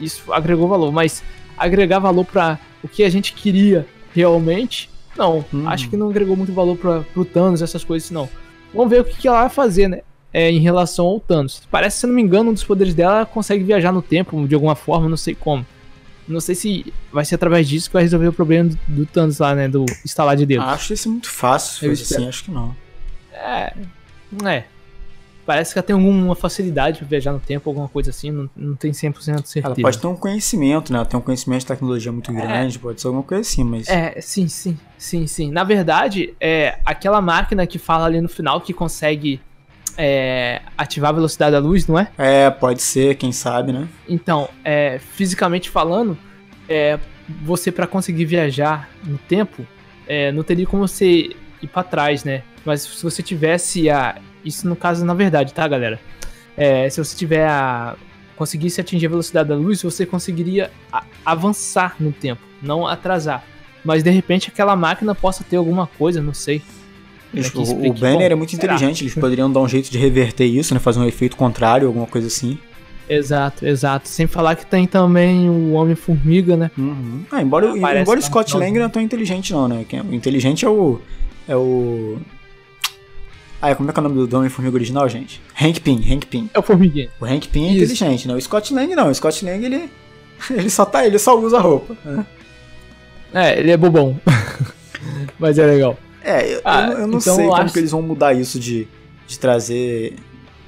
Isso 0.00 0.32
agregou 0.32 0.68
valor, 0.68 0.92
mas 0.92 1.22
agregar 1.56 1.98
valor 1.98 2.24
para 2.24 2.58
o 2.82 2.88
que 2.88 3.04
a 3.04 3.10
gente 3.10 3.32
queria 3.32 3.86
realmente, 4.14 4.90
não. 5.16 5.44
Hum. 5.52 5.68
Acho 5.68 5.88
que 5.88 5.96
não 5.96 6.10
agregou 6.10 6.36
muito 6.36 6.52
valor 6.52 6.76
para 6.76 7.00
pro 7.00 7.24
Thanos, 7.24 7.62
essas 7.62 7.84
coisas, 7.84 8.10
não. 8.10 8.28
Vamos 8.72 8.90
ver 8.90 9.00
o 9.00 9.04
que, 9.04 9.16
que 9.16 9.28
ela 9.28 9.42
vai 9.42 9.50
fazer, 9.50 9.88
né? 9.88 10.00
É, 10.32 10.50
em 10.50 10.58
relação 10.58 11.06
ao 11.06 11.20
Thanos. 11.20 11.62
Parece, 11.70 11.98
se 11.98 12.06
não 12.06 12.14
me 12.14 12.20
engano, 12.20 12.50
um 12.50 12.52
dos 12.52 12.64
poderes 12.64 12.92
dela 12.92 13.18
ela 13.18 13.26
consegue 13.26 13.62
viajar 13.62 13.92
no 13.92 14.02
tempo 14.02 14.48
de 14.48 14.54
alguma 14.54 14.74
forma, 14.74 15.08
não 15.08 15.16
sei 15.16 15.34
como. 15.34 15.64
Não 16.26 16.40
sei 16.40 16.54
se 16.54 16.92
vai 17.12 17.24
ser 17.24 17.36
através 17.36 17.68
disso 17.68 17.88
que 17.88 17.92
vai 17.92 18.02
resolver 18.02 18.28
o 18.28 18.32
problema 18.32 18.70
do, 18.70 18.78
do 18.88 19.06
Thanos 19.06 19.38
lá, 19.38 19.54
né? 19.54 19.68
Do 19.68 19.84
estalar 20.04 20.36
de 20.36 20.44
dedos. 20.44 20.66
Acho 20.66 20.92
isso 20.92 21.08
muito 21.08 21.30
fácil, 21.30 21.78
se 21.78 21.88
fosse 22.02 22.14
assim, 22.14 22.28
acho 22.28 22.44
que 22.44 22.50
não. 22.50 22.74
É. 23.32 23.72
É. 24.44 24.64
Parece 25.46 25.72
que 25.72 25.78
ela 25.78 25.86
tem 25.86 25.94
alguma 25.94 26.34
facilidade 26.34 26.98
pra 26.98 27.06
viajar 27.06 27.32
no 27.32 27.40
tempo, 27.40 27.68
alguma 27.68 27.88
coisa 27.88 28.10
assim, 28.10 28.30
não, 28.30 28.48
não 28.56 28.74
tem 28.74 28.92
100% 28.92 29.12
de 29.18 29.24
certeza. 29.24 29.66
Ela 29.66 29.74
pode 29.74 29.98
ter 29.98 30.06
um 30.06 30.16
conhecimento, 30.16 30.92
né? 30.92 30.98
Ela 30.98 31.06
tem 31.06 31.18
um 31.18 31.22
conhecimento 31.22 31.60
de 31.60 31.66
tecnologia 31.66 32.10
muito 32.10 32.32
grande, 32.32 32.78
pode 32.78 33.00
ser 33.00 33.06
alguma 33.08 33.22
coisa 33.22 33.42
assim, 33.42 33.62
mas. 33.62 33.88
É, 33.88 34.20
sim, 34.20 34.48
sim, 34.48 34.78
sim, 34.96 35.26
sim. 35.26 35.50
Na 35.50 35.64
verdade, 35.64 36.34
é 36.40 36.78
aquela 36.84 37.20
máquina 37.20 37.66
que 37.66 37.78
fala 37.78 38.06
ali 38.06 38.20
no 38.20 38.28
final 38.28 38.60
que 38.60 38.72
consegue 38.72 39.40
é, 39.96 40.62
ativar 40.76 41.10
a 41.10 41.14
velocidade 41.14 41.52
da 41.52 41.58
luz, 41.58 41.86
não 41.86 41.98
é? 41.98 42.10
É, 42.18 42.50
pode 42.50 42.82
ser, 42.82 43.16
quem 43.16 43.32
sabe, 43.32 43.72
né? 43.72 43.88
Então, 44.08 44.48
é, 44.64 44.98
fisicamente 44.98 45.70
falando, 45.70 46.16
é, 46.68 46.98
você 47.42 47.70
para 47.70 47.86
conseguir 47.86 48.24
viajar 48.24 48.88
no 49.04 49.18
tempo, 49.18 49.66
é, 50.06 50.32
não 50.32 50.42
teria 50.42 50.66
como 50.66 50.86
você 50.86 51.30
ir 51.62 51.68
para 51.68 51.82
trás, 51.82 52.24
né? 52.24 52.42
Mas 52.64 52.82
se 52.82 53.02
você 53.02 53.22
tivesse 53.22 53.90
a. 53.90 54.16
Isso 54.44 54.68
no 54.68 54.76
caso, 54.76 55.04
na 55.04 55.14
verdade, 55.14 55.52
tá, 55.54 55.66
galera? 55.66 55.98
É, 56.56 56.88
se 56.90 57.02
você 57.02 57.16
tiver 57.16 57.46
a. 57.48 57.96
conseguisse 58.36 58.80
atingir 58.80 59.06
a 59.06 59.10
velocidade 59.10 59.48
da 59.48 59.54
luz, 59.56 59.82
você 59.82 60.04
conseguiria 60.06 60.70
avançar 61.24 61.96
no 61.98 62.12
tempo, 62.12 62.42
não 62.62 62.86
atrasar. 62.86 63.44
Mas 63.84 64.02
de 64.02 64.10
repente 64.10 64.48
aquela 64.48 64.74
máquina 64.76 65.14
possa 65.14 65.44
ter 65.44 65.56
alguma 65.56 65.86
coisa, 65.86 66.22
não 66.22 66.34
sei. 66.34 66.62
Como 67.52 67.66
é 67.66 67.88
o, 67.88 67.90
o? 67.90 67.92
Banner 67.94 68.28
Bom, 68.28 68.32
é 68.32 68.34
muito 68.36 68.50
será? 68.56 68.74
inteligente, 68.74 69.02
eles 69.02 69.14
poderiam 69.14 69.50
dar 69.50 69.60
um 69.60 69.68
jeito 69.68 69.90
de 69.90 69.98
reverter 69.98 70.44
isso, 70.46 70.72
né? 70.72 70.80
Fazer 70.80 71.00
um 71.00 71.04
efeito 71.04 71.36
contrário, 71.36 71.86
alguma 71.88 72.06
coisa 72.06 72.28
assim. 72.28 72.58
Exato, 73.08 73.66
exato. 73.66 74.08
Sem 74.08 74.26
falar 74.26 74.54
que 74.56 74.64
tem 74.64 74.86
também 74.86 75.50
o 75.50 75.72
Homem-Formiga, 75.72 76.56
né? 76.56 76.70
Uhum. 76.78 77.24
Ah, 77.30 77.42
embora, 77.42 77.70
Aparece 77.70 78.00
embora 78.02 78.20
o 78.20 78.22
Scott. 78.22 78.56
Lang 78.56 78.78
não 78.78 78.86
é 78.86 78.88
tão 78.88 79.02
inteligente, 79.02 79.52
não, 79.52 79.68
né? 79.68 79.84
Quem- 79.86 80.00
O 80.00 80.14
inteligente 80.14 80.64
é 80.64 80.68
o. 80.68 81.00
É 81.46 81.54
o. 81.56 82.18
Ah, 83.70 83.74
como 83.74 83.88
é 83.88 83.92
que 83.92 83.98
é 83.98 84.02
o 84.02 84.08
nome 84.08 84.26
do 84.26 84.36
Homem-Formiga 84.36 84.76
original, 84.76 85.08
gente? 85.08 85.40
Hank 85.60 85.80
Pym, 85.80 85.96
Hank 86.12 86.26
Pym. 86.26 86.50
É 86.52 86.58
o 86.58 86.62
Formiguinha. 86.62 87.08
O 87.20 87.24
Hank 87.24 87.48
Pym 87.48 87.64
é 87.64 87.68
Isso. 87.72 87.76
inteligente, 87.94 88.28
né? 88.28 88.34
O 88.34 88.40
Scott 88.40 88.74
Lang 88.74 88.94
não. 88.94 89.08
O 89.08 89.14
Scott 89.14 89.44
Lang, 89.44 89.64
ele. 89.64 89.90
Ele 90.50 90.68
só 90.68 90.84
tá, 90.84 91.06
ele 91.06 91.18
só 91.18 91.38
usa 91.40 91.58
roupa. 91.60 91.96
né? 92.04 92.26
É, 93.32 93.58
ele 93.58 93.70
é 93.70 93.76
bobão. 93.76 94.20
Mas 95.38 95.58
é 95.58 95.64
legal. 95.66 95.96
É, 96.22 96.54
eu, 96.54 96.60
Ah, 96.64 96.82
eu, 96.82 96.86
não- 96.86 96.92
eu 96.98 97.06
não 97.06 97.18
então 97.18 97.34
sei 97.36 97.44
eu 97.46 97.50
como 97.50 97.62
acho- 97.62 97.72
que 97.72 97.78
eles 97.78 97.90
vão 97.92 98.02
mudar 98.02 98.34
isso 98.34 98.58
de, 98.58 98.86
de 99.26 99.38
trazer 99.38 100.16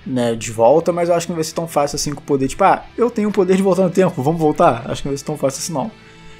né, 0.06 0.34
de 0.36 0.52
volta, 0.52 0.92
mas 0.92 1.08
eu 1.08 1.14
acho 1.16 1.26
que 1.26 1.32
não 1.32 1.36
vai 1.36 1.44
ser 1.44 1.52
tão 1.54 1.66
fácil 1.66 1.96
assim 1.96 2.14
com 2.14 2.20
o 2.20 2.24
poder. 2.24 2.46
Tipo, 2.48 2.62
ah, 2.64 2.84
eu 2.96 3.10
tenho 3.10 3.28
o 3.28 3.32
poder 3.32 3.56
de 3.56 3.62
voltar 3.62 3.82
no 3.82 3.90
tempo, 3.90 4.22
vamos 4.22 4.40
voltar? 4.40 4.84
Acho 4.88 5.02
que 5.02 5.08
não 5.08 5.12
vai 5.12 5.18
ser 5.18 5.24
tão 5.24 5.36
fácil 5.36 5.58
assim, 5.58 5.72
não. 5.72 5.90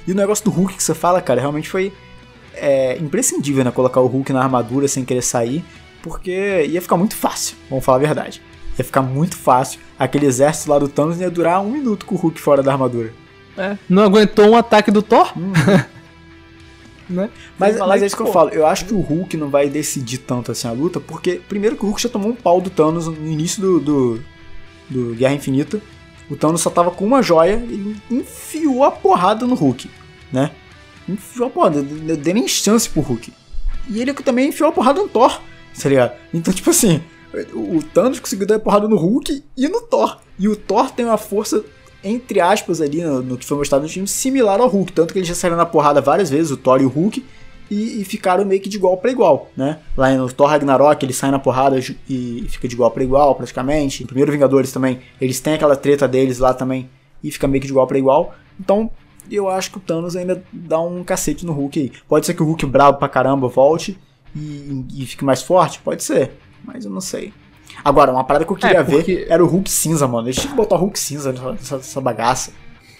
E 0.07 0.11
o 0.11 0.15
negócio 0.15 0.45
do 0.45 0.51
Hulk 0.51 0.75
que 0.77 0.81
você 0.83 0.95
fala, 0.95 1.21
cara, 1.21 1.41
realmente 1.41 1.69
foi 1.69 1.91
é, 2.53 2.97
imprescindível, 2.97 3.63
né? 3.65 3.71
Colocar 3.71 3.99
o 3.99 4.07
Hulk 4.07 4.31
na 4.31 4.41
armadura 4.41 4.87
sem 4.87 5.03
querer 5.03 5.21
sair, 5.21 5.63
porque 6.01 6.65
ia 6.65 6.81
ficar 6.81 6.97
muito 6.97 7.15
fácil, 7.15 7.55
vamos 7.69 7.83
falar 7.83 7.97
a 7.97 8.01
verdade. 8.01 8.41
Ia 8.77 8.85
ficar 8.85 9.01
muito 9.01 9.35
fácil. 9.35 9.79
Aquele 9.97 10.27
exército 10.27 10.69
lá 10.69 10.77
do 10.77 10.87
Thanos 10.87 11.19
ia 11.19 11.31
durar 11.31 11.61
um 11.61 11.71
minuto 11.71 12.05
com 12.05 12.15
o 12.15 12.17
Hulk 12.17 12.39
fora 12.39 12.61
da 12.61 12.71
armadura. 12.71 13.11
É, 13.57 13.75
não 13.89 14.03
aguentou 14.03 14.49
um 14.49 14.55
ataque 14.55 14.91
do 14.91 15.01
Thor? 15.01 15.33
né? 17.09 17.29
Mas, 17.57 17.77
mas 17.77 18.03
é 18.03 18.05
isso 18.05 18.15
que 18.15 18.21
eu 18.21 18.31
falo. 18.31 18.49
Eu 18.51 18.67
acho 18.67 18.85
que 18.85 18.93
o 18.93 18.99
Hulk 18.99 19.35
não 19.35 19.49
vai 19.49 19.67
decidir 19.67 20.19
tanto 20.19 20.51
assim 20.51 20.67
a 20.67 20.71
luta, 20.71 20.99
porque 20.99 21.41
primeiro 21.47 21.75
que 21.75 21.83
o 21.83 21.87
Hulk 21.87 22.01
já 22.01 22.09
tomou 22.09 22.29
um 22.29 22.35
pau 22.35 22.61
do 22.61 22.69
Thanos 22.69 23.07
no 23.07 23.27
início 23.27 23.61
do, 23.61 23.79
do, 23.79 24.21
do 24.89 25.15
Guerra 25.15 25.33
Infinita. 25.33 25.81
O 26.29 26.35
Thanos 26.35 26.61
só 26.61 26.69
tava 26.69 26.91
com 26.91 27.05
uma 27.05 27.23
joia, 27.23 27.53
ele 27.53 27.95
enfiou 28.11 28.83
a 28.83 28.91
porrada 28.91 29.47
no 29.47 29.55
Hulk, 29.55 29.89
né? 30.31 30.51
Enfiou 31.07 31.47
a 31.47 31.49
porrada, 31.49 31.81
não 31.81 32.15
deu 32.15 32.33
nem 32.33 32.47
chance 32.47 32.89
pro 32.89 33.01
Hulk. 33.01 33.31
E 33.87 34.01
ele 34.01 34.13
também 34.13 34.49
enfiou 34.49 34.69
a 34.69 34.73
porrada 34.73 35.01
no 35.01 35.07
Thor, 35.07 35.41
tá 35.81 35.89
ligado? 35.89 36.13
Então, 36.33 36.53
tipo 36.53 36.69
assim, 36.69 37.01
o 37.53 37.81
Thanos 37.93 38.19
conseguiu 38.19 38.47
dar 38.47 38.59
porrada 38.59 38.87
no 38.87 38.95
Hulk 38.95 39.43
e 39.55 39.67
no 39.67 39.81
Thor. 39.81 40.17
E 40.39 40.47
o 40.47 40.55
Thor 40.55 40.91
tem 40.91 41.05
uma 41.05 41.17
força, 41.17 41.63
entre 42.03 42.39
aspas, 42.39 42.81
ali 42.81 43.03
no, 43.03 43.21
no 43.21 43.37
que 43.37 43.45
foi 43.45 43.57
mostrado 43.57 43.83
no 43.83 43.89
filme, 43.89 44.07
similar 44.07 44.59
ao 44.59 44.67
Hulk. 44.67 44.93
Tanto 44.93 45.13
que 45.13 45.19
eles 45.19 45.27
já 45.27 45.35
saíram 45.35 45.57
na 45.57 45.65
porrada 45.65 46.01
várias 46.01 46.29
vezes, 46.29 46.51
o 46.51 46.57
Thor 46.57 46.81
e 46.81 46.85
o 46.85 46.89
Hulk, 46.89 47.23
e, 47.69 48.01
e 48.01 48.05
ficaram 48.05 48.45
meio 48.45 48.61
que 48.61 48.69
de 48.69 48.77
igual 48.77 48.97
para 48.97 49.11
igual, 49.11 49.49
né? 49.55 49.79
Lá 49.95 50.11
no 50.13 50.31
Thor 50.31 50.47
Ragnarok, 50.47 51.03
eles 51.03 51.17
saem 51.17 51.31
na 51.31 51.39
porrada 51.39 51.77
e 52.09 52.45
fica 52.49 52.67
de 52.67 52.75
igual 52.75 52.91
para 52.91 53.03
igual, 53.03 53.35
praticamente. 53.35 54.03
No 54.03 54.07
primeiro 54.07 54.31
Vingadores 54.31 54.71
também, 54.71 54.99
eles 55.19 55.39
têm 55.39 55.55
aquela 55.55 55.75
treta 55.75 56.07
deles 56.07 56.39
lá 56.39 56.53
também, 56.53 56.89
e 57.23 57.29
fica 57.31 57.47
meio 57.47 57.61
que 57.61 57.67
de 57.67 57.73
igual 57.73 57.85
para 57.85 57.97
igual. 57.97 58.33
Então, 58.59 58.89
eu 59.29 59.49
acho 59.49 59.71
que 59.71 59.77
o 59.77 59.81
Thanos 59.81 60.15
ainda 60.15 60.41
dá 60.53 60.79
um 60.79 61.03
cacete 61.03 61.45
no 61.45 61.51
Hulk 61.51 61.79
aí. 61.79 61.91
Pode 62.07 62.25
ser 62.25 62.33
que 62.33 62.41
o 62.41 62.45
Hulk 62.45 62.65
brabo 62.65 62.97
pra 62.97 63.09
caramba 63.09 63.49
volte 63.49 63.99
e, 64.37 65.03
e 65.03 65.05
fique 65.05 65.23
mais 65.25 65.41
forte? 65.41 65.79
Pode 65.79 66.03
ser, 66.03 66.31
mas 66.63 66.85
eu 66.85 66.91
não 66.91 67.01
sei. 67.01 67.33
Agora, 67.83 68.11
uma 68.11 68.23
parada 68.23 68.45
que 68.45 68.51
eu 68.51 68.55
queria 68.55 68.83
porque- 68.83 69.15
ver 69.15 69.27
era 69.29 69.43
o 69.43 69.47
Hulk 69.47 69.69
cinza, 69.69 70.07
mano. 70.07 70.27
Eles 70.27 70.37
tinham 70.37 70.51
que 70.51 70.57
botar 70.57 70.75
o 70.75 70.79
Hulk 70.79 70.97
cinza 70.99 71.31
nessa, 71.31 71.51
nessa- 71.51 71.77
nessa 71.77 72.01
bagaça. 72.01 72.51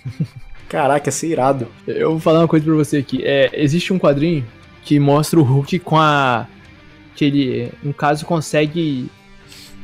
Caraca, 0.70 1.08
ia 1.08 1.12
ser 1.12 1.28
irado. 1.30 1.68
Eu 1.88 2.12
vou 2.12 2.20
falar 2.20 2.40
uma 2.40 2.48
coisa 2.48 2.66
pra 2.66 2.76
você 2.76 2.98
aqui. 2.98 3.22
É, 3.24 3.50
existe 3.54 3.94
um 3.94 4.00
quadrinho 4.00 4.46
que 4.84 5.00
mostra 5.00 5.40
o 5.40 5.44
Hulk 5.44 5.80
com 5.80 5.98
a. 5.98 6.46
Que 7.16 7.26
ele, 7.26 7.72
no 7.82 7.94
caso, 7.94 8.26
consegue. 8.26 9.10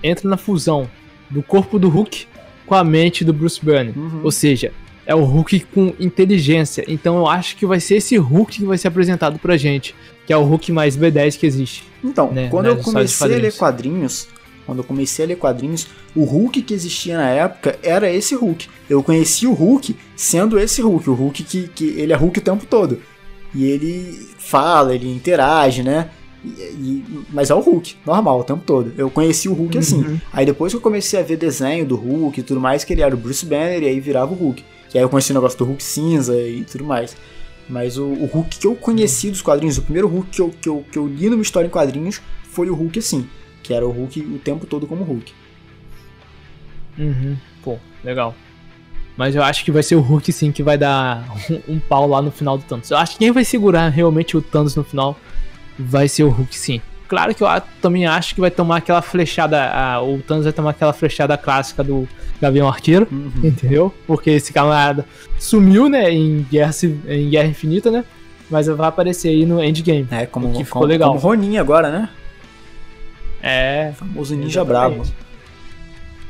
Entra 0.03 0.29
na 0.29 0.37
fusão 0.37 0.89
do 1.29 1.41
corpo 1.41 1.79
do 1.79 1.87
Hulk 1.89 2.27
com 2.65 2.75
a 2.75 2.83
mente 2.83 3.23
do 3.23 3.31
Bruce 3.33 3.63
Banner. 3.63 3.97
Uhum. 3.97 4.21
Ou 4.23 4.31
seja, 4.31 4.71
é 5.05 5.15
o 5.15 5.23
Hulk 5.23 5.61
com 5.73 5.93
inteligência. 5.99 6.83
Então 6.87 7.15
eu 7.17 7.27
acho 7.27 7.55
que 7.55 7.65
vai 7.65 7.79
ser 7.79 7.95
esse 7.95 8.17
Hulk 8.17 8.59
que 8.59 8.65
vai 8.65 8.77
ser 8.77 8.89
apresentado 8.89 9.39
pra 9.39 9.55
gente. 9.55 9.95
Que 10.25 10.33
é 10.33 10.37
o 10.37 10.43
Hulk 10.43 10.71
mais 10.71 10.95
B10 10.97 11.37
que 11.37 11.45
existe. 11.45 11.83
Então, 12.03 12.31
né, 12.31 12.47
quando 12.49 12.65
nas 12.67 12.77
eu 12.77 12.83
comecei 12.83 13.33
a 13.33 13.37
ler 13.39 13.53
quadrinhos. 13.53 14.27
quando 14.65 14.77
eu 14.77 14.83
comecei 14.83 15.25
a 15.25 15.27
ler 15.27 15.35
quadrinhos, 15.35 15.87
o 16.15 16.23
Hulk 16.23 16.61
que 16.61 16.73
existia 16.73 17.17
na 17.17 17.29
época 17.29 17.77
era 17.83 18.09
esse 18.11 18.33
Hulk. 18.35 18.67
Eu 18.89 19.03
conheci 19.03 19.45
o 19.45 19.53
Hulk 19.53 19.95
sendo 20.15 20.57
esse 20.59 20.81
Hulk, 20.81 21.09
o 21.09 21.13
Hulk 21.13 21.43
que, 21.43 21.67
que 21.67 21.85
ele 21.99 22.13
é 22.13 22.15
Hulk 22.15 22.39
o 22.39 22.41
tempo 22.41 22.65
todo. 22.65 22.99
E 23.53 23.65
ele 23.65 24.29
fala, 24.39 24.95
ele 24.95 25.11
interage, 25.13 25.83
né? 25.83 26.09
E- 26.45 26.49
e- 26.49 27.03
mas 27.31 27.49
é 27.49 27.55
o 27.55 27.59
Hulk, 27.59 27.95
normal, 28.05 28.39
o 28.39 28.43
tempo 28.43 28.63
todo. 28.65 28.93
Eu 28.97 29.09
conheci 29.09 29.47
o 29.49 29.53
Hulk 29.53 29.77
assim. 29.77 29.97
Uhum. 30.03 30.19
Aí 30.31 30.45
depois 30.45 30.71
que 30.73 30.77
eu 30.77 30.81
comecei 30.81 31.19
a 31.19 31.23
ver 31.23 31.37
desenho 31.37 31.85
do 31.85 31.95
Hulk 31.95 32.39
e 32.39 32.43
tudo 32.43 32.59
mais, 32.59 32.83
que 32.83 32.93
ele 32.93 33.01
era 33.01 33.13
o 33.13 33.17
Bruce 33.17 33.45
Banner 33.45 33.83
e 33.83 33.87
aí 33.87 33.99
virava 33.99 34.31
o 34.33 34.35
Hulk. 34.35 34.63
E 34.93 34.97
aí 34.97 35.03
eu 35.03 35.09
conheci 35.09 35.31
o 35.31 35.33
negócio 35.35 35.57
do 35.57 35.65
Hulk 35.65 35.83
cinza 35.83 36.35
e 36.39 36.63
tudo 36.63 36.83
mais. 36.85 37.15
Mas 37.69 37.97
o, 37.97 38.05
o 38.05 38.25
Hulk 38.25 38.59
que 38.59 38.67
eu 38.67 38.75
conheci 38.75 39.31
dos 39.31 39.41
quadrinhos, 39.41 39.77
o 39.77 39.81
primeiro 39.81 40.07
Hulk 40.07 40.29
que 40.29 40.41
eu, 40.41 40.49
que, 40.49 40.69
eu, 40.69 40.85
que 40.91 40.97
eu 40.97 41.07
li 41.07 41.29
numa 41.29 41.41
história 41.41 41.67
em 41.67 41.71
quadrinhos 41.71 42.21
foi 42.43 42.69
o 42.69 42.75
Hulk 42.75 42.99
assim. 42.99 43.27
Que 43.61 43.73
era 43.73 43.87
o 43.87 43.91
Hulk 43.91 44.19
o 44.21 44.39
tempo 44.39 44.65
todo 44.65 44.85
como 44.85 45.03
Hulk. 45.03 45.33
Uhum. 46.97 47.37
Pô, 47.63 47.77
legal. 48.03 48.35
Mas 49.15 49.35
eu 49.35 49.43
acho 49.43 49.63
que 49.63 49.71
vai 49.71 49.83
ser 49.83 49.95
o 49.95 50.01
Hulk 50.01 50.31
sim 50.31 50.51
que 50.51 50.63
vai 50.63 50.77
dar 50.77 51.25
um, 51.49 51.75
um 51.75 51.79
pau 51.79 52.07
lá 52.07 52.21
no 52.21 52.31
final 52.31 52.57
do 52.57 52.63
Thanos. 52.63 52.89
Eu 52.89 52.97
acho 52.97 53.13
que 53.13 53.19
quem 53.19 53.31
vai 53.31 53.45
segurar 53.45 53.89
realmente 53.89 54.35
o 54.35 54.41
Thanos 54.41 54.75
no 54.75 54.83
final 54.83 55.17
vai 55.77 56.07
ser 56.07 56.23
o 56.23 56.29
Hulk 56.29 56.57
sim. 56.57 56.81
Claro 57.13 57.35
que 57.35 57.43
eu 57.43 57.47
também 57.79 58.07
acho 58.07 58.33
que 58.33 58.41
vai 58.41 58.49
tomar 58.49 58.77
aquela 58.77 58.99
flechada. 58.99 59.69
a- 59.71 60.01
o 60.01 60.17
Thanos 60.23 60.45
vai 60.45 60.51
tomar 60.53 60.71
aquela 60.71 60.91
flechada 60.93 61.37
clássica 61.37 61.83
do 61.83 62.09
Gavião 62.41 62.67
Arqueiro, 62.67 63.07
Uhum. 63.11 63.31
entendeu? 63.43 63.93
Porque 64.07 64.31
esse 64.31 64.51
camarada 64.51 65.05
sumiu, 65.37 65.87
né, 65.87 66.09
em 66.11 66.41
Guerra, 66.49 66.71
em 67.07 67.29
Guerra 67.29 67.47
Infinita, 67.47 67.91
né? 67.91 68.03
Mas 68.49 68.65
vai 68.65 68.87
aparecer 68.89 69.29
aí 69.29 69.45
no 69.45 69.63
Endgame. 69.63 70.07
É, 70.09 70.25
como, 70.25 70.51
Que 70.53 70.63
ficou 70.63 70.81
como, 70.81 70.91
legal. 70.91 71.09
como 71.09 71.21
Ronin 71.21 71.57
agora, 71.57 71.91
né? 71.91 72.09
É, 73.43 73.89
O 73.91 73.95
famoso 73.95 74.35
ninja 74.35 74.61
Exatamente. 74.61 74.97
brabo. 74.97 75.23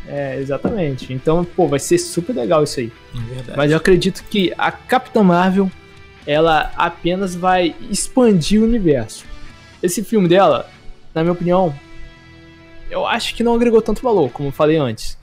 É, 0.05 0.37
exatamente. 0.37 1.13
Então, 1.13 1.45
pô, 1.45 1.65
vai 1.69 1.79
ser 1.79 1.97
super 1.97 2.35
legal 2.35 2.61
isso 2.63 2.81
aí. 2.81 2.91
É 3.15 3.35
verdade. 3.35 3.57
Mas 3.57 3.71
eu 3.71 3.77
acredito 3.77 4.21
que 4.29 4.53
a 4.57 4.69
Capitã 4.69 5.23
Marvel 5.23 5.71
ela 6.27 6.71
apenas 6.75 7.35
vai 7.35 7.73
expandir 7.89 8.59
o 8.61 8.65
universo. 8.65 9.23
Esse 9.81 10.03
filme 10.03 10.27
dela, 10.27 10.69
na 11.13 11.21
minha 11.21 11.33
opinião, 11.33 11.73
eu 12.89 13.05
acho 13.05 13.35
que 13.35 13.43
não 13.43 13.55
agregou 13.55 13.81
tanto 13.81 14.01
valor, 14.01 14.29
como 14.31 14.49
eu 14.49 14.53
falei 14.53 14.77
antes. 14.77 15.17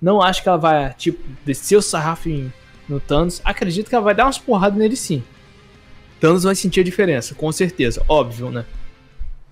Não 0.00 0.20
acho 0.20 0.42
que 0.42 0.48
ela 0.48 0.58
vai, 0.58 0.92
tipo, 0.94 1.22
descer 1.44 1.76
o 1.76 1.82
sarrafo 1.82 2.28
em- 2.28 2.52
no 2.88 2.98
Thanos. 2.98 3.40
Acredito 3.44 3.88
que 3.88 3.94
ela 3.94 4.04
vai 4.04 4.14
dar 4.14 4.24
umas 4.26 4.38
porradas 4.38 4.78
nele 4.78 4.96
sim. 4.96 5.22
Thanos 6.20 6.42
vai 6.44 6.54
sentir 6.54 6.80
a 6.80 6.84
diferença, 6.84 7.34
com 7.34 7.50
certeza, 7.52 8.02
óbvio, 8.08 8.50
né? 8.50 8.64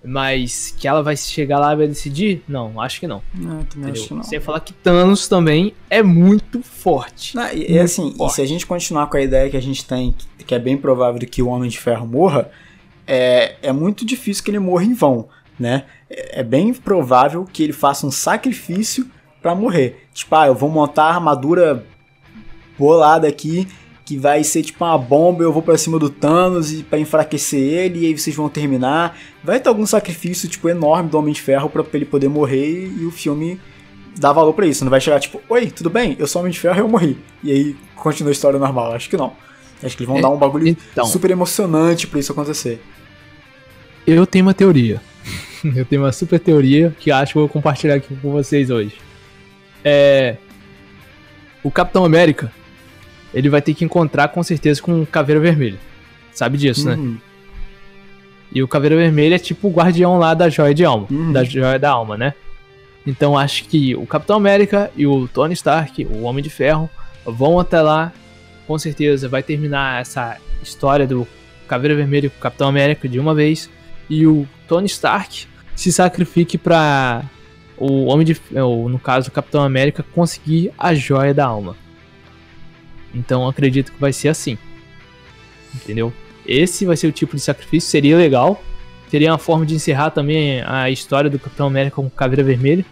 Mas 0.03 0.73
que 0.77 0.87
ela 0.87 1.03
vai 1.03 1.15
chegar 1.15 1.59
lá 1.59 1.73
e 1.73 1.75
vai 1.75 1.87
decidir? 1.87 2.43
Não, 2.47 2.81
acho 2.81 2.99
que 2.99 3.05
não. 3.07 3.21
Não, 3.35 3.63
também 3.65 3.91
acho 3.91 4.07
que 4.07 4.13
não. 4.15 4.23
Sem 4.23 4.39
falar 4.39 4.59
que 4.61 4.73
Thanos 4.73 5.27
também 5.27 5.73
é 5.89 6.01
muito 6.01 6.63
forte. 6.63 7.35
Não, 7.35 7.47
e, 7.53 7.65
e 7.65 7.69
Muito 7.69 7.81
assim, 7.81 8.09
e 8.09 8.17
forte. 8.17 8.33
se 8.35 8.41
a 8.41 8.45
gente 8.47 8.65
continuar 8.65 9.07
com 9.07 9.17
a 9.17 9.21
ideia 9.21 9.49
que 9.49 9.57
a 9.57 9.61
gente 9.61 9.85
tem, 9.85 10.15
que- 10.39 10.55
é 10.55 10.59
bem 10.59 10.75
provável 10.75 11.19
que 11.29 11.41
o 11.41 11.47
Homem 11.47 11.69
de 11.69 11.77
Ferro 11.79 12.07
morra, 12.07 12.49
é, 13.05 13.55
é 13.61 13.71
muito 13.71 14.03
difícil 14.05 14.43
que 14.43 14.49
ele 14.51 14.59
morra 14.59 14.83
em 14.83 14.93
vão, 14.93 15.29
né? 15.61 15.83
É, 16.09 16.39
é 16.41 16.43
bem 16.43 16.73
provável 16.73 17.45
que 17.51 17.63
ele 17.63 17.73
faça 17.73 18.05
um 18.05 18.11
sacrifício 18.11 19.05
pra 19.41 19.55
morrer. 19.55 20.05
Tipo, 20.13 20.35
ah, 20.35 20.47
eu 20.47 20.55
vou 20.55 20.69
montar 20.69 21.03
a 21.05 21.13
armadura 21.15 21.85
bolada 22.77 23.27
aqui, 23.27 23.67
que 24.03 24.17
vai 24.17 24.43
ser 24.43 24.63
tipo 24.63 24.83
uma 24.83 24.97
bomba, 24.97 25.43
eu 25.43 25.53
vou 25.53 25.61
pra 25.61 25.77
cima 25.77 25.97
do 25.99 26.09
Thanos 26.09 26.73
e 26.73 26.83
para 26.83 26.99
enfraquecer 26.99 27.59
ele, 27.61 27.99
e 27.99 28.05
aí 28.07 28.17
vocês 28.17 28.35
vão 28.35 28.49
terminar. 28.49 29.17
Vai 29.43 29.59
ter 29.59 29.69
algum 29.69 29.85
sacrifício, 29.85 30.49
tipo, 30.49 30.67
enorme 30.67 31.09
do 31.09 31.17
Homem 31.17 31.33
de 31.33 31.41
Ferro 31.41 31.69
pra 31.69 31.85
ele 31.93 32.05
poder 32.05 32.27
morrer 32.27 32.87
e 32.87 33.05
o 33.05 33.11
filme 33.11 33.59
dá 34.17 34.33
valor 34.33 34.53
pra 34.53 34.65
isso. 34.65 34.83
Não 34.83 34.89
vai 34.89 34.99
chegar 34.99 35.19
tipo, 35.19 35.39
oi, 35.47 35.67
tudo 35.69 35.89
bem? 35.89 36.15
Eu 36.19 36.27
sou 36.27 36.41
Homem 36.41 36.51
de 36.51 36.59
Ferro 36.59 36.77
e 36.77 36.79
eu 36.81 36.89
morri. 36.89 37.17
E 37.43 37.51
aí 37.51 37.75
continua 37.95 38.31
a 38.31 38.33
história 38.33 38.59
normal. 38.59 38.93
Acho 38.93 39.09
que 39.09 39.15
não. 39.17 39.33
Acho 39.83 39.95
que 39.95 40.03
eles 40.03 40.09
vão 40.09 40.17
É, 40.17 40.21
dar 40.21 40.29
um 40.29 40.37
bagulho 40.37 40.67
então. 40.67 41.05
super 41.05 41.31
emocionante 41.31 42.05
pra 42.07 42.19
isso 42.19 42.31
acontecer. 42.31 42.81
Eu 44.05 44.25
tenho 44.27 44.45
uma 44.45 44.53
teoria. 44.53 45.01
Eu 45.75 45.85
tenho 45.85 46.01
uma 46.03 46.11
super 46.11 46.39
teoria 46.39 46.95
que 46.99 47.11
acho 47.11 47.33
que 47.33 47.39
vou 47.39 47.49
compartilhar 47.49 47.95
aqui 47.95 48.15
com 48.15 48.31
vocês 48.31 48.69
hoje. 48.69 48.95
É. 49.83 50.37
O 51.63 51.69
Capitão 51.69 52.03
América, 52.03 52.51
ele 53.33 53.49
vai 53.49 53.61
ter 53.61 53.73
que 53.73 53.85
encontrar 53.85 54.29
com 54.29 54.41
certeza 54.41 54.81
com 54.81 55.01
o 55.01 55.05
Caveira 55.05 55.39
Vermelha. 55.39 55.77
Sabe 56.31 56.57
disso, 56.57 56.87
né? 56.87 56.95
Uhum. 56.95 57.17
E 58.51 58.61
o 58.63 58.67
Caveira 58.67 58.95
Vermelha 58.95 59.35
é 59.35 59.39
tipo 59.39 59.67
o 59.67 59.71
guardião 59.71 60.17
lá 60.17 60.33
da 60.33 60.49
Joia 60.49 60.73
de 60.73 60.83
Alma. 60.83 61.07
Uhum. 61.09 61.31
Da 61.31 61.43
Joia 61.43 61.79
da 61.79 61.91
Alma, 61.91 62.17
né? 62.17 62.33
Então 63.05 63.37
acho 63.37 63.65
que 63.65 63.95
o 63.95 64.05
Capitão 64.05 64.35
América 64.35 64.91
e 64.95 65.07
o 65.07 65.27
Tony 65.27 65.53
Stark, 65.53 66.05
o 66.05 66.23
Homem 66.23 66.43
de 66.43 66.49
Ferro, 66.49 66.89
vão 67.25 67.59
até 67.59 67.81
lá. 67.81 68.11
Com 68.67 68.77
certeza 68.77 69.27
vai 69.27 69.43
terminar 69.43 70.01
essa 70.01 70.37
história 70.61 71.07
do 71.07 71.27
Caveira 71.67 71.95
Vermelha 71.95 72.29
com 72.29 72.37
o 72.37 72.41
Capitão 72.41 72.67
América 72.67 73.07
de 73.07 73.19
uma 73.19 73.33
vez. 73.33 73.69
E 74.09 74.27
o 74.27 74.47
Tony 74.67 74.87
Stark 74.87 75.47
se 75.81 75.91
sacrifique 75.91 76.57
pra 76.57 77.23
o 77.77 78.05
Homem 78.05 78.25
de 78.25 78.39
ou, 78.61 78.87
no 78.87 78.99
caso 78.99 79.29
o 79.29 79.31
Capitão 79.31 79.63
América 79.63 80.03
conseguir 80.13 80.71
a 80.77 80.93
Joia 80.93 81.33
da 81.33 81.45
Alma. 81.45 81.75
Então 83.13 83.47
acredito 83.47 83.91
que 83.91 83.99
vai 83.99 84.13
ser 84.13 84.27
assim. 84.29 84.57
Entendeu? 85.75 86.13
Esse 86.45 86.85
vai 86.85 86.95
ser 86.97 87.07
o 87.07 87.11
tipo 87.11 87.35
de 87.35 87.41
sacrifício, 87.41 87.89
seria 87.89 88.17
legal. 88.17 88.61
Seria 89.09 89.31
uma 89.31 89.37
forma 89.37 89.65
de 89.65 89.75
encerrar 89.75 90.11
também 90.11 90.61
a 90.61 90.89
história 90.89 91.29
do 91.29 91.37
Capitão 91.37 91.67
América 91.67 91.97
com 91.97 92.09
Caveira 92.09 92.43
Vermelha, 92.43 92.85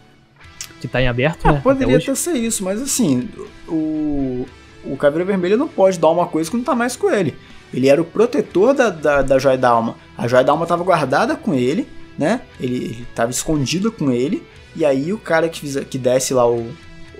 que 0.82 0.88
tá 0.88 1.02
em 1.02 1.08
aberto, 1.08 1.46
Ah, 1.46 1.52
né? 1.52 1.54
até 1.56 1.64
poderia 1.64 1.96
hoje. 1.96 2.06
até 2.12 2.16
ser 2.16 2.34
isso, 2.34 2.62
mas 2.64 2.82
assim, 2.82 3.30
o, 3.68 4.46
o 4.84 4.98
Caveira 4.98 5.24
Vermelha 5.24 5.56
não 5.56 5.68
pode 5.70 5.98
dar 5.98 6.10
uma 6.10 6.28
coisa 6.28 6.52
que 6.52 6.58
não 6.58 6.64
tá 6.64 6.76
mais 6.76 6.98
com 6.98 7.10
ele. 7.10 7.36
Ele 7.74 7.88
era 7.88 8.02
o 8.02 8.06
protetor 8.06 8.74
da, 8.74 8.90
da, 8.90 9.22
da 9.22 9.40
Joia 9.40 9.58
da 9.58 9.70
Alma. 9.70 9.96
A 10.18 10.28
Joia 10.28 10.44
da 10.44 10.52
Alma 10.52 10.66
tava 10.66 10.84
guardada 10.84 11.36
com 11.38 11.54
ele, 11.54 11.88
né? 12.20 12.42
Ele, 12.60 12.76
ele 12.76 13.08
tava 13.16 13.32
escondido 13.32 13.92
com 13.92 14.12
ele. 14.12 14.44
E 14.76 14.86
aí 14.86 15.12
o 15.14 15.18
cara 15.18 15.48
que, 15.50 15.86
que 15.86 15.98
desse 15.98 16.34
lá 16.34 16.48
o, 16.48 16.72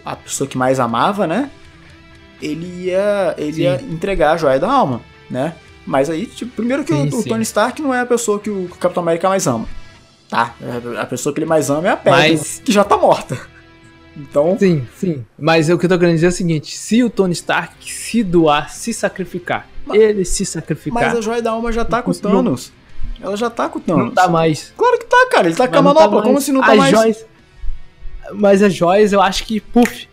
a 0.06 0.16
pessoa 0.16 0.48
que 0.48 0.58
mais 0.58 0.80
amava, 0.80 1.26
né? 1.26 1.50
Ele 2.42 2.86
ia, 2.86 3.34
ele 3.38 3.54
Sim. 3.54 3.62
ia 3.62 3.82
entregar 3.82 4.34
a 4.34 4.38
Joia 4.38 4.60
da 4.60 4.70
Alma, 4.72 5.02
né? 5.30 5.56
Mas 5.86 6.10
aí, 6.10 6.26
tipo, 6.26 6.52
primeiro 6.52 6.84
que 6.84 6.94
Sim, 6.94 7.10
o, 7.10 7.20
o. 7.20 7.24
Tony 7.24 7.42
Stark 7.44 7.82
não 7.82 7.94
é 7.94 8.02
a 8.02 8.06
pessoa 8.06 8.40
que 8.40 8.50
o, 8.50 8.68
que 8.68 8.74
o 8.76 8.78
Capitão 8.78 9.02
América 9.02 9.28
mais 9.30 9.48
ama. 9.48 9.68
Tá? 10.30 10.54
A 11.00 11.06
pessoa 11.06 11.34
que 11.34 11.40
ele 11.40 11.48
mais 11.48 11.70
ama 11.72 11.88
é 11.88 11.92
a 11.92 11.98
Peggy, 11.98 12.18
Mas- 12.18 12.62
que 12.64 12.72
já 12.72 12.84
tá 12.84 12.98
morta. 12.98 13.40
Então, 14.18 14.58
Sim, 14.60 14.86
sim. 14.98 15.24
Mas 15.38 15.70
o 15.70 15.78
que 15.78 15.86
eu 15.86 15.90
tô 15.90 15.98
querendo 15.98 16.16
dizer 16.16 16.26
é 16.26 16.30
o 16.30 16.34
seguinte: 16.34 16.76
se 16.78 17.02
o 17.04 17.10
Tony 17.10 17.32
Stark 17.32 17.90
se 17.90 18.22
doar, 18.22 18.70
se 18.70 18.92
sacrificar, 18.94 19.66
Mas- 19.86 19.98
ele 20.02 20.26
se 20.26 20.46
sacrificar, 20.46 21.04
Mas 21.06 21.18
a 21.18 21.22
joia 21.22 21.42
da 21.42 21.52
alma 21.52 21.72
já 21.72 21.86
tá 21.86 22.02
com 22.02 22.12
o. 22.12 22.16
Thanos. 22.16 22.74
Ela 23.22 23.36
já 23.38 23.50
tá 23.50 23.68
com 23.70 23.80
o 23.80 23.82
Thanos. 23.82 24.06
não 24.06 24.12
tá 24.12 24.28
mais. 24.28 24.74
Claro 24.78 24.98
que 25.00 25.06
tá, 25.06 25.28
cara. 25.32 25.48
Ele 25.48 25.56
tá 25.56 25.68
com 25.68 25.76
a 25.76 25.82
não 25.82 25.94
manopla. 25.94 26.18
tá 26.22 26.24
Como 26.28 26.38
assim 26.38 26.52
não 26.52 26.62
tá 26.62 26.72
As 26.72 26.78
mais? 26.78 26.92
Joias... 26.92 27.26
Mas 28.34 28.62
as 28.62 28.74
joias, 28.74 29.12
eu 29.12 29.22
acho 29.22 29.44
que, 29.44 29.60
puf, 29.60 30.08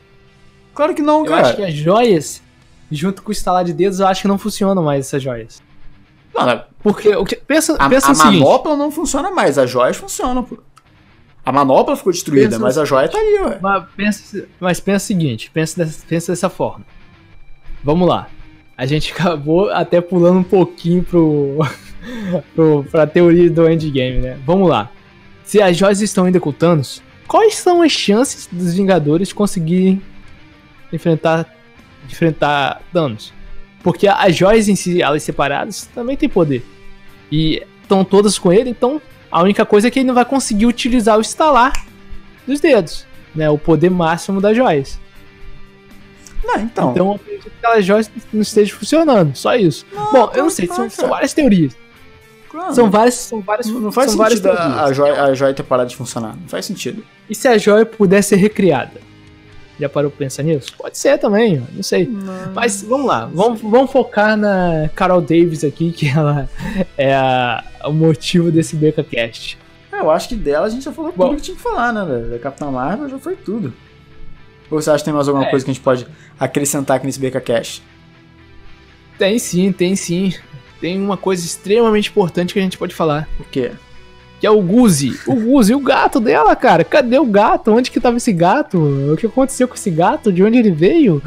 Claro 0.74 0.94
que 0.94 1.02
não, 1.02 1.20
eu 1.20 1.26
cara. 1.26 1.46
acho 1.48 1.57
que 1.57 1.62
as 1.62 1.74
joias, 1.74 2.42
junto 2.90 3.22
com 3.22 3.28
o 3.28 3.32
estalar 3.32 3.64
de 3.64 3.72
dedos, 3.72 4.00
eu 4.00 4.07
acho 4.07 4.22
que 4.22 4.28
não 4.28 4.38
funcionam 4.38 4.82
mais 4.82 5.07
essas 5.07 5.22
joias. 5.22 5.62
Mano, 6.34 6.62
Porque, 6.82 7.14
o 7.14 7.24
que- 7.24 7.36
pensa, 7.36 7.74
a, 7.78 7.88
pensa 7.88 8.11
a 8.12 8.14
seguinte, 8.14 8.38
manopla 8.40 8.76
não 8.76 8.90
funciona 8.90 9.30
mais. 9.30 9.57
As 9.59 9.70
joias 9.70 9.96
funcionam, 9.96 10.42
pô. 10.44 10.59
A 11.44 11.52
manopla 11.52 11.94
ficou 11.96 12.12
destruída, 12.12 12.48
Pensa 12.48 12.59
mas 12.59 12.76
a 12.78 12.84
joia 12.84 13.09
tá 13.09 13.18
ali, 13.18 13.38
ué. 13.38 13.59
mas 13.62 13.84
pensa, 13.96 14.48
mas 14.59 14.80
pensa 14.80 15.04
o 15.04 15.07
seguinte, 15.07 15.50
pensa 15.52 15.84
dessa, 15.84 16.04
pensa 16.09 16.32
dessa 16.32 16.48
forma. 16.50 16.84
Vamos 17.84 18.09
lá. 18.09 18.28
A 18.76 18.86
gente 18.86 19.12
acabou 19.14 19.70
até 19.70 20.00
pulando 20.00 20.40
um 20.40 20.44
pouquinho 20.44 21.02
pro, 21.02 21.58
pro, 22.54 22.84
pra 22.90 23.06
teoria 23.06 23.50
do 23.50 23.68
endgame, 23.68 24.18
né? 24.18 24.38
Vamos 24.44 24.68
lá. 24.68 24.90
Se 25.44 25.62
as 25.62 25.76
joias 25.76 26.00
estão 26.00 26.24
ainda 26.24 26.40
com 26.40 26.52
Thanos, 26.52 27.02
quais 27.26 27.54
são 27.54 27.82
as 27.82 27.92
chances 27.92 28.48
dos 28.50 28.74
Vingadores 28.74 29.32
conseguirem 29.32 30.02
enfrentar, 30.92 31.46
enfrentar 32.04 32.82
Thanos? 32.92 33.32
Porque 33.82 34.08
as 34.08 34.34
joias 34.34 34.68
em 34.68 34.74
si, 34.74 35.00
elas 35.00 35.22
separadas, 35.22 35.88
também 35.94 36.16
têm 36.16 36.28
poder. 36.28 36.64
E 37.30 37.62
estão 37.80 38.04
todas 38.04 38.36
com 38.38 38.52
ele, 38.52 38.70
então 38.70 39.00
a 39.30 39.42
única 39.42 39.64
coisa 39.64 39.86
é 39.86 39.90
que 39.90 40.00
ele 40.00 40.08
não 40.08 40.14
vai 40.14 40.24
conseguir 40.24 40.66
utilizar 40.66 41.16
o 41.16 41.20
estalar 41.20 41.72
dos 42.46 42.60
dedos, 42.60 43.06
né? 43.34 43.48
O 43.48 43.56
poder 43.56 43.90
máximo 43.90 44.40
das 44.40 44.56
joias. 44.56 44.98
Não, 46.47 46.61
então. 46.61 46.90
Então 46.92 47.07
eu 47.09 47.14
acredito 47.14 47.42
que 47.51 47.57
aquelas 47.59 47.84
joias 47.84 48.11
não 48.32 48.42
estejam 48.42 48.78
funcionando, 48.78 49.34
só 49.36 49.55
isso. 49.57 49.84
Bom, 50.12 50.30
eu 50.34 50.44
não 50.44 50.51
sei, 50.51 50.66
são, 50.66 50.88
são 50.88 51.09
várias 51.09 51.32
teorias. 51.34 51.76
claro, 52.49 52.74
São 52.74 52.90
várias, 52.90 53.14
são 53.14 53.40
várias, 53.40 53.66
não, 53.66 53.80
não 53.80 53.92
faz 53.92 54.11
são 54.12 54.24
sentido 54.26 54.51
a, 54.51 54.84
a, 54.84 54.92
joia, 54.92 55.22
a 55.24 55.34
joia 55.34 55.53
ter 55.55 55.62
parado 55.62 55.88
de 55.90 55.97
funcionar. 55.97 56.36
Não 56.40 56.49
faz 56.49 56.64
sentido. 56.66 57.05
E 57.28 57.34
se 57.34 57.49
a 57.49 57.59
joia 57.59 57.84
puder 57.84 58.22
ser 58.22 58.36
recriada? 58.36 59.01
Já 59.78 59.90
parou 59.90 60.11
pra 60.11 60.18
pensar 60.20 60.42
nisso? 60.42 60.72
Pode 60.78 60.97
ser 60.97 61.18
também, 61.18 61.62
não 61.74 61.82
sei. 61.82 62.09
Mas 62.55 62.82
vamos 62.82 63.07
lá, 63.07 63.26
vamos, 63.30 63.61
vamos 63.61 63.90
focar 63.90 64.34
na 64.36 64.88
Carol 64.94 65.20
Davis 65.20 65.64
aqui, 65.64 65.92
que 65.92 66.09
ela 66.09 66.49
é 66.97 67.14
a- 67.14 67.62
o 67.84 67.92
motivo 67.92 68.51
desse 68.51 68.74
BecaCast. 68.74 69.59
É, 69.92 70.01
eu 70.01 70.11
acho 70.11 70.28
que 70.30 70.34
dela 70.34 70.66
a 70.66 70.70
gente 70.70 70.84
já 70.84 70.92
falou 70.92 71.12
Bom. 71.14 71.26
tudo 71.28 71.36
que 71.36 71.42
tinha 71.42 71.57
que 71.57 71.62
falar, 71.62 71.92
né? 71.92 72.05
Da, 72.07 72.18
da 72.34 72.38
Capitã 72.38 72.70
Marvel 72.70 73.09
já 73.09 73.18
foi 73.18 73.36
tudo. 73.36 73.72
Ou 74.70 74.80
você 74.80 74.90
acha 74.90 74.98
que 74.98 75.04
tem 75.06 75.14
mais 75.14 75.28
alguma 75.28 75.46
É. 75.46 75.50
coisa 75.50 75.64
que 75.64 75.70
a 75.70 75.74
gente 75.74 75.82
pode 75.82 76.06
acrescentar 76.38 76.96
aqui 76.96 77.06
nesse 77.06 77.20
BK 77.20 77.40
Cash? 77.40 77.82
Tem 79.18 79.38
sim, 79.38 79.72
tem 79.72 79.96
sim. 79.96 80.32
Tem 80.80 81.00
uma 81.00 81.16
coisa 81.16 81.44
extremamente 81.44 82.10
importante 82.10 82.52
que 82.52 82.58
a 82.58 82.62
gente 82.62 82.76
pode 82.76 82.94
falar. 82.94 83.28
O 83.40 83.44
quê? 83.44 83.72
Que 84.38 84.46
é 84.46 84.50
o 84.50 84.60
Guzi. 84.60 85.18
O 85.26 85.34
Guzi, 85.34 85.74
o 85.74 85.80
gato 85.80 86.20
dela, 86.20 86.54
cara. 86.54 86.84
Cadê 86.84 87.18
o 87.18 87.24
gato? 87.24 87.72
Onde 87.72 87.90
que 87.90 87.98
tava 87.98 88.18
esse 88.18 88.30
gato? 88.32 88.78
O 89.12 89.16
que 89.16 89.24
aconteceu 89.24 89.66
com 89.66 89.74
esse 89.74 89.90
gato? 89.90 90.30
De 90.30 90.42
onde 90.42 90.58
ele 90.58 90.70
veio? 90.70 91.22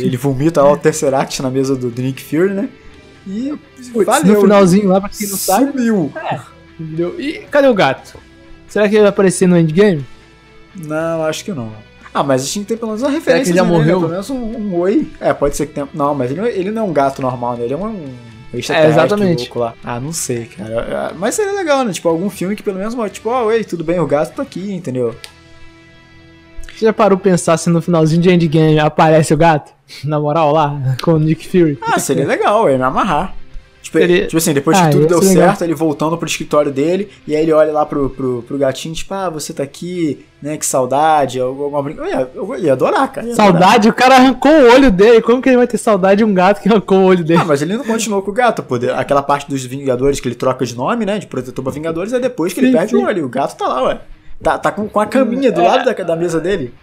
Ele 0.00 0.16
vomita 0.16 0.62
lá 0.62 0.72
o 0.72 0.76
Tesseract 0.78 1.42
na 1.42 1.50
mesa 1.50 1.76
do, 1.76 1.90
Nick 2.00 2.22
Fury, 2.22 2.54
né? 2.54 2.68
E 3.26 3.52
Putz, 3.92 4.24
no 4.24 4.40
finalzinho 4.40 4.88
lá, 4.88 4.98
pra 5.02 5.10
quem 5.10 5.28
não 5.28 5.36
sabe. 5.36 5.72
Sumiu. 5.72 6.10
Entendeu? 6.80 7.20
E 7.20 7.40
cadê 7.50 7.68
o 7.68 7.74
gato? 7.74 8.18
Será 8.66 8.88
que 8.88 8.94
ele 8.94 9.02
vai 9.02 9.10
aparecer 9.10 9.46
no 9.46 9.58
endgame? 9.58 10.06
Não, 10.74 11.24
acho 11.24 11.44
que 11.44 11.52
não. 11.52 11.70
Ah, 12.18 12.22
mas 12.24 12.42
a 12.42 12.46
gente 12.46 12.66
tem 12.66 12.76
pelo 12.76 12.88
menos 12.90 13.02
uma 13.02 13.10
referência. 13.10 13.44
que 13.44 13.50
ele 13.50 13.58
já 13.58 13.64
né? 13.64 13.70
morreu? 13.70 14.00
Pelo 14.00 14.10
menos 14.10 14.28
um, 14.30 14.36
um 14.36 14.76
oi. 14.76 15.08
É, 15.20 15.32
pode 15.32 15.56
ser 15.56 15.66
que 15.66 15.74
tenha. 15.74 15.88
Não, 15.94 16.14
mas 16.14 16.30
ele, 16.30 16.40
não- 16.40 16.48
ele 16.48 16.70
não 16.72 16.82
é 16.82 16.84
um 16.84 16.92
gato 16.92 17.22
normal, 17.22 17.56
né? 17.56 17.64
Ele 17.64 17.74
é 17.74 17.76
um. 17.76 17.86
um 17.86 18.08
extraterrestre 18.52 19.04
exatamente. 19.04 19.38
louco 19.44 19.58
lá. 19.60 19.74
Ah, 19.84 20.00
não 20.00 20.12
sei, 20.12 20.46
cara. 20.46 21.10
Ah, 21.10 21.12
Mas 21.16 21.34
seria 21.36 21.52
legal, 21.52 21.84
né? 21.84 21.92
Tipo, 21.92 22.08
algum 22.08 22.28
filme 22.28 22.56
que 22.56 22.62
pelo 22.62 22.78
menos, 22.78 22.94
tipo, 23.12 23.28
ó, 23.28 23.44
oi, 23.44 23.62
tudo 23.62 23.84
bem, 23.84 24.00
o 24.00 24.06
gato 24.06 24.34
tá 24.34 24.42
aqui, 24.42 24.72
entendeu? 24.72 25.14
Você 26.74 26.86
já 26.86 26.92
parou 26.92 27.18
pensar 27.18 27.56
se 27.56 27.68
no 27.70 27.82
finalzinho 27.82 28.22
de 28.22 28.30
endgame 28.30 28.78
aparece 28.78 29.32
o 29.34 29.36
gato? 29.36 29.72
Na 30.04 30.18
moral 30.18 30.52
lá, 30.52 30.80
com 31.02 31.12
o 31.12 31.18
Nick 31.18 31.46
Fury? 31.48 31.78
Ah, 31.80 31.98
seria 31.98 32.26
legal, 32.26 32.64
eu 32.66 32.72
ia 32.72 32.78
me 32.78 32.84
amarrar. 32.84 33.34
Tipo, 33.88 33.98
Ele- 34.00 34.26
tipo 34.26 34.36
assim, 34.36 34.52
depois 34.52 34.76
Ah, 34.76 34.84
que 34.84 34.90
tudo 34.92 35.06
deu 35.06 35.18
legal. 35.18 35.32
certo, 35.48 35.62
ele 35.64 35.72
voltando 35.74 36.14
pro 36.18 36.28
escritório 36.28 36.70
dele, 36.70 37.08
e 37.26 37.34
aí 37.34 37.40
ele 37.42 37.52
olha 37.54 37.72
lá 37.72 37.86
pro, 37.86 38.10
pro, 38.10 38.44
pro 38.46 38.58
gatinho, 38.58 38.94
tipo, 38.94 39.14
ah, 39.14 39.30
você 39.30 39.54
tá 39.54 39.62
aqui, 39.62 40.26
né, 40.42 40.58
que 40.58 40.66
saudade, 40.66 41.40
alguma 41.40 41.82
brinca. 41.82 42.02
Eu 42.02 42.06
ia, 42.06 42.30
eu 42.34 42.56
ia 42.58 42.72
adorar, 42.74 43.10
cara. 43.10 43.26
ia 43.26 43.32
adorar. 43.32 43.50
Saudade, 43.50 43.88
o 43.88 43.94
cara 43.94 44.16
arrancou 44.16 44.52
o 44.52 44.72
olho 44.74 44.90
dele. 44.90 45.22
Como 45.22 45.40
que 45.40 45.48
ele 45.48 45.56
vai 45.56 45.66
ter 45.66 45.78
saudade 45.78 46.18
de 46.18 46.24
um 46.24 46.34
gato 46.34 46.60
que 46.60 46.68
arrancou 46.68 46.98
o 46.98 47.04
olho 47.04 47.24
dele? 47.24 47.40
Ah, 47.40 47.46
mas 47.46 47.62
ele 47.62 47.78
não 47.78 47.84
continuou 47.84 48.20
com 48.20 48.30
o 48.30 48.34
gato, 48.34 48.62
pô. 48.62 48.74
Aquela 48.94 49.22
parte 49.22 49.48
dos 49.48 49.64
Vingadores 49.64 50.20
que 50.20 50.28
ele 50.28 50.34
troca 50.34 50.66
de 50.66 50.76
nome, 50.76 51.06
né? 51.06 51.18
De 51.18 51.26
protetor 51.26 51.62
pra 51.64 51.72
Vingadores, 51.72 52.12
é 52.12 52.20
depois 52.20 52.52
que 52.52 52.60
ele 52.60 52.66
Sim, 52.66 52.72
perde 52.76 52.90
sim. 52.90 52.96
o 52.98 53.06
olho. 53.06 53.24
O 53.24 53.28
gato 53.30 53.56
tá 53.56 53.66
lá, 53.66 53.82
ué. 53.84 54.00
Tá, 54.42 54.58
tá 54.58 54.70
com, 54.70 54.86
com 54.86 55.00
a 55.00 55.06
caminha 55.06 55.50
do 55.50 55.62
É. 55.62 55.66
lado 55.66 55.84
da, 55.86 55.92
da 56.04 56.14
mesa 56.14 56.38
dele. 56.38 56.74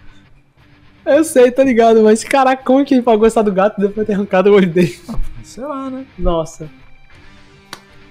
Eu 1.06 1.22
sei, 1.22 1.52
tá 1.52 1.62
ligado, 1.62 2.02
mas 2.02 2.24
caraca, 2.24 2.64
como 2.64 2.84
que 2.84 2.92
ele 2.92 3.02
pode 3.02 3.18
gostar 3.20 3.42
do 3.42 3.52
gato 3.52 3.80
depois 3.80 4.04
de 4.04 4.06
ter 4.06 4.14
arrancado 4.14 4.50
o 4.50 4.54
olho 4.54 4.66
dele? 4.68 4.98
Sei 5.44 5.62
lá, 5.62 5.88
né? 5.88 6.04
Nossa. 6.18 6.68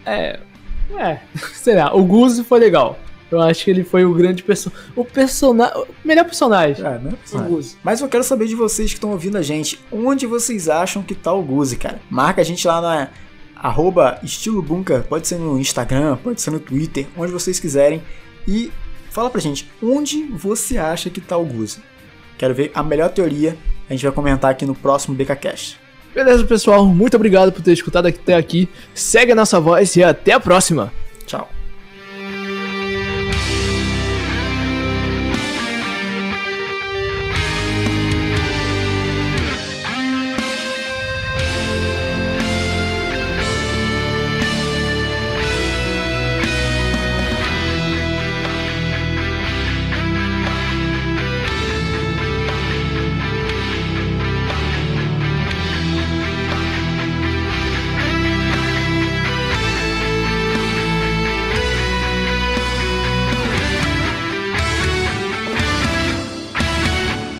É. 0.05 0.39
É, 0.97 1.19
sei 1.53 1.75
lá, 1.75 1.95
o 1.95 2.03
Guzo 2.03 2.43
foi 2.43 2.59
legal. 2.59 2.99
Eu 3.31 3.41
acho 3.41 3.65
que 3.65 3.71
ele 3.71 3.83
foi 3.83 4.05
o 4.05 4.13
grande 4.13 4.43
personagem. 4.43 4.85
O 4.95 5.03
personagem. 5.03 5.81
O 5.81 5.87
melhor 6.05 6.25
personagem. 6.25 6.85
É, 6.85 6.99
né? 6.99 7.13
O 7.33 7.39
Guzo. 7.39 7.77
Mas 7.83 7.99
eu 8.01 8.07
quero 8.07 8.23
saber 8.23 8.47
de 8.47 8.55
vocês 8.55 8.91
que 8.91 8.97
estão 8.97 9.11
ouvindo 9.11 9.37
a 9.37 9.41
gente, 9.41 9.79
onde 9.91 10.27
vocês 10.27 10.69
acham 10.69 11.01
que 11.01 11.15
tá 11.15 11.33
o 11.33 11.41
Guzi, 11.41 11.75
cara? 11.75 11.99
Marca 12.09 12.41
a 12.41 12.45
gente 12.45 12.65
lá 12.67 12.79
na 12.79 13.09
arroba 13.55 14.19
estilo 14.21 14.61
bunker, 14.61 15.03
pode 15.03 15.27
ser 15.27 15.39
no 15.39 15.57
Instagram, 15.57 16.17
pode 16.17 16.39
ser 16.39 16.51
no 16.51 16.59
Twitter, 16.59 17.07
onde 17.17 17.31
vocês 17.31 17.59
quiserem. 17.59 18.03
E 18.47 18.71
fala 19.09 19.29
pra 19.29 19.41
gente, 19.41 19.69
onde 19.81 20.23
você 20.25 20.77
acha 20.77 21.09
que 21.09 21.19
tá 21.19 21.35
o 21.35 21.45
Guzi? 21.45 21.81
Quero 22.37 22.53
ver 22.53 22.71
a 22.75 22.83
melhor 22.83 23.09
teoria, 23.09 23.57
a 23.89 23.93
gente 23.93 24.03
vai 24.03 24.11
comentar 24.11 24.51
aqui 24.51 24.65
no 24.65 24.75
próximo 24.75 25.15
BKCast. 25.15 25.79
Beleza, 26.15 26.45
pessoal. 26.45 26.85
Muito 26.85 27.15
obrigado 27.15 27.51
por 27.51 27.61
ter 27.61 27.73
escutado 27.73 28.07
até 28.07 28.35
aqui. 28.35 28.69
Segue 28.93 29.33
a 29.33 29.35
nossa 29.35 29.59
voz 29.59 29.97
e 29.97 30.03
até 30.03 30.31
a 30.31 30.39
próxima. 30.39 30.91
Tchau. 31.25 31.54